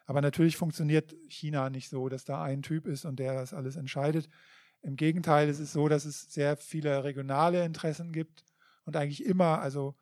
[0.06, 3.76] Aber natürlich funktioniert China nicht so, dass da ein Typ ist und der das alles
[3.76, 4.30] entscheidet.
[4.82, 8.44] Im Gegenteil, es ist so, dass es sehr viele regionale Interessen gibt
[8.86, 9.96] und eigentlich immer, also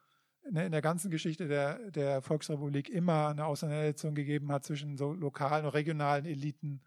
[0.43, 5.65] in der ganzen Geschichte der, der Volksrepublik immer eine Auseinandersetzung gegeben hat zwischen so lokalen
[5.65, 6.81] und regionalen Eliten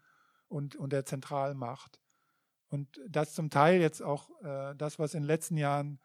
[0.47, 1.99] und, und der Zentralmacht.
[2.69, 5.99] Und das zum Teil jetzt auch äh, das, was in den letzten Jahren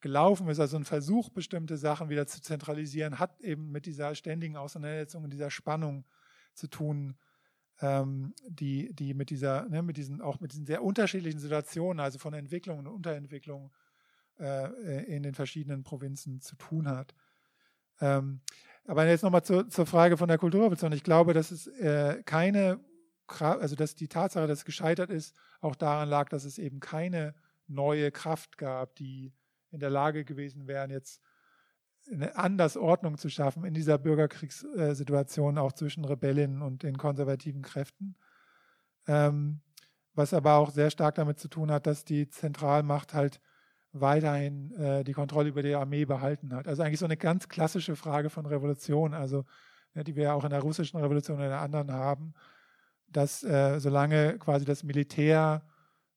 [0.00, 4.56] gelaufen ist, also ein Versuch, bestimmte Sachen wieder zu zentralisieren, hat eben mit dieser ständigen
[4.56, 6.04] Auseinandersetzung und dieser Spannung
[6.54, 7.16] zu tun,
[7.80, 12.18] ähm, die, die mit dieser, ne, mit diesen, auch mit diesen sehr unterschiedlichen Situationen, also
[12.18, 13.72] von Entwicklung und Unterentwicklung
[14.38, 17.14] äh, in den verschiedenen Provinzen zu tun hat.
[18.00, 18.40] Ähm,
[18.86, 20.92] aber jetzt nochmal zur, zur Frage von der Kulturrevolution.
[20.92, 22.80] Ich glaube, dass es äh, keine,
[23.26, 27.34] also dass die Tatsache, dass es gescheitert ist, auch daran lag, dass es eben keine
[27.66, 29.34] neue Kraft gab, die
[29.70, 31.20] in der Lage gewesen wären, jetzt
[32.12, 38.16] eine Andersordnung zu schaffen in dieser Bürgerkriegssituation auch zwischen Rebellen und den konservativen Kräften.
[39.06, 39.60] Ähm,
[40.14, 43.40] was aber auch sehr stark damit zu tun hat, dass die Zentralmacht halt
[43.92, 46.66] weiterhin äh, die Kontrolle über die Armee behalten hat.
[46.66, 49.44] Also eigentlich so eine ganz klassische Frage von Revolution, also
[49.94, 52.34] ja, die wir ja auch in der russischen Revolution und in der anderen haben,
[53.08, 55.62] dass äh, solange quasi das Militär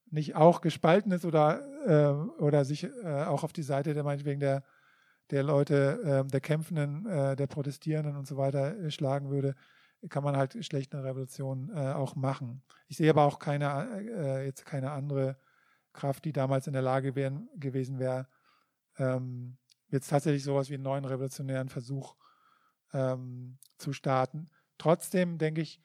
[0.09, 4.41] nicht auch gespalten ist oder, äh, oder sich äh, auch auf die Seite der meinetwegen
[4.41, 4.63] der,
[5.31, 9.55] der Leute, ähm, der Kämpfenden, äh, der Protestierenden und so weiter äh, schlagen würde,
[10.09, 12.63] kann man halt schlecht eine Revolution auch machen.
[12.87, 15.37] Ich sehe aber auch keine, jetzt keine andere
[15.93, 18.27] Kraft, die damals in der Lage wären, gewesen wäre,
[18.97, 19.57] ähm,
[19.89, 22.15] jetzt tatsächlich sowas wie einen neuen revolutionären Versuch
[22.93, 24.49] ähm, zu starten.
[24.77, 25.81] Trotzdem denke ich,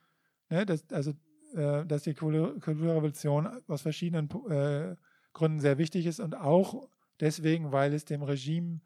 [0.48, 1.12] ne, dass, also,
[1.54, 4.96] äh, dass die Kulturrevolution aus verschiedenen äh,
[5.32, 6.88] Gründen sehr wichtig ist und auch
[7.20, 8.80] deswegen, weil es dem Regime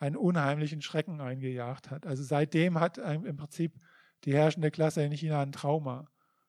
[0.00, 2.06] einen unheimlichen Schrecken eingejagt hat.
[2.06, 3.78] Also seitdem hat im Prinzip
[4.24, 6.08] die herrschende Klasse in China ein Trauma,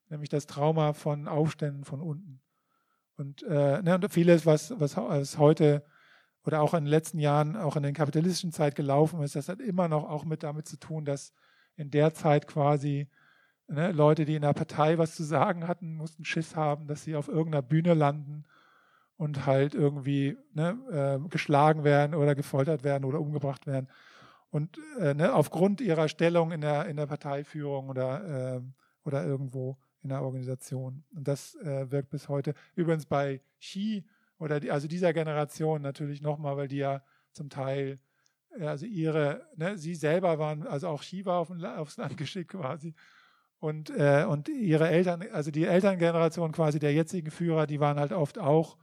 [0.10, 2.42] nämlich das Trauma von Aufständen von unten.
[3.18, 5.86] Und, äh, ne, und vieles, was, was, was heute
[6.44, 9.60] oder auch in den letzten Jahren, auch in der kapitalistischen Zeit gelaufen ist, das hat
[9.60, 11.34] immer noch auch mit damit zu tun, dass
[11.76, 13.10] in der Zeit quasi
[13.68, 17.16] ne, Leute, die in der Partei was zu sagen hatten, mussten Schiss haben, dass sie
[17.16, 18.46] auf irgendeiner Bühne landen
[19.22, 20.80] und halt irgendwie ne,
[21.24, 23.88] äh, geschlagen werden oder gefoltert werden oder umgebracht werden.
[24.50, 28.62] Und äh, ne, aufgrund ihrer Stellung in der, in der Parteiführung oder, äh,
[29.06, 31.04] oder irgendwo in der Organisation.
[31.16, 32.56] Und das äh, wirkt bis heute.
[32.74, 34.04] Übrigens bei Xi
[34.40, 38.00] oder die, also dieser Generation natürlich nochmal, weil die ja zum Teil,
[38.60, 42.96] also ihre, ne, sie selber waren, also auch Xi war auf, aufs Land geschickt quasi.
[43.60, 48.14] Und, äh, und ihre Eltern, also die Elterngeneration quasi der jetzigen Führer, die waren halt
[48.14, 48.78] oft auch,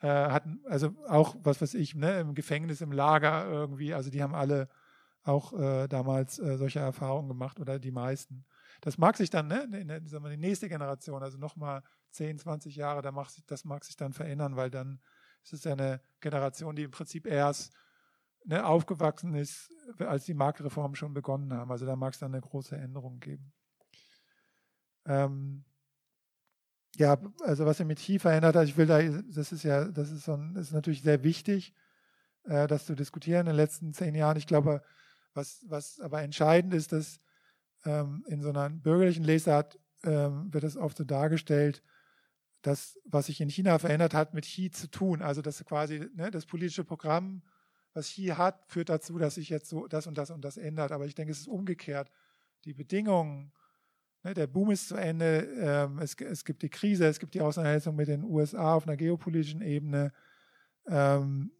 [0.00, 4.22] äh, hatten, also auch, was weiß ich, ne, im Gefängnis, im Lager irgendwie, also die
[4.22, 4.68] haben alle
[5.22, 8.44] auch äh, damals äh, solche Erfahrungen gemacht oder die meisten.
[8.80, 12.38] Das mag sich dann, ne, in der, sagen wir, die nächste Generation, also nochmal 10,
[12.38, 15.00] 20 Jahre, da mag das mag sich dann verändern, weil dann
[15.42, 17.72] ist es ja eine Generation, die im Prinzip erst
[18.44, 21.70] ne, aufgewachsen ist, als die Marktreformen schon begonnen haben.
[21.70, 23.52] Also da mag es dann eine große Änderung geben.
[25.04, 25.64] Ähm,
[26.96, 30.10] ja, also was sich mit Chi verändert hat, ich will da, das ist ja, das
[30.10, 31.74] ist, so ein, ist natürlich sehr wichtig,
[32.44, 34.36] äh, das zu diskutieren in den letzten zehn Jahren.
[34.36, 34.82] Ich glaube,
[35.34, 37.20] was, was aber entscheidend ist, dass
[37.84, 41.82] ähm, in so einer bürgerlichen Lesart ähm, wird es oft so dargestellt,
[42.62, 45.22] dass was sich in China verändert hat, mit Xi zu tun.
[45.22, 47.42] Also dass quasi ne, das politische Programm,
[47.92, 50.92] was Xi hat, führt dazu, dass sich jetzt so das und das und das ändert.
[50.92, 52.10] Aber ich denke, es ist umgekehrt.
[52.64, 53.52] Die Bedingungen,
[54.34, 57.96] der Boom ist zu Ende, ähm, es, es gibt die Krise, es gibt die Auseinandersetzung
[57.96, 60.12] mit den USA auf einer geopolitischen Ebene.
[60.88, 61.50] Ähm,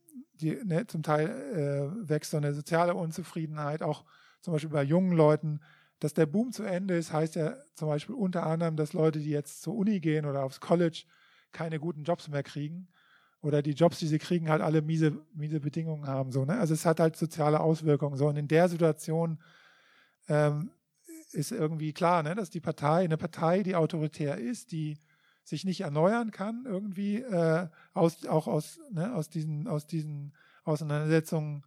[0.41, 4.05] die, ne, zum Teil äh, wächst so eine soziale Unzufriedenheit, auch
[4.41, 5.61] zum Beispiel bei jungen Leuten.
[5.99, 9.31] Dass der Boom zu Ende ist, heißt ja zum Beispiel unter anderem, dass Leute, die
[9.31, 11.05] jetzt zur Uni gehen oder aufs College,
[11.53, 12.89] keine guten Jobs mehr kriegen.
[13.41, 16.33] Oder die Jobs, die sie kriegen, halt alle miese, miese Bedingungen haben.
[16.33, 16.59] So, ne?
[16.59, 18.17] Also es hat halt soziale Auswirkungen.
[18.17, 18.27] So.
[18.27, 19.39] Und in der Situation
[20.29, 20.71] ähm,
[21.37, 24.99] ist irgendwie klar, ne, dass die Partei, eine Partei, die autoritär ist, die
[25.45, 30.33] sich nicht erneuern kann, irgendwie äh, aus, auch aus, ne, aus, diesen, aus diesen
[30.65, 31.63] Auseinandersetzungen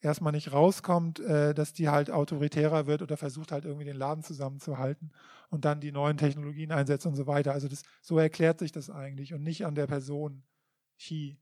[0.00, 4.24] erstmal nicht rauskommt, äh, dass die halt autoritärer wird oder versucht halt irgendwie den Laden
[4.24, 5.12] zusammenzuhalten
[5.50, 7.52] und dann die neuen Technologien einsetzt und so weiter.
[7.52, 10.42] Also das, so erklärt sich das eigentlich und nicht an der Person
[10.98, 11.38] Xi,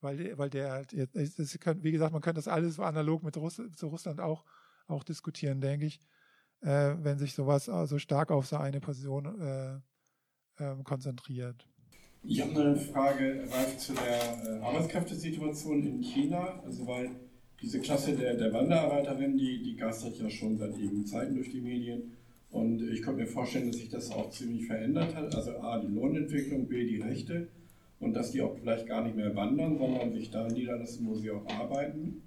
[0.00, 3.86] weil, weil der, das, wie gesagt, man könnte das alles so analog mit Russ, zu
[3.86, 4.44] Russland auch,
[4.88, 6.00] auch diskutieren, denke ich,
[6.62, 9.74] äh, wenn sich sowas so also stark auf so eine Person äh,
[10.62, 11.66] äh, konzentriert.
[12.22, 16.60] Ich habe eine Frage, Ralf, zu der äh, Arbeitskräftesituation in China.
[16.64, 17.10] Also weil
[17.62, 21.60] diese Klasse der, der Wanderarbeiterin, die, die geistert ja schon seit ewigen Zeiten durch die
[21.60, 22.12] Medien.
[22.50, 25.34] Und ich könnte mir vorstellen, dass sich das auch ziemlich verändert hat.
[25.34, 27.48] Also A, die Lohnentwicklung, B, die Rechte.
[28.00, 31.30] Und dass die auch vielleicht gar nicht mehr wandern, sondern sich da niederlassen, wo sie
[31.30, 32.22] auch arbeiten.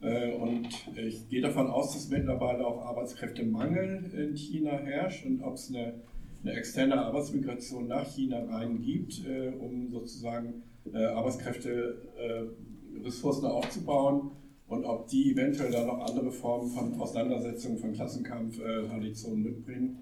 [0.00, 5.54] Äh, und ich gehe davon aus, dass mittlerweile auch Arbeitskräftemangel in China herrscht und ob
[5.54, 5.94] es eine,
[6.42, 10.62] eine externe Arbeitsmigration nach China rein gibt, äh, um sozusagen
[10.92, 14.30] äh, Arbeitskräfte-Ressourcen aufzubauen
[14.68, 19.98] und ob die eventuell da noch andere Formen von Auseinandersetzungen, von Klassenkampf, Traditionen mitbringen.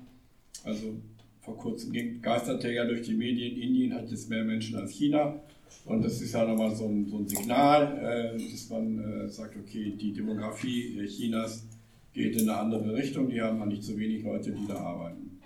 [0.64, 0.96] Also
[1.40, 5.40] vor kurzem geisterte ja durch die Medien, Indien hat jetzt mehr Menschen als China.
[5.84, 9.56] Und das ist ja nochmal so ein, so ein Signal, äh, dass man äh, sagt,
[9.56, 11.64] okay, die Demografie Chinas
[12.12, 15.38] geht in eine andere Richtung, die haben nicht so wenig Leute, die da arbeiten.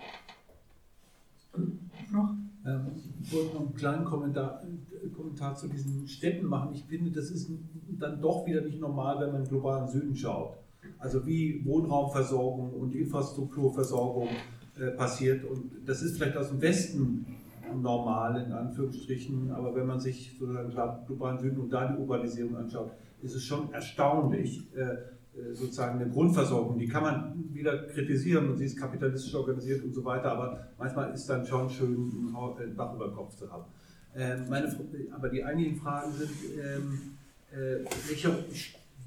[2.13, 2.35] Noch?
[2.65, 2.87] Ähm,
[3.23, 6.75] ich wollte noch einen kleinen Kommentar, äh, Kommentar zu diesen Städten machen.
[6.75, 7.51] Ich finde, das ist
[7.99, 10.57] dann doch wieder nicht normal, wenn man im globalen Süden schaut.
[10.99, 14.29] Also wie Wohnraumversorgung und Infrastrukturversorgung
[14.79, 15.45] äh, passiert.
[15.45, 17.27] Und das ist vielleicht aus dem Westen
[17.75, 22.93] normal in Anführungsstrichen, aber wenn man sich sozusagen globalen Süden und da die Urbanisierung anschaut,
[23.23, 28.57] ist es schon erstaunlich, äh, äh, sozusagen eine Grundversorgung, die kann man wieder kritisieren und
[28.57, 32.95] sie ist kapitalistisch organisiert und so weiter, aber manchmal ist dann schon schön, ein Dach
[32.95, 33.65] über den Kopf zu haben.
[34.17, 34.75] Ähm, meine,
[35.13, 37.01] aber die einigen Fragen sind, ähm,
[38.09, 38.31] welcher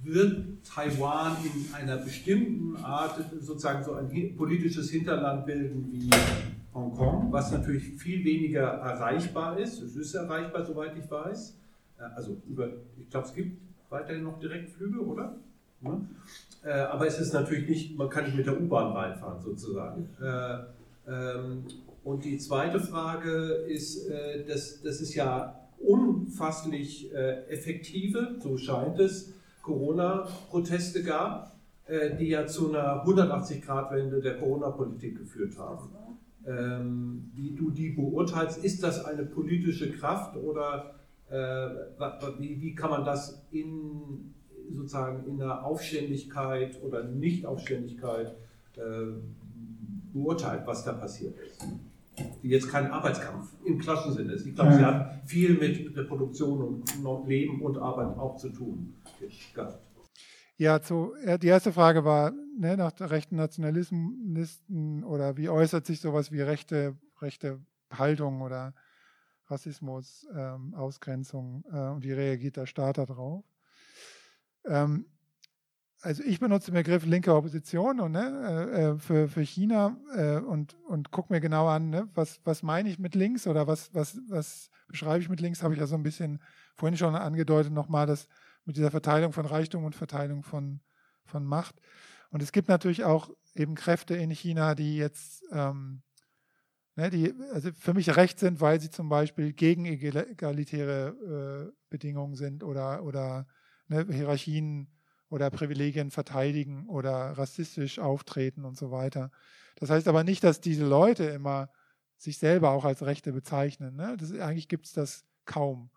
[0.03, 6.09] wird Taiwan in einer bestimmten Art sozusagen so ein politisches Hinterland bilden wie
[6.73, 9.81] Hongkong, was natürlich viel weniger erreichbar ist.
[9.81, 11.55] Es ist erreichbar, soweit ich weiß.
[11.99, 12.69] Äh, also über,
[12.99, 13.57] ich glaube, es gibt
[13.89, 15.35] weiterhin noch Direktflüge, oder?
[15.81, 16.01] Ja.
[16.63, 20.09] Äh, aber es ist natürlich nicht, man kann nicht mit der U-Bahn reinfahren sozusagen.
[20.21, 21.65] Äh, ähm,
[22.03, 23.31] und die zweite Frage
[23.67, 24.09] ist,
[24.45, 29.31] dass, das ist ja unfasslich effektive, so scheint es,
[29.61, 31.55] Corona-Proteste gab,
[32.19, 35.91] die ja zu einer 180-Grad-Wende der Corona-Politik geführt haben.
[36.45, 40.95] Ähm, wie du die beurteilst, ist das eine politische Kraft oder
[41.29, 41.35] äh,
[42.39, 44.33] wie, wie, kann man das in
[44.71, 48.35] sozusagen in der Aufständigkeit oder Nicht-Aufständigkeit
[48.75, 48.81] äh,
[50.13, 51.65] beurteilen, was da passiert ist?
[52.43, 54.45] die jetzt kein Arbeitskampf im Klassensinne ist.
[54.45, 58.93] Ich glaube, sie hat viel mit Reproduktion und Leben und Arbeit auch zu tun
[59.53, 59.79] gehabt.
[60.57, 66.31] Ja, zu, die erste Frage war ne, nach rechten Nationalisten oder wie äußert sich sowas
[66.31, 67.59] wie rechte, rechte
[67.91, 68.73] Haltung oder
[69.47, 73.43] Rassismus, ähm, Ausgrenzung äh, und wie reagiert der Staat darauf?
[74.65, 75.05] Ähm,
[76.01, 80.37] also ich benutze den Begriff linke Opposition und, ne, äh, äh, für, für China äh,
[80.37, 83.93] und, und gucke mir genau an, ne, was, was meine ich mit links oder was,
[83.93, 86.41] was, was beschreibe ich mit links, habe ich ja so ein bisschen
[86.75, 88.27] vorhin schon angedeutet nochmal, dass
[88.65, 90.81] mit dieser Verteilung von Reichtum und Verteilung von,
[91.25, 91.75] von Macht.
[92.29, 96.01] Und es gibt natürlich auch eben Kräfte in China, die jetzt ähm,
[96.95, 102.35] ne, die also für mich recht sind, weil sie zum Beispiel gegen egalitäre äh, Bedingungen
[102.35, 103.47] sind oder, oder
[103.87, 104.89] ne, Hierarchien
[105.29, 109.31] oder Privilegien verteidigen oder rassistisch auftreten und so weiter.
[109.75, 111.69] Das heißt aber nicht, dass diese Leute immer
[112.17, 113.95] sich selber auch als Rechte bezeichnen.
[113.95, 114.15] Ne?
[114.17, 115.89] Das, eigentlich gibt es das kaum.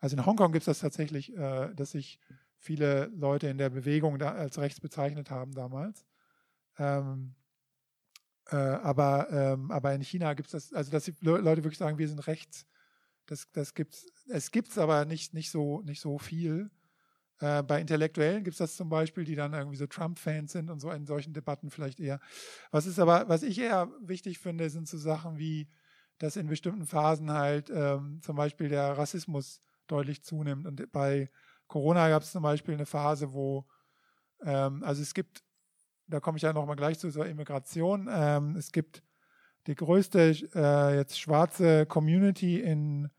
[0.00, 2.18] Also in Hongkong gibt es das tatsächlich, äh, dass sich
[2.56, 6.04] viele Leute in der Bewegung da als rechts bezeichnet haben damals.
[6.78, 7.34] Ähm,
[8.50, 12.08] äh, aber, ähm, aber in China gibt es das, also dass Leute wirklich sagen, wir
[12.08, 12.66] sind rechts.
[13.26, 16.70] Das, das gibt's, es gibt es aber nicht, nicht, so, nicht so viel.
[17.38, 20.80] Äh, bei Intellektuellen gibt es das zum Beispiel, die dann irgendwie so Trump-Fans sind und
[20.80, 22.20] so in solchen Debatten vielleicht eher.
[22.70, 25.68] Was ist aber, was ich eher wichtig finde, sind so Sachen wie,
[26.18, 30.66] dass in bestimmten Phasen halt ähm, zum Beispiel der Rassismus deutlich zunimmt.
[30.66, 31.30] Und bei
[31.66, 33.66] Corona gab es zum Beispiel eine Phase, wo,
[34.44, 35.42] ähm, also es gibt,
[36.06, 39.02] da komme ich ja nochmal gleich zu zur Immigration, ähm, es gibt
[39.66, 43.10] die größte äh, jetzt schwarze Community in,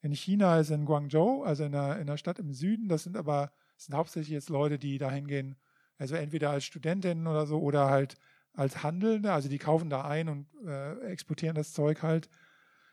[0.00, 2.88] in China ist in Guangzhou, also in einer, in einer Stadt im Süden.
[2.88, 5.56] Das sind aber das sind hauptsächlich jetzt Leute, die da hingehen,
[5.98, 8.16] also entweder als Studentinnen oder so oder halt
[8.52, 12.28] als Handelnde, also die kaufen da ein und äh, exportieren das Zeug halt.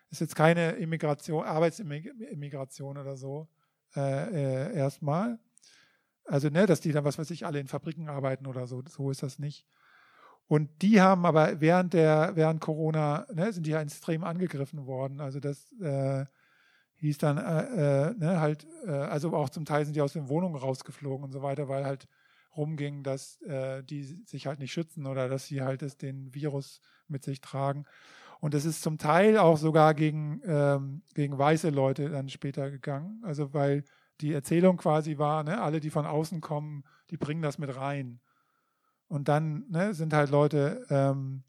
[0.10, 3.48] Ist jetzt keine Immigration, Arbetsimmigration oder so
[3.96, 5.40] äh, äh, erstmal.
[6.26, 9.12] Also, ne, dass die dann, was weiß ich, alle in Fabriken arbeiten oder so, so
[9.12, 9.66] ist das nicht.
[10.48, 15.20] Und die haben aber während der, während Corona, ne, sind die ja extrem angegriffen worden.
[15.20, 16.26] Also das äh,
[16.96, 20.30] hieß dann äh, äh, ne, halt, äh, also auch zum Teil sind die aus den
[20.30, 22.08] Wohnungen rausgeflogen und so weiter, weil halt
[22.56, 26.82] rumging, dass äh, die sich halt nicht schützen oder dass sie halt das, den Virus
[27.08, 27.86] mit sich tragen.
[28.40, 33.22] Und es ist zum Teil auch sogar gegen, ähm, gegen weiße Leute dann später gegangen.
[33.24, 33.84] Also weil
[34.22, 38.20] die Erzählung quasi war, ne, alle, die von außen kommen, die bringen das mit rein.
[39.08, 41.44] Und dann ne, sind halt Leute, ähm,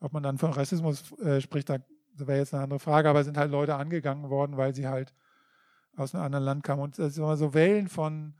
[0.00, 1.78] ob man dann von Rassismus äh, spricht, da
[2.14, 5.14] das wäre jetzt eine andere Frage, aber sind halt Leute angegangen worden, weil sie halt
[5.96, 6.82] aus einem anderen Land kamen.
[6.82, 8.34] Und das sind so Wellen von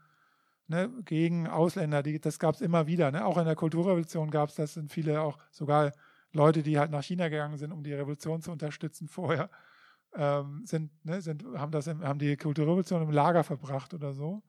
[0.67, 3.11] ne, gegen Ausländer, die, das gab es immer wieder.
[3.11, 3.25] Ne?
[3.25, 5.93] Auch in der Kulturrevolution gab es das, sind viele auch sogar
[6.33, 9.51] Leute, die halt nach China gegangen sind, um die Revolution zu unterstützen vorher,
[10.15, 14.43] ähm, sind, ne, sind, haben, das im, haben die Kulturrevolution im Lager verbracht oder so.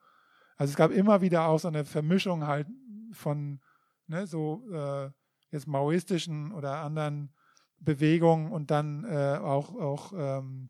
[0.58, 2.68] Also es gab immer wieder auch so eine Vermischung halt
[3.12, 3.60] von
[4.08, 5.10] ne, so äh,
[5.52, 7.34] jetzt maoistischen oder anderen
[7.80, 10.70] Bewegungen und dann äh, auch, auch ähm,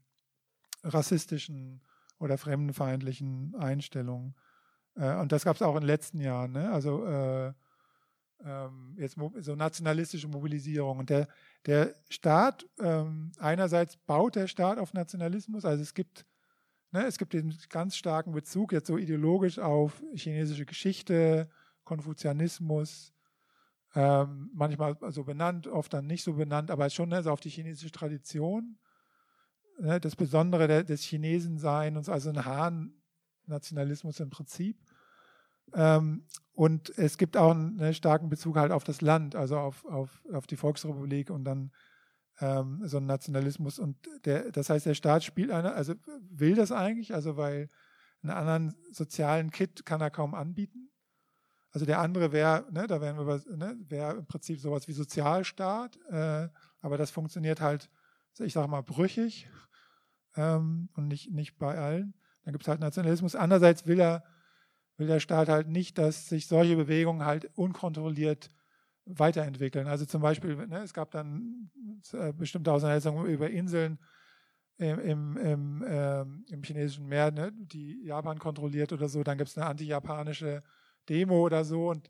[0.84, 1.82] rassistischen
[2.20, 4.36] oder fremdenfeindlichen Einstellungen.
[4.96, 6.52] Äh, und das gab es auch in den letzten Jahren.
[6.52, 6.72] Ne?
[6.72, 7.54] Also äh,
[8.46, 11.00] ähm, jetzt so nationalistische Mobilisierung.
[11.00, 11.28] Und der,
[11.66, 16.26] der Staat, ähm, einerseits baut der Staat auf Nationalismus, also es gibt,
[16.92, 21.50] ne, es gibt den ganz starken Bezug jetzt so ideologisch auf chinesische Geschichte,
[21.84, 23.14] Konfuzianismus,
[23.96, 27.92] ähm, manchmal so benannt, oft dann nicht so benannt, aber schon also auf die chinesische
[27.92, 28.78] Tradition.
[29.80, 34.83] Ne, das Besondere der, des Chinesensein und so, also ein Han-Nationalismus im Prinzip.
[35.74, 39.86] Ähm, und es gibt auch einen, einen, starken Bezug halt auf das Land, also auf,
[39.86, 41.72] auf, auf die Volksrepublik und dann
[42.40, 43.80] ähm, so ein Nationalismus.
[43.80, 45.96] Und der, das heißt, der Staat spielt eine, also
[46.30, 47.70] will das eigentlich, also weil
[48.22, 50.90] einen anderen sozialen Kit kann er kaum anbieten.
[51.72, 55.98] Also der andere wäre, ne, da wären wir, ne, wäre im Prinzip sowas wie Sozialstaat,
[56.10, 56.48] äh,
[56.82, 57.90] aber das funktioniert halt,
[58.40, 59.50] ich sage mal, brüchig
[60.36, 62.14] ähm, und nicht, nicht bei allen.
[62.44, 63.36] Dann gibt es halt Nationalismus.
[63.36, 64.24] Andererseits will er,
[64.98, 68.50] will der Staat halt nicht, dass sich solche Bewegungen halt unkontrolliert
[69.06, 69.88] weiterentwickeln.
[69.88, 71.70] Also zum Beispiel, ne, es gab dann
[72.14, 74.00] äh, bestimmte Auseinandersetzungen über Inseln
[74.78, 79.24] im, im, im, äh, im chinesischen Meer, ne, die Japan kontrolliert oder so.
[79.24, 80.64] Dann gibt es eine anti-japanische
[81.10, 82.10] Demo oder so und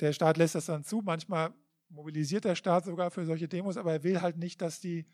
[0.00, 1.02] der Staat lässt das dann zu.
[1.02, 1.52] Manchmal
[1.90, 5.06] mobilisiert der Staat sogar für solche Demos, aber er will halt nicht, dass die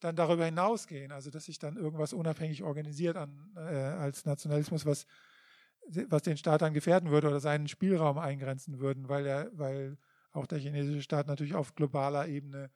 [0.00, 5.06] dann darüber hinausgehen, also dass sich dann irgendwas unabhängig organisiert an, äh, als Nationalismus, was,
[6.08, 9.98] was den Staat dann gefährden würde oder seinen Spielraum eingrenzen würden, weil er, weil
[10.32, 12.70] auch der chinesische Staat natürlich auf globaler Ebene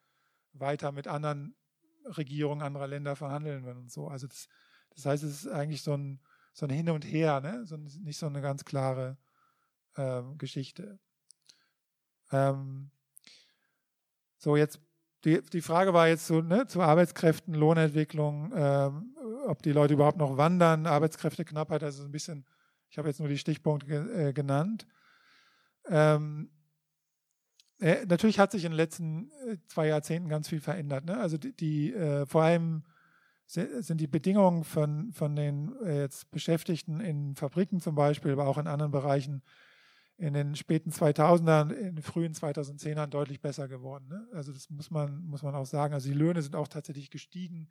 [0.53, 1.55] weiter mit anderen
[2.05, 4.09] Regierungen anderer Länder verhandeln will und so.
[4.09, 4.49] Also das,
[4.91, 6.21] das heißt, es ist eigentlich so ein,
[6.53, 7.67] so ein Hin und Her, ne?
[7.67, 9.19] so, nicht so eine ganz klare
[9.97, 10.99] ähm, Geschichte.
[12.33, 12.91] Ähm,
[14.39, 14.81] so, jetzt
[15.25, 19.17] die, die Frage war jetzt so, ne, zu Arbeitskräften, Lohnentwicklung, ähm,
[19.47, 22.47] ob die Leute überhaupt noch wandern, Arbeitskräfteknappheit, also ein bisschen,
[22.91, 24.87] ich habe jetzt nur die Stichpunkte äh, genannt.
[25.89, 26.51] Ähm,
[27.79, 31.05] äh, natürlich hat sich in den letzten äh, zwei Jahrzehnten ganz viel verändert.
[31.07, 31.17] Ne?
[31.17, 32.85] Also die, die äh, vor allem
[33.47, 38.69] sind die Bedingungen von, von den jetzt Beschäftigten in Fabriken zum Beispiel, aber auch in
[38.69, 39.43] anderen Bereichen
[40.19, 44.07] in den späten 2000ern, in den frühen 2010ern deutlich besser geworden.
[44.09, 44.29] Ne?
[44.35, 45.95] Also das muss man, muss man auch sagen.
[45.95, 47.69] Also die Löhne sind auch tatsächlich gestiegen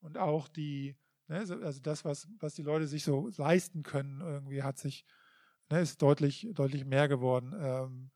[0.00, 0.94] und auch die,
[1.30, 5.06] ne, also das, was, was die Leute sich so leisten können, irgendwie hat sich,
[5.70, 7.54] ne, ist deutlich, deutlich mehr geworden.
[7.58, 8.10] Ähm,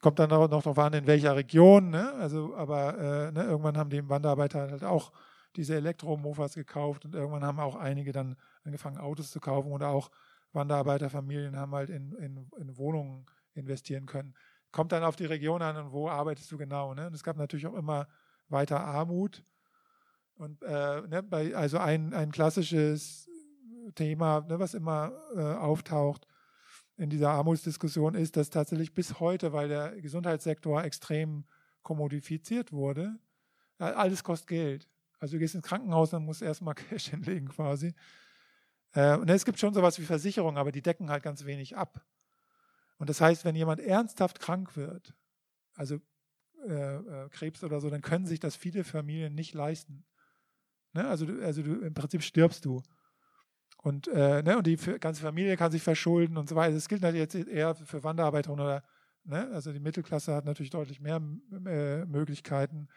[0.00, 2.12] kommt dann noch, noch darauf an, in welcher Region, ne?
[2.14, 5.12] Also, aber äh, ne, irgendwann haben die Wanderarbeiter halt auch
[5.56, 10.10] diese Elektromofas gekauft und irgendwann haben auch einige dann angefangen, Autos zu kaufen oder auch
[10.52, 14.34] Wanderarbeiterfamilien haben halt in, in, in, Wohnungen investieren können.
[14.72, 16.94] Kommt dann auf die Region an und wo arbeitest du genau.
[16.94, 17.06] Ne?
[17.06, 18.06] Und es gab natürlich auch immer
[18.48, 19.44] weiter Armut.
[20.40, 23.28] Und äh, ne, bei, also ein, ein klassisches
[23.94, 26.26] Thema, ne, was immer äh, auftaucht,
[26.96, 31.44] in dieser Armutsdiskussion ist, dass tatsächlich bis heute, weil der Gesundheitssektor extrem
[31.82, 33.18] kommodifiziert wurde,
[33.76, 34.88] alles kostet Geld.
[35.18, 37.92] Also du gehst ins Krankenhaus, dann musst du erstmal Cash hinlegen quasi.
[38.92, 42.02] Äh, und es gibt schon sowas wie Versicherungen, aber die decken halt ganz wenig ab.
[42.96, 45.14] Und das heißt, wenn jemand ernsthaft krank wird,
[45.74, 46.00] also
[46.66, 50.06] äh, äh, Krebs oder so, dann können sich das viele Familien nicht leisten.
[50.92, 51.06] Ne?
[51.06, 52.82] Also, du, also du, im Prinzip stirbst du.
[53.82, 54.58] Und, äh, ne?
[54.58, 56.74] und die ganze Familie kann sich verschulden und so weiter.
[56.74, 58.82] Das gilt natürlich jetzt eher für Wanderarbeiterinnen oder,
[59.24, 59.48] ne?
[59.52, 61.22] also die Mittelklasse hat natürlich deutlich mehr
[61.66, 62.88] äh, Möglichkeiten.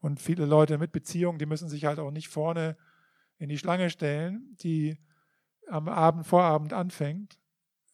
[0.00, 2.76] Und viele Leute mit Beziehungen, die müssen sich halt auch nicht vorne
[3.38, 4.98] in die Schlange stellen, die
[5.68, 7.38] am Abend, Vorabend anfängt,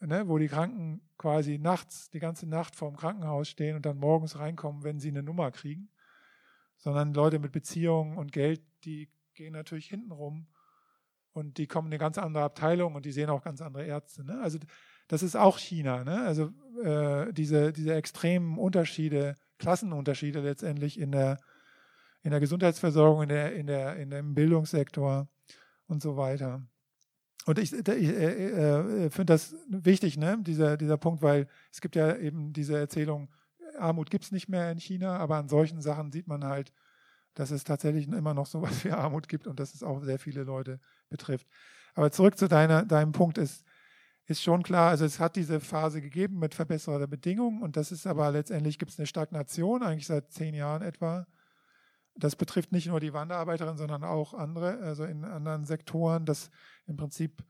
[0.01, 0.29] ne?
[0.29, 4.83] wo die Kranken quasi nachts, die ganze Nacht vorm Krankenhaus stehen und dann morgens reinkommen,
[4.83, 5.91] wenn sie eine Nummer kriegen.
[6.77, 10.47] Sondern Leute mit Beziehungen und Geld, die gehen natürlich hinten rum
[11.32, 14.24] und die kommen in eine ganz andere Abteilung und die sehen auch ganz andere Ärzte.
[14.24, 14.40] Ne?
[14.40, 14.59] Also
[15.09, 16.05] das ist auch China.
[16.05, 16.20] Ne?
[16.20, 16.52] Also
[16.82, 21.39] äh, diese, diese extremen Unterschiede, Klassenunterschiede letztendlich in der,
[22.23, 25.28] in der Gesundheitsversorgung, in der, in der, in dem Bildungssektor
[25.86, 26.62] und so weiter.
[27.47, 30.39] Und ich, ich äh, äh, finde das wichtig, ne?
[30.40, 33.28] dieser, dieser Punkt, weil es gibt ja eben diese Erzählung,
[33.78, 36.73] Armut gibt es nicht mehr in China, aber an solchen Sachen sieht man halt,
[37.35, 40.19] dass es tatsächlich immer noch so was wie Armut gibt und dass es auch sehr
[40.19, 41.47] viele Leute betrifft.
[41.94, 43.65] Aber zurück zu deiner, deinem Punkt ist,
[44.27, 48.06] ist schon klar, also es hat diese Phase gegeben mit verbesserter Bedingungen und das ist
[48.06, 51.27] aber letztendlich gibt es eine Stagnation, eigentlich seit zehn Jahren etwa.
[52.16, 56.51] Das betrifft nicht nur die Wanderarbeiterinnen, sondern auch andere, also in anderen Sektoren, dass
[56.86, 57.44] im Prinzip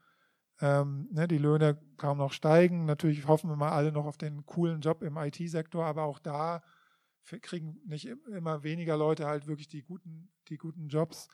[0.60, 2.86] ähm, ne, die Löhne kaum noch steigen.
[2.86, 6.62] Natürlich hoffen wir mal alle noch auf den coolen Job im IT-Sektor, aber auch da
[7.42, 11.28] kriegen nicht immer weniger Leute halt wirklich die guten, die guten Jobs.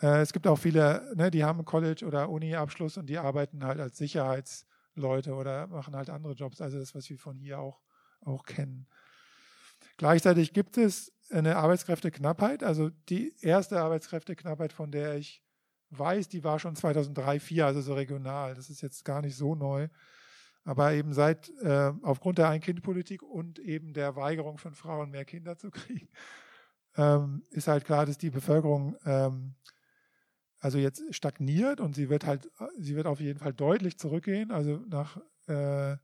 [0.00, 3.80] Äh, es gibt auch viele, ne, die haben College- oder Uni-Abschluss und die arbeiten halt
[3.80, 7.80] als Sicherheitsleute oder machen halt andere Jobs, also das, was wir von hier auch,
[8.20, 8.86] auch kennen.
[9.96, 12.62] Gleichzeitig gibt es eine Arbeitskräfteknappheit.
[12.62, 15.42] Also die erste Arbeitskräfteknappheit, von der ich
[15.90, 18.54] weiß, die war schon 2003, 2004, also so regional.
[18.54, 19.88] Das ist jetzt gar nicht so neu.
[20.64, 25.56] Aber eben seit, äh, aufgrund der Ein-Kind-Politik und eben der Weigerung von Frauen, mehr Kinder
[25.56, 26.08] zu kriegen,
[26.96, 29.54] ähm, ist halt klar, dass die Bevölkerung ähm,
[30.64, 34.50] also jetzt stagniert und sie wird halt, sie wird auf jeden Fall deutlich zurückgehen.
[34.50, 35.98] Also nach, äh, ne,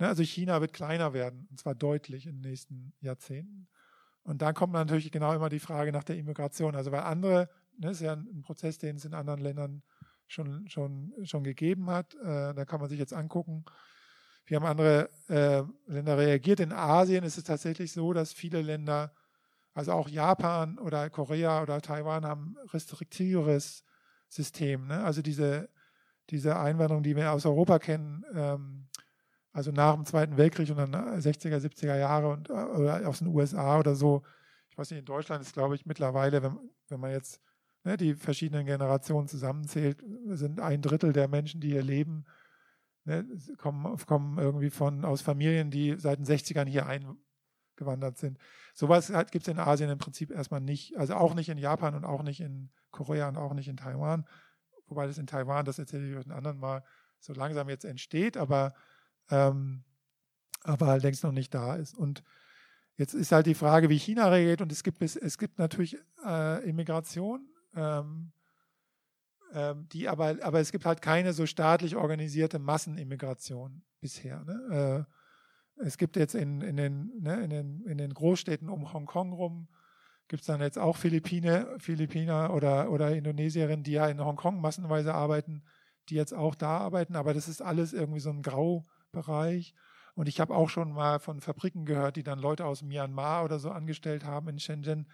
[0.00, 3.68] also China wird kleiner werden, und zwar deutlich in den nächsten Jahrzehnten.
[4.24, 6.74] Und dann kommt natürlich genau immer die Frage nach der Immigration.
[6.74, 7.48] Also weil andere,
[7.78, 9.84] ne, ist ja ein Prozess, den es in anderen Ländern
[10.26, 12.14] schon, schon, schon gegeben hat.
[12.14, 13.64] Äh, da kann man sich jetzt angucken,
[14.46, 16.60] wie haben andere äh, Länder reagiert.
[16.60, 19.12] In Asien ist es tatsächlich so, dass viele Länder,
[19.74, 23.84] also auch Japan oder Korea oder Taiwan, haben restriktiveres
[24.28, 24.86] System.
[24.86, 25.02] Ne?
[25.02, 25.68] Also diese,
[26.30, 28.88] diese Einwanderung, die wir aus Europa kennen, ähm,
[29.52, 33.78] also nach dem Zweiten Weltkrieg und dann 60er, 70er Jahre und, oder aus den USA
[33.78, 34.22] oder so.
[34.68, 36.58] Ich weiß nicht, in Deutschland ist, glaube ich, mittlerweile, wenn,
[36.88, 37.40] wenn man jetzt
[37.86, 42.24] ne, die verschiedenen Generationen zusammenzählt, sind ein Drittel der Menschen, die hier leben,
[43.04, 43.24] ne,
[43.58, 48.38] kommen, kommen irgendwie von, aus Familien, die seit den 60ern hier eingewandert sind.
[48.74, 50.96] Sowas gibt es in Asien im Prinzip erstmal nicht.
[50.98, 54.26] Also auch nicht in Japan und auch nicht in Korea und auch nicht in Taiwan.
[54.88, 56.82] Wobei das in Taiwan, das erzähle ich euch ein anderen Mal,
[57.20, 58.74] so langsam jetzt entsteht, aber
[59.30, 59.84] ähm,
[60.64, 61.94] aber halt längst noch nicht da ist.
[61.94, 62.24] Und
[62.96, 64.60] jetzt ist halt die Frage, wie China reagiert.
[64.60, 68.32] Und es gibt, es gibt natürlich äh, Immigration, ähm,
[69.52, 74.44] ähm, die aber, aber es gibt halt keine so staatlich organisierte Massenimmigration bisher.
[74.44, 75.06] Ne?
[75.78, 79.32] Äh, es gibt jetzt in, in, den, ne, in, den, in den Großstädten um Hongkong
[79.32, 79.68] rum,
[80.28, 85.14] gibt es dann jetzt auch Philippine, Philippiner oder, oder Indonesierinnen, die ja in Hongkong massenweise
[85.14, 85.62] arbeiten,
[86.08, 88.86] die jetzt auch da arbeiten, aber das ist alles irgendwie so ein Grau,
[89.16, 89.74] Bereich.
[90.14, 93.58] Und ich habe auch schon mal von Fabriken gehört, die dann Leute aus Myanmar oder
[93.58, 95.10] so angestellt haben in Shenzhen.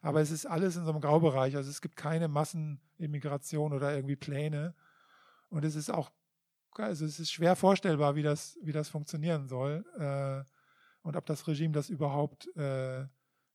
[0.00, 1.56] Aber es ist alles in so einem Graubereich.
[1.56, 4.74] Also es gibt keine Massenimmigration oder irgendwie Pläne.
[5.48, 6.10] Und es ist auch,
[6.72, 9.84] also es ist schwer vorstellbar, wie das, wie das funktionieren soll.
[9.98, 10.44] Äh,
[11.02, 13.06] und ob das Regime das überhaupt, äh,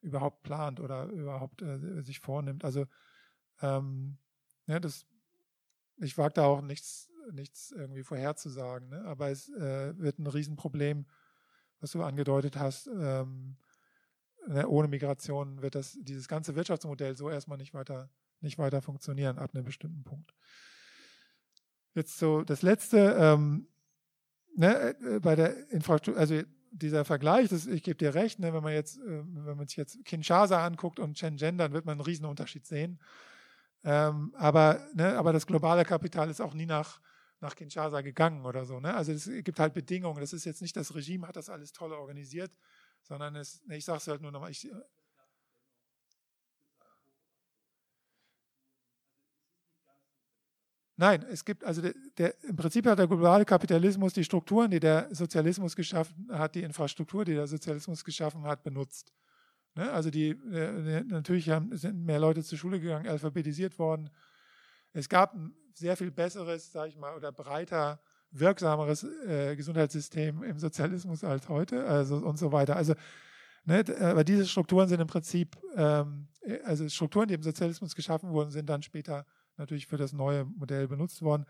[0.01, 2.63] überhaupt plant oder überhaupt äh, sich vornimmt.
[2.63, 2.85] Also
[3.61, 4.17] ähm,
[4.67, 5.05] ja, das,
[5.97, 8.89] ich wage da auch nichts nichts irgendwie vorherzusagen.
[8.89, 9.03] Ne?
[9.05, 11.05] Aber es äh, wird ein Riesenproblem,
[11.79, 12.87] was du angedeutet hast.
[12.87, 13.57] Ähm,
[14.47, 14.67] ne?
[14.67, 18.09] Ohne Migration wird das, dieses ganze Wirtschaftsmodell so erstmal nicht weiter,
[18.41, 20.33] nicht weiter funktionieren ab einem bestimmten Punkt.
[21.93, 23.67] Jetzt so das letzte, ähm,
[24.55, 26.41] ne, äh, bei der Infrastruktur, also
[26.71, 29.77] dieser Vergleich, das, ich gebe dir recht, ne, wenn man jetzt, äh, wenn man sich
[29.77, 32.99] jetzt Kinshasa anguckt und Shenzhen, dann wird man einen Riesenunterschied sehen.
[33.83, 36.99] Ähm, aber, ne, aber das globale Kapital ist auch nie nach
[37.41, 38.79] nach Kinshasa gegangen oder so.
[38.79, 38.93] Ne?
[38.93, 40.19] Also es gibt halt Bedingungen.
[40.19, 42.51] Das ist jetzt nicht das Regime hat das alles toll organisiert,
[43.05, 44.51] sondern es, ne, ich sage es halt nur nochmal.
[44.51, 44.67] Ich,
[50.97, 54.79] Nein, es gibt also der, der, im Prinzip hat der globale Kapitalismus die Strukturen, die
[54.79, 59.11] der Sozialismus geschaffen hat, die Infrastruktur, die der Sozialismus geschaffen hat, benutzt.
[59.75, 59.91] Ne?
[59.91, 64.09] Also die äh, natürlich haben, sind mehr Leute zur Schule gegangen, alphabetisiert worden.
[64.93, 67.99] Es gab ein sehr viel besseres, sage ich mal, oder breiter,
[68.39, 72.75] wirksameres äh, Gesundheitssystem im Sozialismus als heute, also und so weiter.
[72.75, 72.95] Also
[73.67, 76.27] Ne, aber diese Strukturen sind im Prinzip, ähm,
[76.65, 79.25] also Strukturen, die im Sozialismus geschaffen wurden, sind dann später
[79.57, 81.45] natürlich für das neue Modell benutzt worden.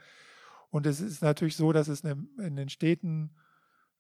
[0.70, 3.36] Und es ist natürlich so, dass es in den Städten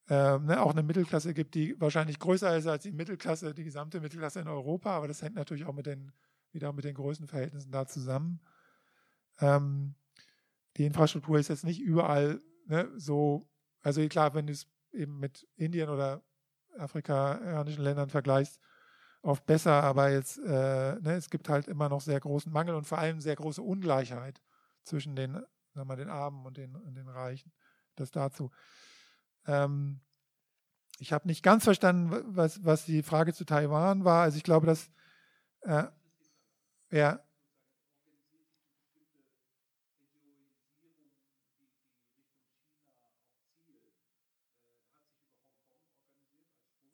[0.07, 3.99] äh, ne, auch eine Mittelklasse gibt, die wahrscheinlich größer ist als die Mittelklasse, die gesamte
[3.99, 6.13] Mittelklasse in Europa, aber das hängt natürlich auch mit den,
[6.53, 8.39] wieder mit den Größenverhältnissen da zusammen.
[9.41, 9.95] Ähm,
[10.77, 13.47] die Infrastruktur ist jetzt nicht überall ne, so,
[13.81, 16.23] also klar, wenn du es eben mit Indien oder
[16.77, 18.59] afrikanischen Ländern vergleichst,
[19.21, 22.85] oft besser, aber jetzt, äh, ne, es gibt halt immer noch sehr großen Mangel und
[22.85, 24.41] vor allem sehr große Ungleichheit
[24.83, 25.33] zwischen den,
[25.73, 27.51] sagen wir, den Armen und den, und den Reichen.
[27.95, 28.51] Das dazu.
[29.47, 30.01] Ähm,
[30.99, 34.23] ich habe nicht ganz verstanden, was, was die Frage zu Taiwan war.
[34.23, 34.91] Also ich glaube, dass
[35.61, 35.85] äh,
[36.91, 37.19] ja,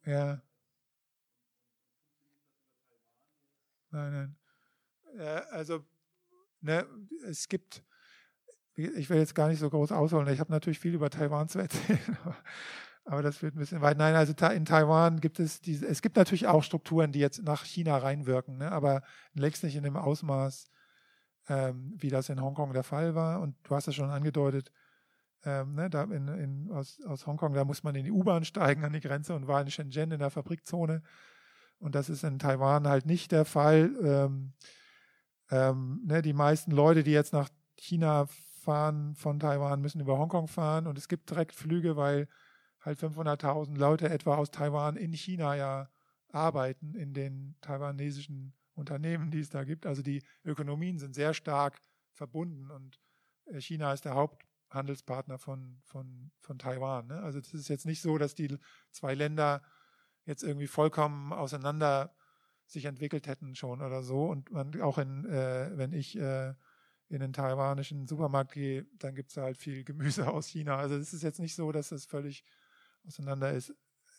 [0.05, 0.41] Ja.
[3.91, 4.35] Nein, nein.
[5.17, 5.83] Äh, also,
[6.61, 6.85] ne,
[7.27, 7.83] es gibt,
[8.75, 11.59] ich will jetzt gar nicht so groß ausholen, ich habe natürlich viel über Taiwan zu
[11.59, 11.99] erzählen,
[13.05, 13.97] aber das wird ein bisschen weit.
[13.97, 17.65] Nein, also in Taiwan gibt es diese, es gibt natürlich auch Strukturen, die jetzt nach
[17.65, 19.03] China reinwirken, ne, aber
[19.33, 20.67] längst nicht in dem Ausmaß,
[21.49, 23.41] ähm, wie das in Hongkong der Fall war.
[23.41, 24.71] Und du hast es schon angedeutet,
[25.43, 28.83] ähm, ne, da in, in, aus, aus Hongkong, da muss man in die U-Bahn steigen
[28.83, 31.01] an die Grenze und war in Shenzhen in der Fabrikzone.
[31.79, 33.91] Und das ist in Taiwan halt nicht der Fall.
[34.03, 34.53] Ähm,
[35.49, 38.27] ähm, ne, die meisten Leute, die jetzt nach China
[38.61, 42.27] fahren von Taiwan, müssen über Hongkong fahren und es gibt Direktflüge, weil
[42.79, 45.89] halt 500.000 Leute etwa aus Taiwan in China ja
[46.29, 49.85] arbeiten, in den taiwanesischen Unternehmen, die es da gibt.
[49.85, 51.81] Also die Ökonomien sind sehr stark
[52.13, 52.99] verbunden und
[53.45, 54.15] äh, China ist der
[54.71, 57.07] Haupthandelspartner von, von, von Taiwan.
[57.07, 57.21] Ne?
[57.21, 58.57] Also es ist jetzt nicht so, dass die
[58.91, 59.61] zwei Länder
[60.25, 62.15] jetzt irgendwie vollkommen auseinander
[62.65, 64.25] sich entwickelt hätten schon oder so.
[64.25, 66.53] Und man auch in, äh, wenn ich äh,
[67.09, 70.77] in den taiwanischen Supermarkt gehe, dann gibt es halt viel Gemüse aus China.
[70.77, 72.45] Also es ist jetzt nicht so, dass das völlig
[73.05, 73.73] auseinander ist.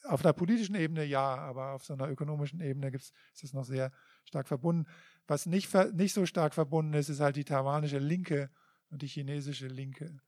[0.04, 3.64] Auf einer politischen Ebene ja, aber auf so einer ökonomischen Ebene gibt's, ist es noch
[3.64, 3.90] sehr
[4.24, 4.86] stark verbunden.
[5.26, 8.50] Was nicht, nicht so stark verbunden ist, ist halt die taiwanische Linke
[8.90, 10.20] und die chinesische Linke.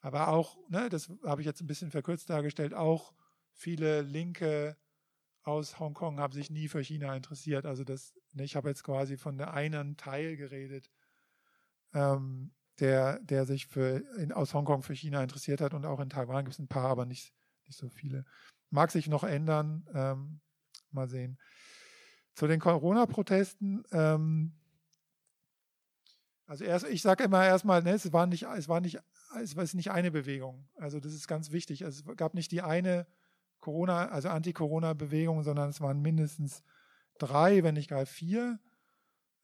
[0.00, 3.12] Aber auch, ne, das habe ich jetzt ein bisschen verkürzt dargestellt, auch
[3.52, 4.76] viele linke
[5.42, 7.66] aus Hongkong haben sich nie für China interessiert.
[7.66, 10.90] Also das, ne, ich habe jetzt quasi von der einen Teil geredet,
[11.92, 16.10] ähm, der, der sich für, in, aus Hongkong für China interessiert hat und auch in
[16.10, 17.34] Taiwan gibt es ein paar, aber nicht,
[17.66, 18.24] nicht so viele.
[18.70, 20.40] Mag sich noch ändern, ähm,
[20.90, 21.38] mal sehen.
[22.34, 24.59] Zu den Corona-Protesten, ähm,
[26.50, 28.98] also erst, ich sage immer erstmal, ne, es war nicht, es war nicht,
[29.40, 30.68] es war nicht eine Bewegung.
[30.74, 31.82] Also das ist ganz wichtig.
[31.82, 33.06] Es gab nicht die eine
[33.60, 36.64] Corona, also Anti-Corona-Bewegung, sondern es waren mindestens
[37.18, 38.58] drei, wenn nicht gar vier.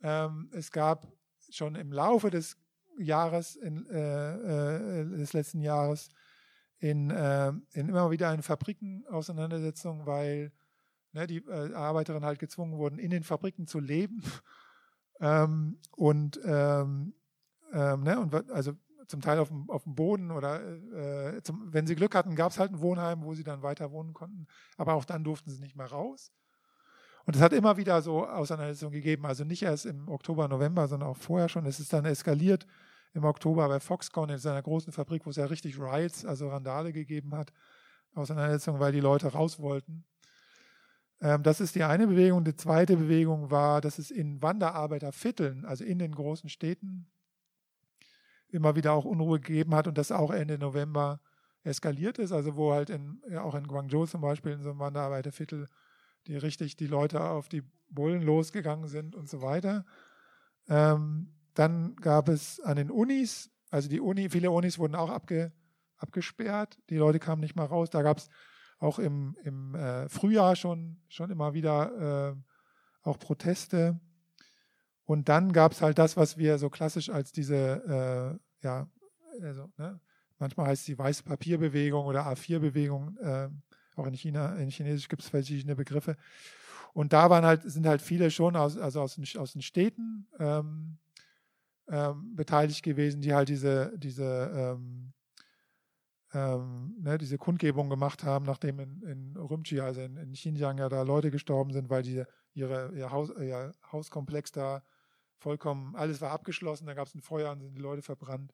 [0.03, 1.07] Ähm, es gab
[1.49, 2.57] schon im Laufe des
[2.99, 6.09] Jahres, in, äh, äh, des letzten Jahres,
[6.81, 10.51] in, äh, in immer wieder in Fabriken Auseinandersetzungen, weil
[11.13, 14.25] ne, die äh, Arbeiterinnen halt gezwungen wurden, in den Fabriken zu leben.
[15.21, 17.15] Ähm, und ähm,
[17.73, 18.73] ähm, ne, und also
[19.09, 22.53] zum Teil auf dem, auf dem Boden oder äh, zum, wenn sie Glück hatten, gab
[22.53, 24.47] es halt ein Wohnheim, wo sie dann weiter wohnen konnten.
[24.77, 26.33] Aber auch dann durften sie nicht mehr raus.
[27.25, 31.09] Und es hat immer wieder so Auseinandersetzungen gegeben, also nicht erst im Oktober, November, sondern
[31.09, 31.67] auch vorher schon.
[31.67, 32.67] Es ist dann eskaliert
[33.15, 36.93] im Oktober bei Foxconn in seiner großen Fabrik, wo es ja richtig Riots, also Randale
[36.93, 37.53] gegeben hat,
[38.15, 40.05] Auseinandersetzungen, weil die Leute raus wollten.
[41.21, 42.45] Ähm, das ist die eine Bewegung.
[42.45, 47.07] Die zweite Bewegung war, dass es in Wanderarbeitervierteln, also in den großen Städten,
[48.49, 51.21] immer wieder auch Unruhe gegeben hat und das auch Ende November
[51.63, 52.33] eskaliert ist.
[52.33, 55.67] Also wo halt in, auch in Guangzhou zum Beispiel in so einem Wanderarbeiterviertel
[56.27, 59.85] die richtig die Leute auf die Bullen losgegangen sind und so weiter.
[60.69, 65.53] Ähm, dann gab es an den Unis, also die Uni, viele Unis wurden auch abge,
[65.97, 67.91] abgesperrt, die Leute kamen nicht mal raus.
[67.91, 68.29] Da gab es
[68.79, 72.37] auch im, im äh, Frühjahr schon, schon immer wieder äh,
[73.03, 73.99] auch Proteste.
[75.05, 78.89] Und dann gab es halt das, was wir so klassisch als diese, äh, ja,
[79.43, 80.01] also, ne,
[80.39, 83.17] manchmal heißt sie Weiße Papierbewegung oder A4-Bewegung.
[83.19, 83.49] Äh,
[83.97, 86.17] auch in China, in Chinesisch gibt es verschiedene Begriffe.
[86.93, 90.27] Und da waren halt, sind halt viele schon aus, also aus, den, aus den Städten
[90.39, 90.99] ähm,
[91.89, 95.13] ähm, beteiligt gewesen, die halt diese, diese, ähm,
[96.35, 100.89] ähm, ne, diese Kundgebung gemacht haben, nachdem in, in Urumqi, also in, in Xinjiang ja
[100.89, 102.25] da Leute gestorben sind, weil die
[102.55, 104.83] ihre, ihr, Haus, ihr Hauskomplex da
[105.39, 108.53] vollkommen, alles war abgeschlossen, da gab es ein Feuer und sind die Leute verbrannt.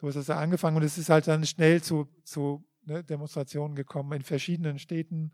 [0.00, 3.76] So ist das da angefangen und es ist halt dann schnell zu, zu ne, Demonstrationen
[3.76, 5.32] gekommen in verschiedenen Städten,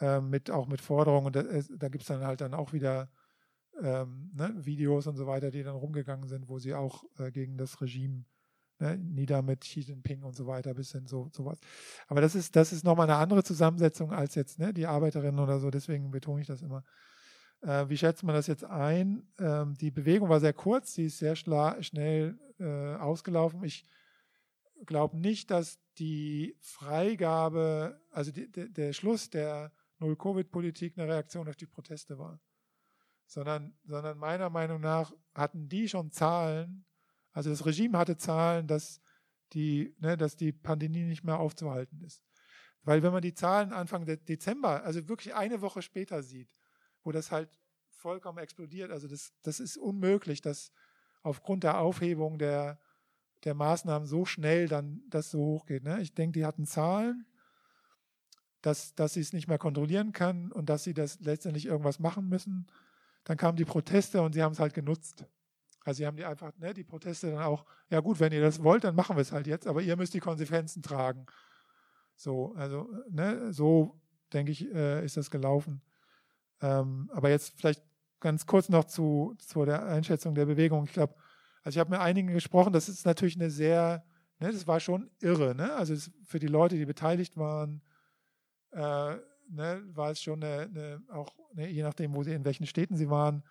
[0.00, 1.26] äh, mit, auch mit Forderungen.
[1.26, 3.10] Und da, da gibt es dann halt dann auch wieder
[3.82, 7.56] ähm, ne, Videos und so weiter, die dann rumgegangen sind, wo sie auch äh, gegen
[7.56, 8.24] das Regime
[8.80, 11.58] ne, nieder mit Xi Jinping und so weiter bis hin so sowas.
[12.08, 15.60] Aber das ist, das ist nochmal eine andere Zusammensetzung als jetzt ne, die Arbeiterinnen oder
[15.60, 16.84] so, deswegen betone ich das immer.
[17.62, 19.28] Äh, wie schätzt man das jetzt ein?
[19.38, 23.62] Ähm, die Bewegung war sehr kurz, sie ist sehr schnell äh, ausgelaufen.
[23.64, 23.84] Ich
[24.86, 31.56] glaube nicht, dass die Freigabe, also die, de, der Schluss der Null-Covid-Politik eine Reaktion auf
[31.56, 32.40] die Proteste war.
[33.26, 36.84] Sondern, sondern meiner Meinung nach hatten die schon Zahlen,
[37.32, 39.00] also das Regime hatte Zahlen, dass
[39.52, 42.22] die, ne, dass die Pandemie nicht mehr aufzuhalten ist.
[42.82, 46.50] Weil wenn man die Zahlen Anfang Dezember, also wirklich eine Woche später sieht,
[47.02, 47.58] wo das halt
[47.88, 50.72] vollkommen explodiert, also das, das ist unmöglich, dass
[51.22, 52.80] aufgrund der Aufhebung der,
[53.44, 55.84] der Maßnahmen so schnell dann das so hochgeht.
[55.84, 56.00] Ne?
[56.00, 57.26] Ich denke, die hatten Zahlen,
[58.62, 62.28] dass, dass sie es nicht mehr kontrollieren können und dass sie das letztendlich irgendwas machen
[62.28, 62.66] müssen.
[63.24, 65.26] Dann kamen die Proteste und sie haben es halt genutzt.
[65.84, 68.62] Also sie haben die einfach, ne, die Proteste dann auch, ja gut, wenn ihr das
[68.62, 71.26] wollt, dann machen wir es halt jetzt, aber ihr müsst die Konsequenzen tragen.
[72.16, 73.98] So, also, ne, so
[74.32, 75.82] denke ich, äh, ist das gelaufen.
[76.60, 77.82] Ähm, aber jetzt vielleicht
[78.20, 80.84] ganz kurz noch zu, zu der Einschätzung der Bewegung.
[80.84, 81.14] Ich glaube,
[81.62, 84.04] also ich habe mit einigen gesprochen, das ist natürlich eine sehr,
[84.38, 85.72] ne, das war schon irre, ne?
[85.74, 85.94] Also
[86.24, 87.82] für die Leute, die beteiligt waren,
[88.72, 89.16] äh,
[89.48, 92.96] ne, war es schon eine, eine auch, ne, je nachdem, wo sie, in welchen Städten
[92.96, 93.42] sie waren,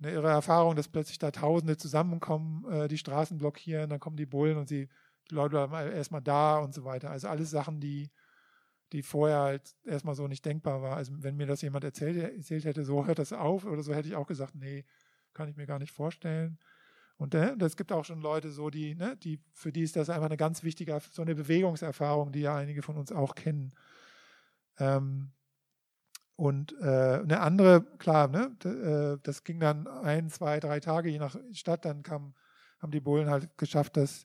[0.00, 4.26] eine irre Erfahrung, dass plötzlich da Tausende zusammenkommen, äh, die Straßen blockieren, dann kommen die
[4.26, 4.88] Bullen und sie,
[5.30, 7.10] die Leute bleiben erstmal da und so weiter.
[7.10, 8.10] Also alles Sachen, die,
[8.92, 10.96] die vorher halt erstmal so nicht denkbar war.
[10.96, 14.08] Also wenn mir das jemand erzählt, erzählt hätte, so hört das auf oder so, hätte
[14.08, 14.84] ich auch gesagt, nee,
[15.34, 16.58] kann ich mir gar nicht vorstellen.
[17.16, 20.08] Und äh, es gibt auch schon Leute so, die, ne, die, für die ist das
[20.08, 23.74] einfach eine ganz wichtige, so eine Bewegungserfahrung, die ja einige von uns auch kennen.
[24.78, 25.30] Ähm,
[26.40, 31.18] und äh, eine andere, klar, ne, äh, das ging dann ein, zwei, drei Tage je
[31.18, 32.32] nach Stadt, dann kam,
[32.78, 34.24] haben die Bullen halt geschafft, dass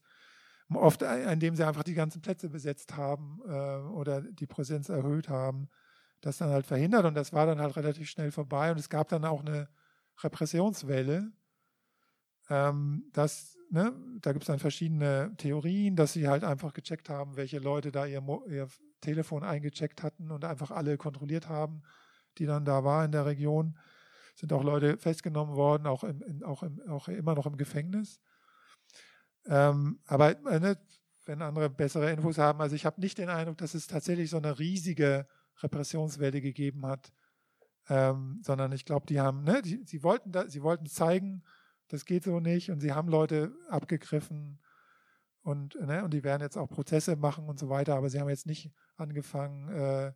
[0.74, 5.68] oft, indem sie einfach die ganzen Plätze besetzt haben äh, oder die Präsenz erhöht haben,
[6.22, 7.04] das dann halt verhindert.
[7.04, 8.72] Und das war dann halt relativ schnell vorbei.
[8.72, 9.68] Und es gab dann auch eine
[10.24, 11.34] Repressionswelle,
[12.50, 17.36] ähm, dass, ne, da gibt es dann verschiedene Theorien, dass sie halt einfach gecheckt haben,
[17.36, 18.70] welche Leute da ihr, ihr
[19.02, 21.84] Telefon eingecheckt hatten und einfach alle kontrolliert haben,
[22.38, 23.78] die dann da war in der Region.
[24.36, 28.20] Sind auch Leute festgenommen worden, auch, im, in, auch, im, auch immer noch im Gefängnis.
[29.48, 30.78] Ähm, aber äh, ne,
[31.26, 34.38] wenn andere bessere Infos haben, also ich habe nicht den Eindruck, dass es tatsächlich so
[34.38, 35.28] eine riesige
[35.62, 37.12] Repressionswelle gegeben hat,
[37.90, 41.44] ähm, sondern ich glaube, die haben, ne, die, sie wollten, da, sie wollten zeigen,
[41.88, 44.60] das geht so nicht und sie haben Leute abgegriffen
[45.44, 48.30] und, ne, und die werden jetzt auch Prozesse machen und so weiter, aber sie haben
[48.30, 50.14] jetzt nicht angefangen, äh,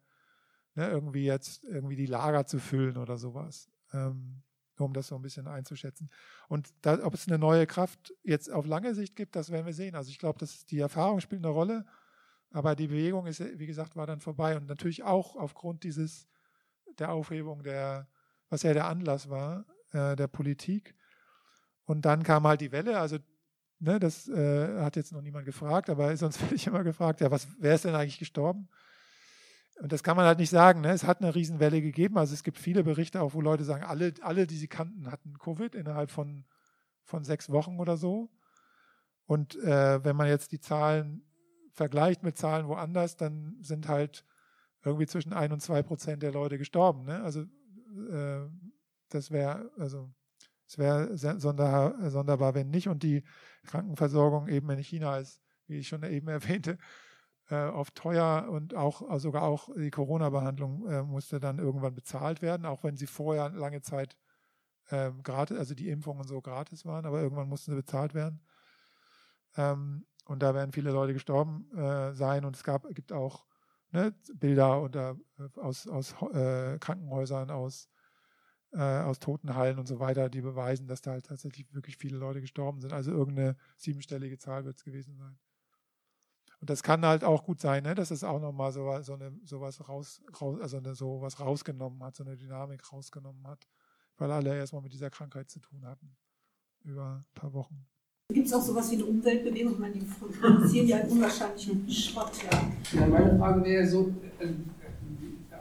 [0.75, 3.69] ne, irgendwie jetzt irgendwie die Lager zu füllen oder sowas.
[3.93, 4.43] Ähm,
[4.81, 6.09] um das so ein bisschen einzuschätzen.
[6.47, 9.73] Und da, ob es eine neue Kraft jetzt auf lange Sicht gibt, das werden wir
[9.73, 9.95] sehen.
[9.95, 11.85] Also ich glaube, dass die Erfahrung spielt eine Rolle,
[12.51, 14.57] aber die Bewegung ist, wie gesagt, war dann vorbei.
[14.57, 16.27] Und natürlich auch aufgrund dieses
[16.97, 18.07] der Aufhebung der,
[18.49, 20.95] was ja der Anlass war, äh, der Politik.
[21.85, 23.17] Und dann kam halt die Welle, also
[23.79, 27.31] ne, das äh, hat jetzt noch niemand gefragt, aber sonst werde ich immer gefragt, ja,
[27.31, 28.69] was, wer ist denn eigentlich gestorben?
[29.81, 30.81] Und das kann man halt nicht sagen.
[30.81, 30.91] Ne?
[30.91, 32.17] Es hat eine Riesenwelle gegeben.
[32.17, 35.37] Also es gibt viele Berichte auch, wo Leute sagen, alle, alle die sie kannten, hatten
[35.39, 36.45] Covid innerhalb von,
[37.03, 38.29] von sechs Wochen oder so.
[39.25, 41.23] Und äh, wenn man jetzt die Zahlen
[41.71, 44.25] vergleicht mit Zahlen woanders, dann sind halt
[44.83, 47.05] irgendwie zwischen ein und zwei Prozent der Leute gestorben.
[47.05, 47.21] Ne?
[47.21, 48.49] Also äh,
[49.09, 50.09] das wäre, also
[50.67, 52.89] es wäre sonder, sonderbar, wenn nicht.
[52.89, 53.23] Und die
[53.65, 56.77] Krankenversorgung eben in China ist, wie ich schon eben erwähnte,
[57.49, 62.41] äh, oft teuer und auch also sogar auch die Corona-Behandlung äh, musste dann irgendwann bezahlt
[62.41, 64.17] werden, auch wenn sie vorher lange Zeit
[64.89, 68.41] äh, gratis, also die Impfungen so gratis waren, aber irgendwann mussten sie bezahlt werden.
[69.57, 73.45] Ähm, und da werden viele Leute gestorben äh, sein und es gab, gibt auch
[73.91, 77.89] ne, Bilder unter, äh, aus, aus äh, Krankenhäusern, aus,
[78.71, 82.81] aus Totenhallen und so weiter, die beweisen, dass da halt tatsächlich wirklich viele Leute gestorben
[82.81, 82.93] sind.
[82.93, 85.39] Also irgendeine siebenstellige Zahl wird es gewesen sein.
[86.61, 89.31] Und das kann halt auch gut sein, ne, dass es auch nochmal so, so eine,
[89.45, 93.67] sowas raus, raus, also eine, sowas rausgenommen hat, so eine Dynamik rausgenommen hat,
[94.17, 96.17] weil alle erstmal mit dieser Krankheit zu tun hatten.
[96.83, 97.85] Über ein paar Wochen.
[98.33, 99.73] Gibt es auch sowas wie eine Umweltbewegung?
[99.73, 100.05] Ich meine, die
[100.39, 102.99] produzieren ja einen unwahrscheinlichen Schrott, ja.
[102.99, 104.53] ja meine Frage wäre so, äh,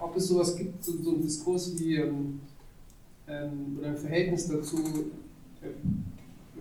[0.01, 2.41] ob es sowas gibt, so, so einen Diskurs wie ähm,
[3.27, 4.79] ähm, oder ein Verhältnis dazu,
[5.63, 5.69] äh,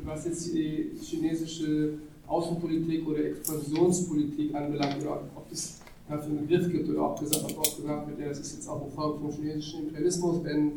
[0.03, 6.89] was jetzt die chinesische Außenpolitik oder Expansionspolitik anbelangt, oder ob es dafür einen Begriff gibt
[6.89, 9.31] oder ob gesagt, ob auch gesagt wird, ja, das ist jetzt auch ein Folge vom
[9.31, 10.71] chinesischen Imperialismus, wenn,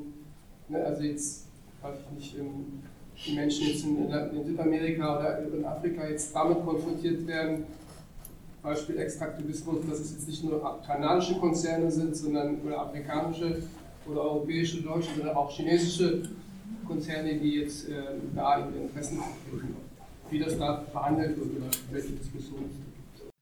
[0.68, 1.46] ne, also jetzt,
[1.82, 2.82] weiß ich nicht, ähm,
[3.26, 7.64] die Menschen jetzt in, in, Südamerika oder in Afrika jetzt damit konfrontiert werden,
[8.62, 13.62] Beispiel Extraktivismus, dass es jetzt nicht nur kanadische Konzerne sind, sondern oder afrikanische
[14.10, 16.22] oder europäische, deutsche, sondern auch chinesische
[16.86, 17.92] Konzerne, die jetzt äh,
[18.34, 19.89] da ihre Interessen vertreten.
[20.30, 23.32] Wie das da behandelt wird oder welche Diskussionen es gibt.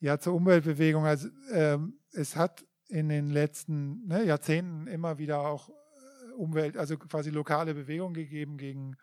[0.00, 1.04] Ja, zur Umweltbewegung.
[1.04, 6.98] Also ähm, es hat in den letzten ne, Jahrzehnten immer wieder auch äh, Umwelt, also
[6.98, 8.96] quasi lokale Bewegungen gegeben gegen,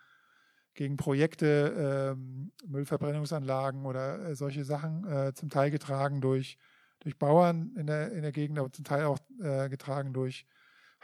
[0.74, 6.58] gegen Projekte, ähm, Müllverbrennungsanlagen oder äh, solche Sachen, äh, zum Teil getragen durch,
[7.00, 10.46] durch Bauern in der, in der Gegend, aber zum Teil auch äh, getragen durch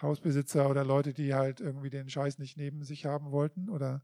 [0.01, 3.69] Hausbesitzer oder Leute, die halt irgendwie den Scheiß nicht neben sich haben wollten.
[3.69, 4.01] Oder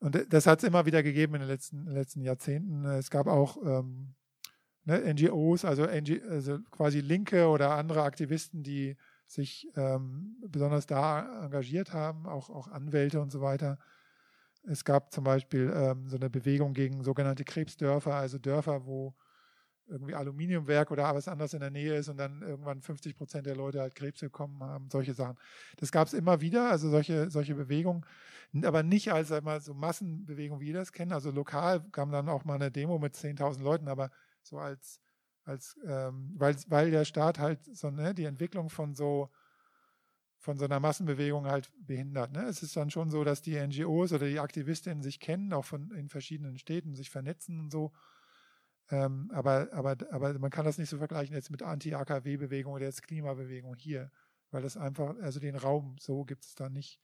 [0.00, 2.84] und das hat es immer wieder gegeben in den letzten, in den letzten Jahrzehnten.
[2.84, 4.14] Es gab auch ähm,
[4.84, 8.96] ne, NGOs, also, NG, also, quasi Linke oder andere Aktivisten, die
[9.26, 13.78] sich ähm, besonders da engagiert haben, auch, auch Anwälte und so weiter.
[14.62, 19.14] Es gab zum Beispiel ähm, so eine Bewegung gegen sogenannte Krebsdörfer, also Dörfer, wo
[19.88, 23.56] irgendwie Aluminiumwerk oder was anderes in der Nähe ist und dann irgendwann 50 Prozent der
[23.56, 25.36] Leute halt Krebs bekommen haben, solche Sachen.
[25.76, 28.04] Das gab es immer wieder, also solche, solche Bewegungen,
[28.62, 31.12] aber nicht als einmal so Massenbewegungen, wie wir das kennen.
[31.12, 34.10] Also lokal kam dann auch mal eine Demo mit 10.000 Leuten, aber
[34.42, 35.00] so als,
[35.44, 39.30] als ähm, weil, weil der Staat halt so, ne, die Entwicklung von so
[40.40, 42.32] von so einer Massenbewegung halt behindert.
[42.32, 42.44] Ne?
[42.44, 45.90] Es ist dann schon so, dass die NGOs oder die Aktivistinnen sich kennen, auch von
[45.90, 47.92] in verschiedenen Städten, sich vernetzen und so
[48.90, 53.02] ähm, aber, aber, aber man kann das nicht so vergleichen jetzt mit Anti-AKW-Bewegung oder jetzt
[53.02, 54.10] Klimabewegung hier,
[54.50, 57.00] weil das einfach, also den Raum so gibt es da nicht.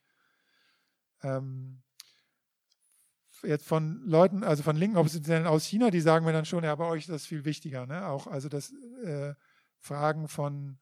[1.22, 1.82] Ähm,
[3.42, 6.74] jetzt von Leuten, also von linken Oppositionellen aus China, die sagen mir dann schon, ja,
[6.74, 8.06] bei euch ist das viel wichtiger, ne?
[8.06, 8.72] Auch also das
[9.04, 9.34] äh,
[9.78, 10.78] Fragen von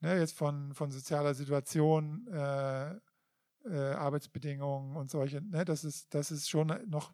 [0.00, 2.94] ne, jetzt von, von sozialer Situation, äh,
[3.64, 7.12] äh, Arbeitsbedingungen und solche, ne, das ist, das ist schon noch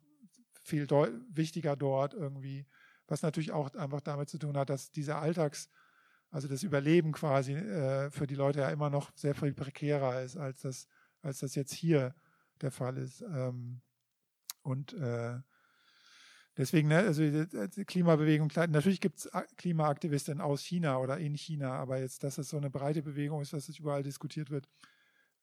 [0.63, 2.67] viel wichtiger dort irgendwie
[3.07, 5.69] was natürlich auch einfach damit zu tun hat, dass dieser Alltags,
[6.31, 10.37] also das Überleben quasi äh, für die Leute ja immer noch sehr viel prekärer ist,
[10.37, 10.89] als das,
[11.23, 12.15] als das jetzt hier
[12.61, 13.23] der Fall ist.
[13.23, 13.81] Ähm,
[14.63, 15.39] und äh,
[16.57, 21.99] deswegen, ne, also die Klimabewegung, natürlich gibt es Klimaaktivistinnen aus China oder in China, aber
[21.99, 24.69] jetzt, dass es so eine breite Bewegung ist, dass es überall diskutiert wird,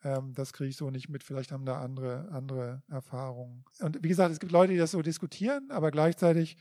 [0.03, 1.23] ähm, das kriege ich so nicht mit.
[1.23, 3.63] Vielleicht haben da andere, andere Erfahrungen.
[3.79, 6.57] Und wie gesagt, es gibt Leute, die das so diskutieren, aber gleichzeitig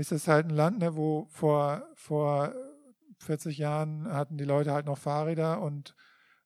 [0.00, 2.54] ist es halt ein Land, ne, wo vor, vor
[3.18, 5.94] 40 Jahren hatten die Leute halt noch Fahrräder und,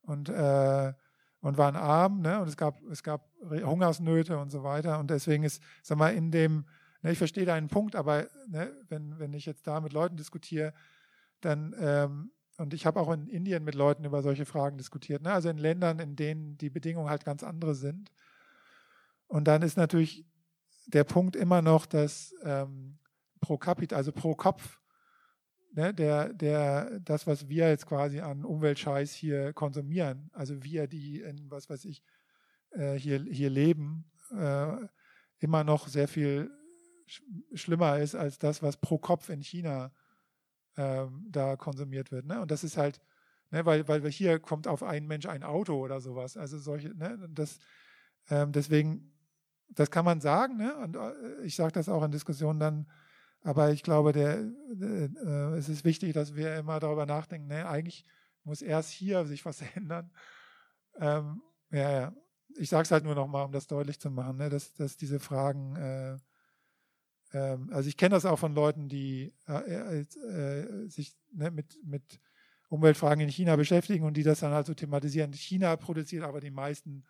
[0.02, 0.92] und, äh,
[1.40, 2.40] und waren arm, ne?
[2.40, 4.98] Und es gab, es gab Hungersnöte und so weiter.
[4.98, 6.66] Und deswegen ist, sag mal, in dem,
[7.02, 10.74] ne, ich verstehe deinen Punkt, aber ne, wenn, wenn ich jetzt da mit Leuten diskutiere,
[11.40, 15.32] dann, ähm, und ich habe auch in Indien mit Leuten über solche Fragen diskutiert, ne?
[15.32, 18.12] also in Ländern, in denen die Bedingungen halt ganz andere sind.
[19.26, 20.24] Und dann ist natürlich
[20.86, 22.98] der Punkt immer noch, dass ähm,
[23.44, 24.80] pro Capita, also pro Kopf,
[25.72, 31.20] ne, der, der, das, was wir jetzt quasi an Umweltscheiß hier konsumieren, also wir, die
[31.20, 32.02] in, was weiß ich,
[32.70, 34.76] äh, hier, hier leben, äh,
[35.40, 36.50] immer noch sehr viel
[37.06, 37.22] sch
[37.52, 39.92] schlimmer ist als das, was pro Kopf in China
[40.76, 42.24] äh, da konsumiert wird.
[42.24, 42.40] Ne?
[42.40, 43.02] Und das ist halt,
[43.50, 46.38] ne, weil, weil hier kommt auf einen Mensch ein Auto oder sowas.
[46.38, 47.58] Also solche, ne, das,
[48.30, 49.12] ähm, deswegen,
[49.68, 50.74] das kann man sagen, ne?
[50.76, 52.86] Und äh, ich sage das auch in Diskussionen dann,
[53.44, 58.06] aber ich glaube, der, äh, es ist wichtig, dass wir immer darüber nachdenken, ne, eigentlich
[58.42, 60.10] muss erst hier sich was ändern.
[60.98, 62.16] Ähm, ja, ja.
[62.56, 65.20] Ich sage es halt nur nochmal, um das deutlich zu machen, ne, dass, dass diese
[65.20, 66.14] Fragen, äh,
[67.32, 72.20] äh, also ich kenne das auch von Leuten, die äh, äh, sich ne, mit, mit
[72.70, 75.34] Umweltfragen in China beschäftigen und die das dann halt so thematisieren.
[75.34, 77.04] China produziert aber die meisten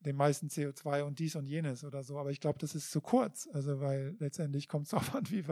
[0.00, 2.18] den meisten CO2 und dies und jenes oder so.
[2.18, 3.48] Aber ich glaube, das ist zu kurz.
[3.52, 5.44] Also, weil letztendlich kommt es darauf an, wie,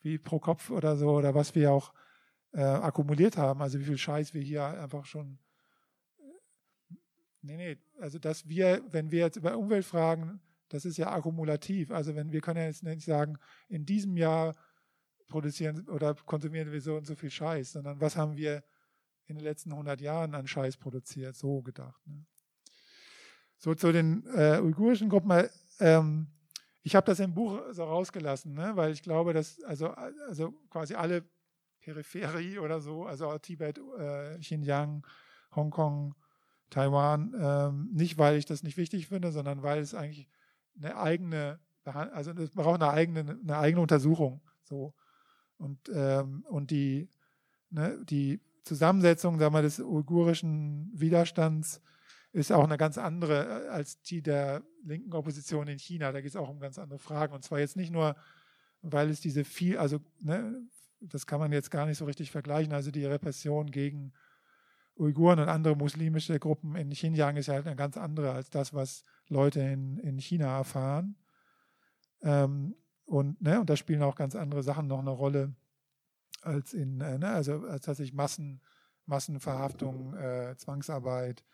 [0.00, 1.92] wie pro Kopf oder so oder was wir auch
[2.52, 3.62] äh, akkumuliert haben.
[3.62, 5.38] Also, wie viel Scheiß wir hier einfach schon.
[6.18, 6.94] Äh,
[7.42, 7.78] nee, nee.
[8.00, 11.90] Also, dass wir, wenn wir jetzt über Umwelt fragen, das ist ja akkumulativ.
[11.90, 14.54] Also, wenn wir können ja jetzt nicht sagen, in diesem Jahr
[15.28, 18.64] produzieren oder konsumieren wir so und so viel Scheiß, sondern was haben wir
[19.26, 22.04] in den letzten 100 Jahren an Scheiß produziert, so gedacht.
[22.06, 22.26] Ne?
[23.60, 25.48] So zu den äh, uigurischen Gruppen.
[25.80, 26.28] Ähm,
[26.82, 28.72] ich habe das im Buch so rausgelassen, ne?
[28.74, 31.24] weil ich glaube, dass also, also quasi alle
[31.80, 35.06] Peripherie oder so, also Tibet, äh, Xinjiang,
[35.54, 36.14] Hongkong,
[36.70, 40.26] Taiwan, ähm, nicht weil ich das nicht wichtig finde, sondern weil es eigentlich
[40.78, 44.40] eine eigene, also es braucht eine eigene, eine eigene Untersuchung.
[44.62, 44.94] So.
[45.58, 47.10] Und, ähm, und die,
[47.68, 51.82] ne, die Zusammensetzung sagen wir, des uigurischen Widerstands
[52.32, 56.12] ist auch eine ganz andere äh, als die der linken Opposition in China.
[56.12, 57.34] Da geht es auch um ganz andere Fragen.
[57.34, 58.16] Und zwar jetzt nicht nur,
[58.82, 60.62] weil es diese viel, also ne,
[61.00, 64.12] das kann man jetzt gar nicht so richtig vergleichen, also die Repression gegen
[64.96, 69.02] Uiguren und andere muslimische Gruppen in Xinjiang ist halt eine ganz andere als das, was
[69.28, 71.16] Leute in, in China erfahren.
[72.22, 72.76] Ähm,
[73.06, 75.54] und, ne, und da spielen auch ganz andere Sachen noch eine Rolle
[76.42, 78.60] als in, äh, ne, also als tatsächlich Massen,
[79.06, 81.44] Massenverhaftung, äh, Zwangsarbeit,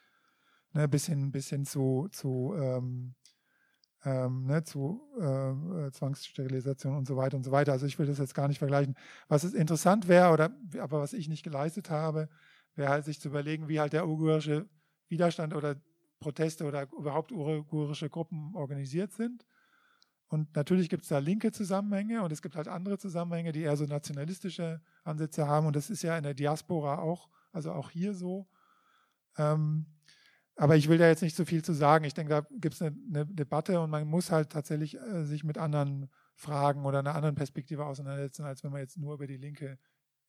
[0.77, 3.15] ne, bis hin, bis hin zu, zu, ähm,
[4.05, 7.73] ähm, ne, zu äh, Zwangssterilisation und so weiter und so weiter.
[7.73, 8.95] Also ich will das jetzt gar nicht vergleichen.
[9.27, 12.29] Was es interessant wäre, oder aber was ich nicht geleistet habe,
[12.75, 14.69] wäre halt sich zu überlegen, wie halt der uigurische
[15.09, 15.77] Widerstand oder
[16.21, 19.47] Proteste oder überhaupt uigurische Gruppen organisiert sind.
[20.29, 23.77] Und natürlich gibt es da linke Zusammenhänge und es gibt halt andere Zusammenhänge, die eher
[23.77, 25.67] so nationalistische Ansätze haben.
[25.67, 28.49] Und das ist ja in der Diaspora auch, also auch hier so.
[29.39, 29.87] Ähm,
[30.57, 32.05] aber ich will da jetzt nicht so viel zu sagen.
[32.05, 35.45] Ich denke, da gibt es eine, eine, Debatte und man muss halt tatsächlich äh, sich
[35.45, 39.37] mit anderen Fragen oder einer anderen Perspektive auseinandersetzen, als wenn man jetzt nur über die
[39.37, 39.79] Linke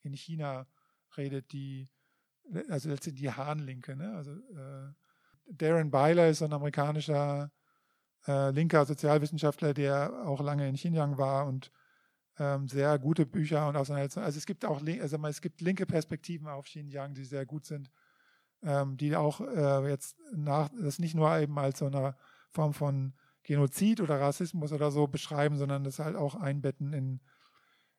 [0.04, 0.68] in China
[1.16, 1.90] redet, die,
[2.70, 3.96] also letztendlich die Hahn-Linke.
[3.96, 4.14] Ne?
[4.16, 4.94] Also äh,
[5.50, 7.52] Darren Byler ist ein amerikanischer
[8.28, 11.72] äh, linker Sozialwissenschaftler, der auch lange in Xinjiang war und
[12.38, 14.26] ähm, sehr gute Bücher und Auseinandersetzungen.
[14.26, 17.90] Also es gibt auch, also es gibt linke Perspektiven auf Xinjiang, die sehr gut sind
[18.64, 22.16] ähm, die auch äh, jetzt nach, das nicht nur eben als so eine
[22.50, 23.14] Form von
[23.44, 27.22] Genozid oder Rassismus oder so beschreiben, sondern das halt auch einbetten in,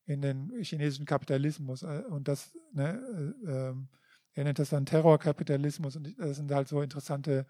[0.05, 1.83] in den chinesischen Kapitalismus.
[1.83, 3.89] Äh, und das, ne, äh, ähm,
[4.35, 7.47] er nennt das dann Terrorkapitalismus und das sind halt so interessante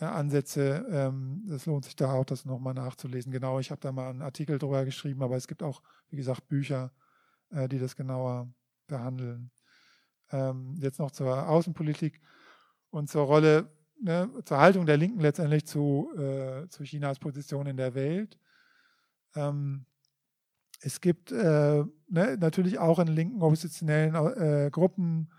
[0.00, 0.84] äh, Ansätze.
[0.90, 3.32] Ähm, das lohnt sich da auch, das nochmal nachzulesen.
[3.32, 6.48] Genau, ich habe da mal einen Artikel drüber geschrieben, aber es gibt auch, wie gesagt,
[6.48, 6.92] Bücher,
[7.50, 8.52] äh, die das genauer
[8.86, 9.50] behandeln.
[10.32, 12.20] Ähm, jetzt noch zur Außenpolitik
[12.90, 13.70] und zur Rolle,
[14.00, 18.38] ne, zur Haltung der Linken letztendlich zu, äh, zu Chinas Position in der Welt.
[19.34, 19.86] Ähm,
[20.82, 25.30] es gibt äh, ne, natürlich auch in linken oppositionellen äh, Gruppen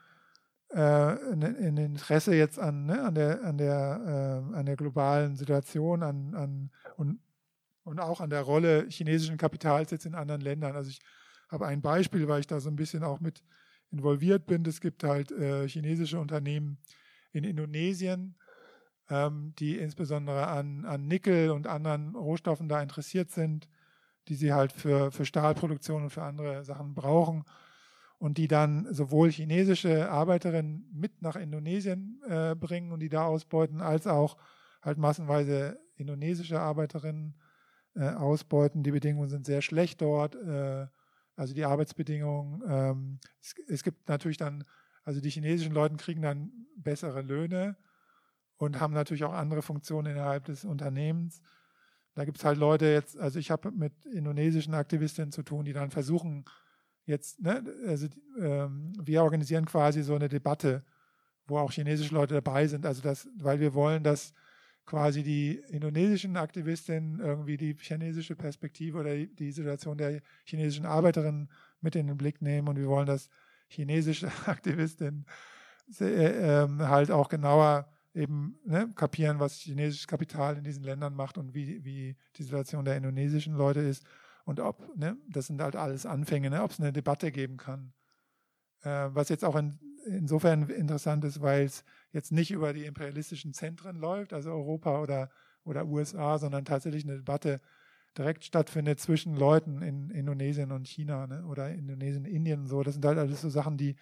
[0.69, 5.35] äh, ein, ein, Interesse jetzt an, ne, an, der, an, der, äh, an der globalen
[5.35, 7.19] Situation an, an, und,
[7.83, 10.75] und auch an der Rolle chinesischen Kapitals jetzt in anderen Ländern.
[10.75, 11.01] Also ich
[11.49, 13.43] habe ein Beispiel, weil ich da so ein bisschen auch mit
[13.91, 14.65] involviert bin.
[14.65, 16.77] Es gibt halt äh, chinesische Unternehmen
[17.31, 18.35] in Indonesien,
[19.09, 23.69] ähm, die insbesondere an, an Nickel und anderen Rohstoffen da interessiert sind,
[24.27, 27.43] die sie halt für, für Stahlproduktion und für andere Sachen brauchen
[28.17, 33.81] und die dann sowohl chinesische Arbeiterinnen mit nach Indonesien äh, bringen und die da ausbeuten,
[33.81, 34.37] als auch
[34.81, 37.35] halt massenweise indonesische Arbeiterinnen
[37.95, 38.83] äh, ausbeuten.
[38.83, 40.35] Die Bedingungen sind sehr schlecht dort.
[40.35, 40.87] Äh,
[41.41, 42.61] also die Arbeitsbedingungen.
[42.67, 44.63] Ähm, es, es, gibt natürlich dann,
[45.03, 47.77] also die chinesischen Leute kriegen dann bessere Löhne
[48.57, 51.41] und haben natürlich auch andere Funktionen innerhalb des Unternehmens.
[52.13, 55.73] Da gibt es halt Leute jetzt, also ich habe mit indonesischen Aktivistinnen zu tun, die
[55.73, 56.45] dann versuchen,
[57.05, 58.07] jetzt, ne, also
[58.39, 60.83] ähm, wir organisieren quasi so eine Debatte,
[61.47, 64.31] wo auch chinesische Leute dabei sind, also das, weil wir wollen, dass
[64.91, 71.49] quasi die indonesischen Aktivistinnen irgendwie die chinesische Perspektive oder die Situation der chinesischen Arbeiterinnen
[71.79, 73.29] mit in den Blick nehmen und wir wollen, dass
[73.69, 75.25] chinesische Aktivistinnen
[76.01, 81.37] äh, äh, halt auch genauer eben ne, kapieren, was chinesisches Kapital in diesen Ländern macht
[81.37, 84.03] und wie, wie die Situation der indonesischen Leute ist
[84.43, 87.93] und ob, ne, das sind halt alles Anfänge, ne, ob es eine Debatte geben kann.
[88.81, 93.53] Äh, was jetzt auch in, insofern interessant ist, weil es jetzt nicht über die imperialistischen
[93.53, 95.29] Zentren läuft, also Europa oder,
[95.63, 97.61] oder USA, sondern tatsächlich eine Debatte
[98.17, 102.83] direkt stattfindet zwischen Leuten in Indonesien und China ne, oder Indonesien, Indien und so.
[102.83, 103.95] Das sind halt alles so Sachen, die,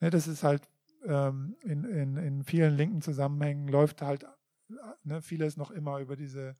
[0.00, 0.62] ne, das ist halt
[1.04, 4.26] ähm, in, in, in vielen linken Zusammenhängen läuft halt
[5.04, 6.56] ne, vieles noch immer über diese,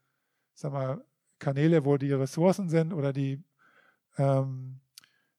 [0.52, 1.04] sag mal,
[1.40, 3.42] Kanäle, wo die Ressourcen sind oder die
[4.16, 4.80] ähm,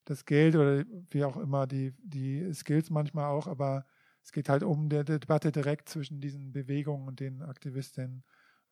[0.04, 3.86] das Geld oder wie auch immer, die, die Skills manchmal auch, aber
[4.26, 8.24] es geht halt um die Debatte direkt zwischen diesen Bewegungen und den Aktivistinnen.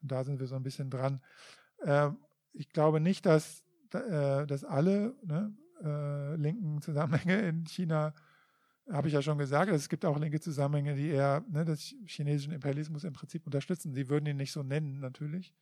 [0.01, 1.21] Und da sind wir so ein bisschen dran.
[1.83, 2.17] Ähm,
[2.51, 3.63] ich glaube nicht, dass,
[3.93, 5.55] äh, dass alle ne,
[6.37, 8.13] linken Zusammenhänge in China
[8.89, 12.53] habe ich ja schon gesagt, es gibt auch linke Zusammenhänge, die eher ne, des chinesischen
[12.53, 13.93] Imperialismus im Prinzip unterstützen.
[13.93, 15.53] Sie würden ihn nicht so nennen, natürlich.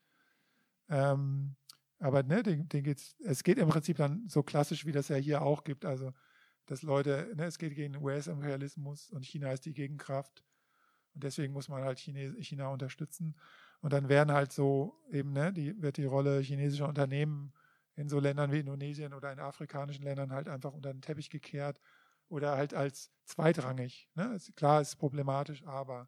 [0.89, 1.55] Ähm,
[1.99, 5.17] aber ne, den, den geht's, es geht im Prinzip dann so klassisch, wie das ja
[5.17, 5.85] hier auch gibt.
[5.85, 6.13] Also,
[6.71, 10.45] dass Leute, ne, es geht gegen US-Imperialismus und China ist die Gegenkraft.
[11.13, 13.35] Und deswegen muss man halt China unterstützen.
[13.81, 17.51] Und dann werden halt so eben, ne, die, wird die Rolle chinesischer Unternehmen
[17.95, 21.81] in so Ländern wie Indonesien oder in afrikanischen Ländern halt einfach unter den Teppich gekehrt
[22.29, 24.09] oder halt als zweitrangig.
[24.15, 24.37] Ne?
[24.55, 26.07] Klar, ist problematisch, aber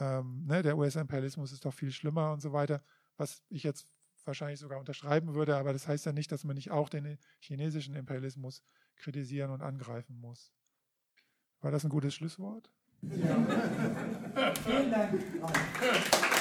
[0.00, 2.84] ähm, ne, der US-Imperialismus ist doch viel schlimmer und so weiter,
[3.16, 3.88] was ich jetzt
[4.26, 7.96] wahrscheinlich sogar unterschreiben würde, aber das heißt ja nicht, dass man nicht auch den chinesischen
[7.96, 8.62] Imperialismus
[8.96, 10.52] kritisieren und angreifen muss.
[11.60, 12.70] War das ein gutes Schlusswort?
[13.02, 13.36] Ja.
[14.64, 15.22] Vielen Dank.
[15.42, 15.52] Auch.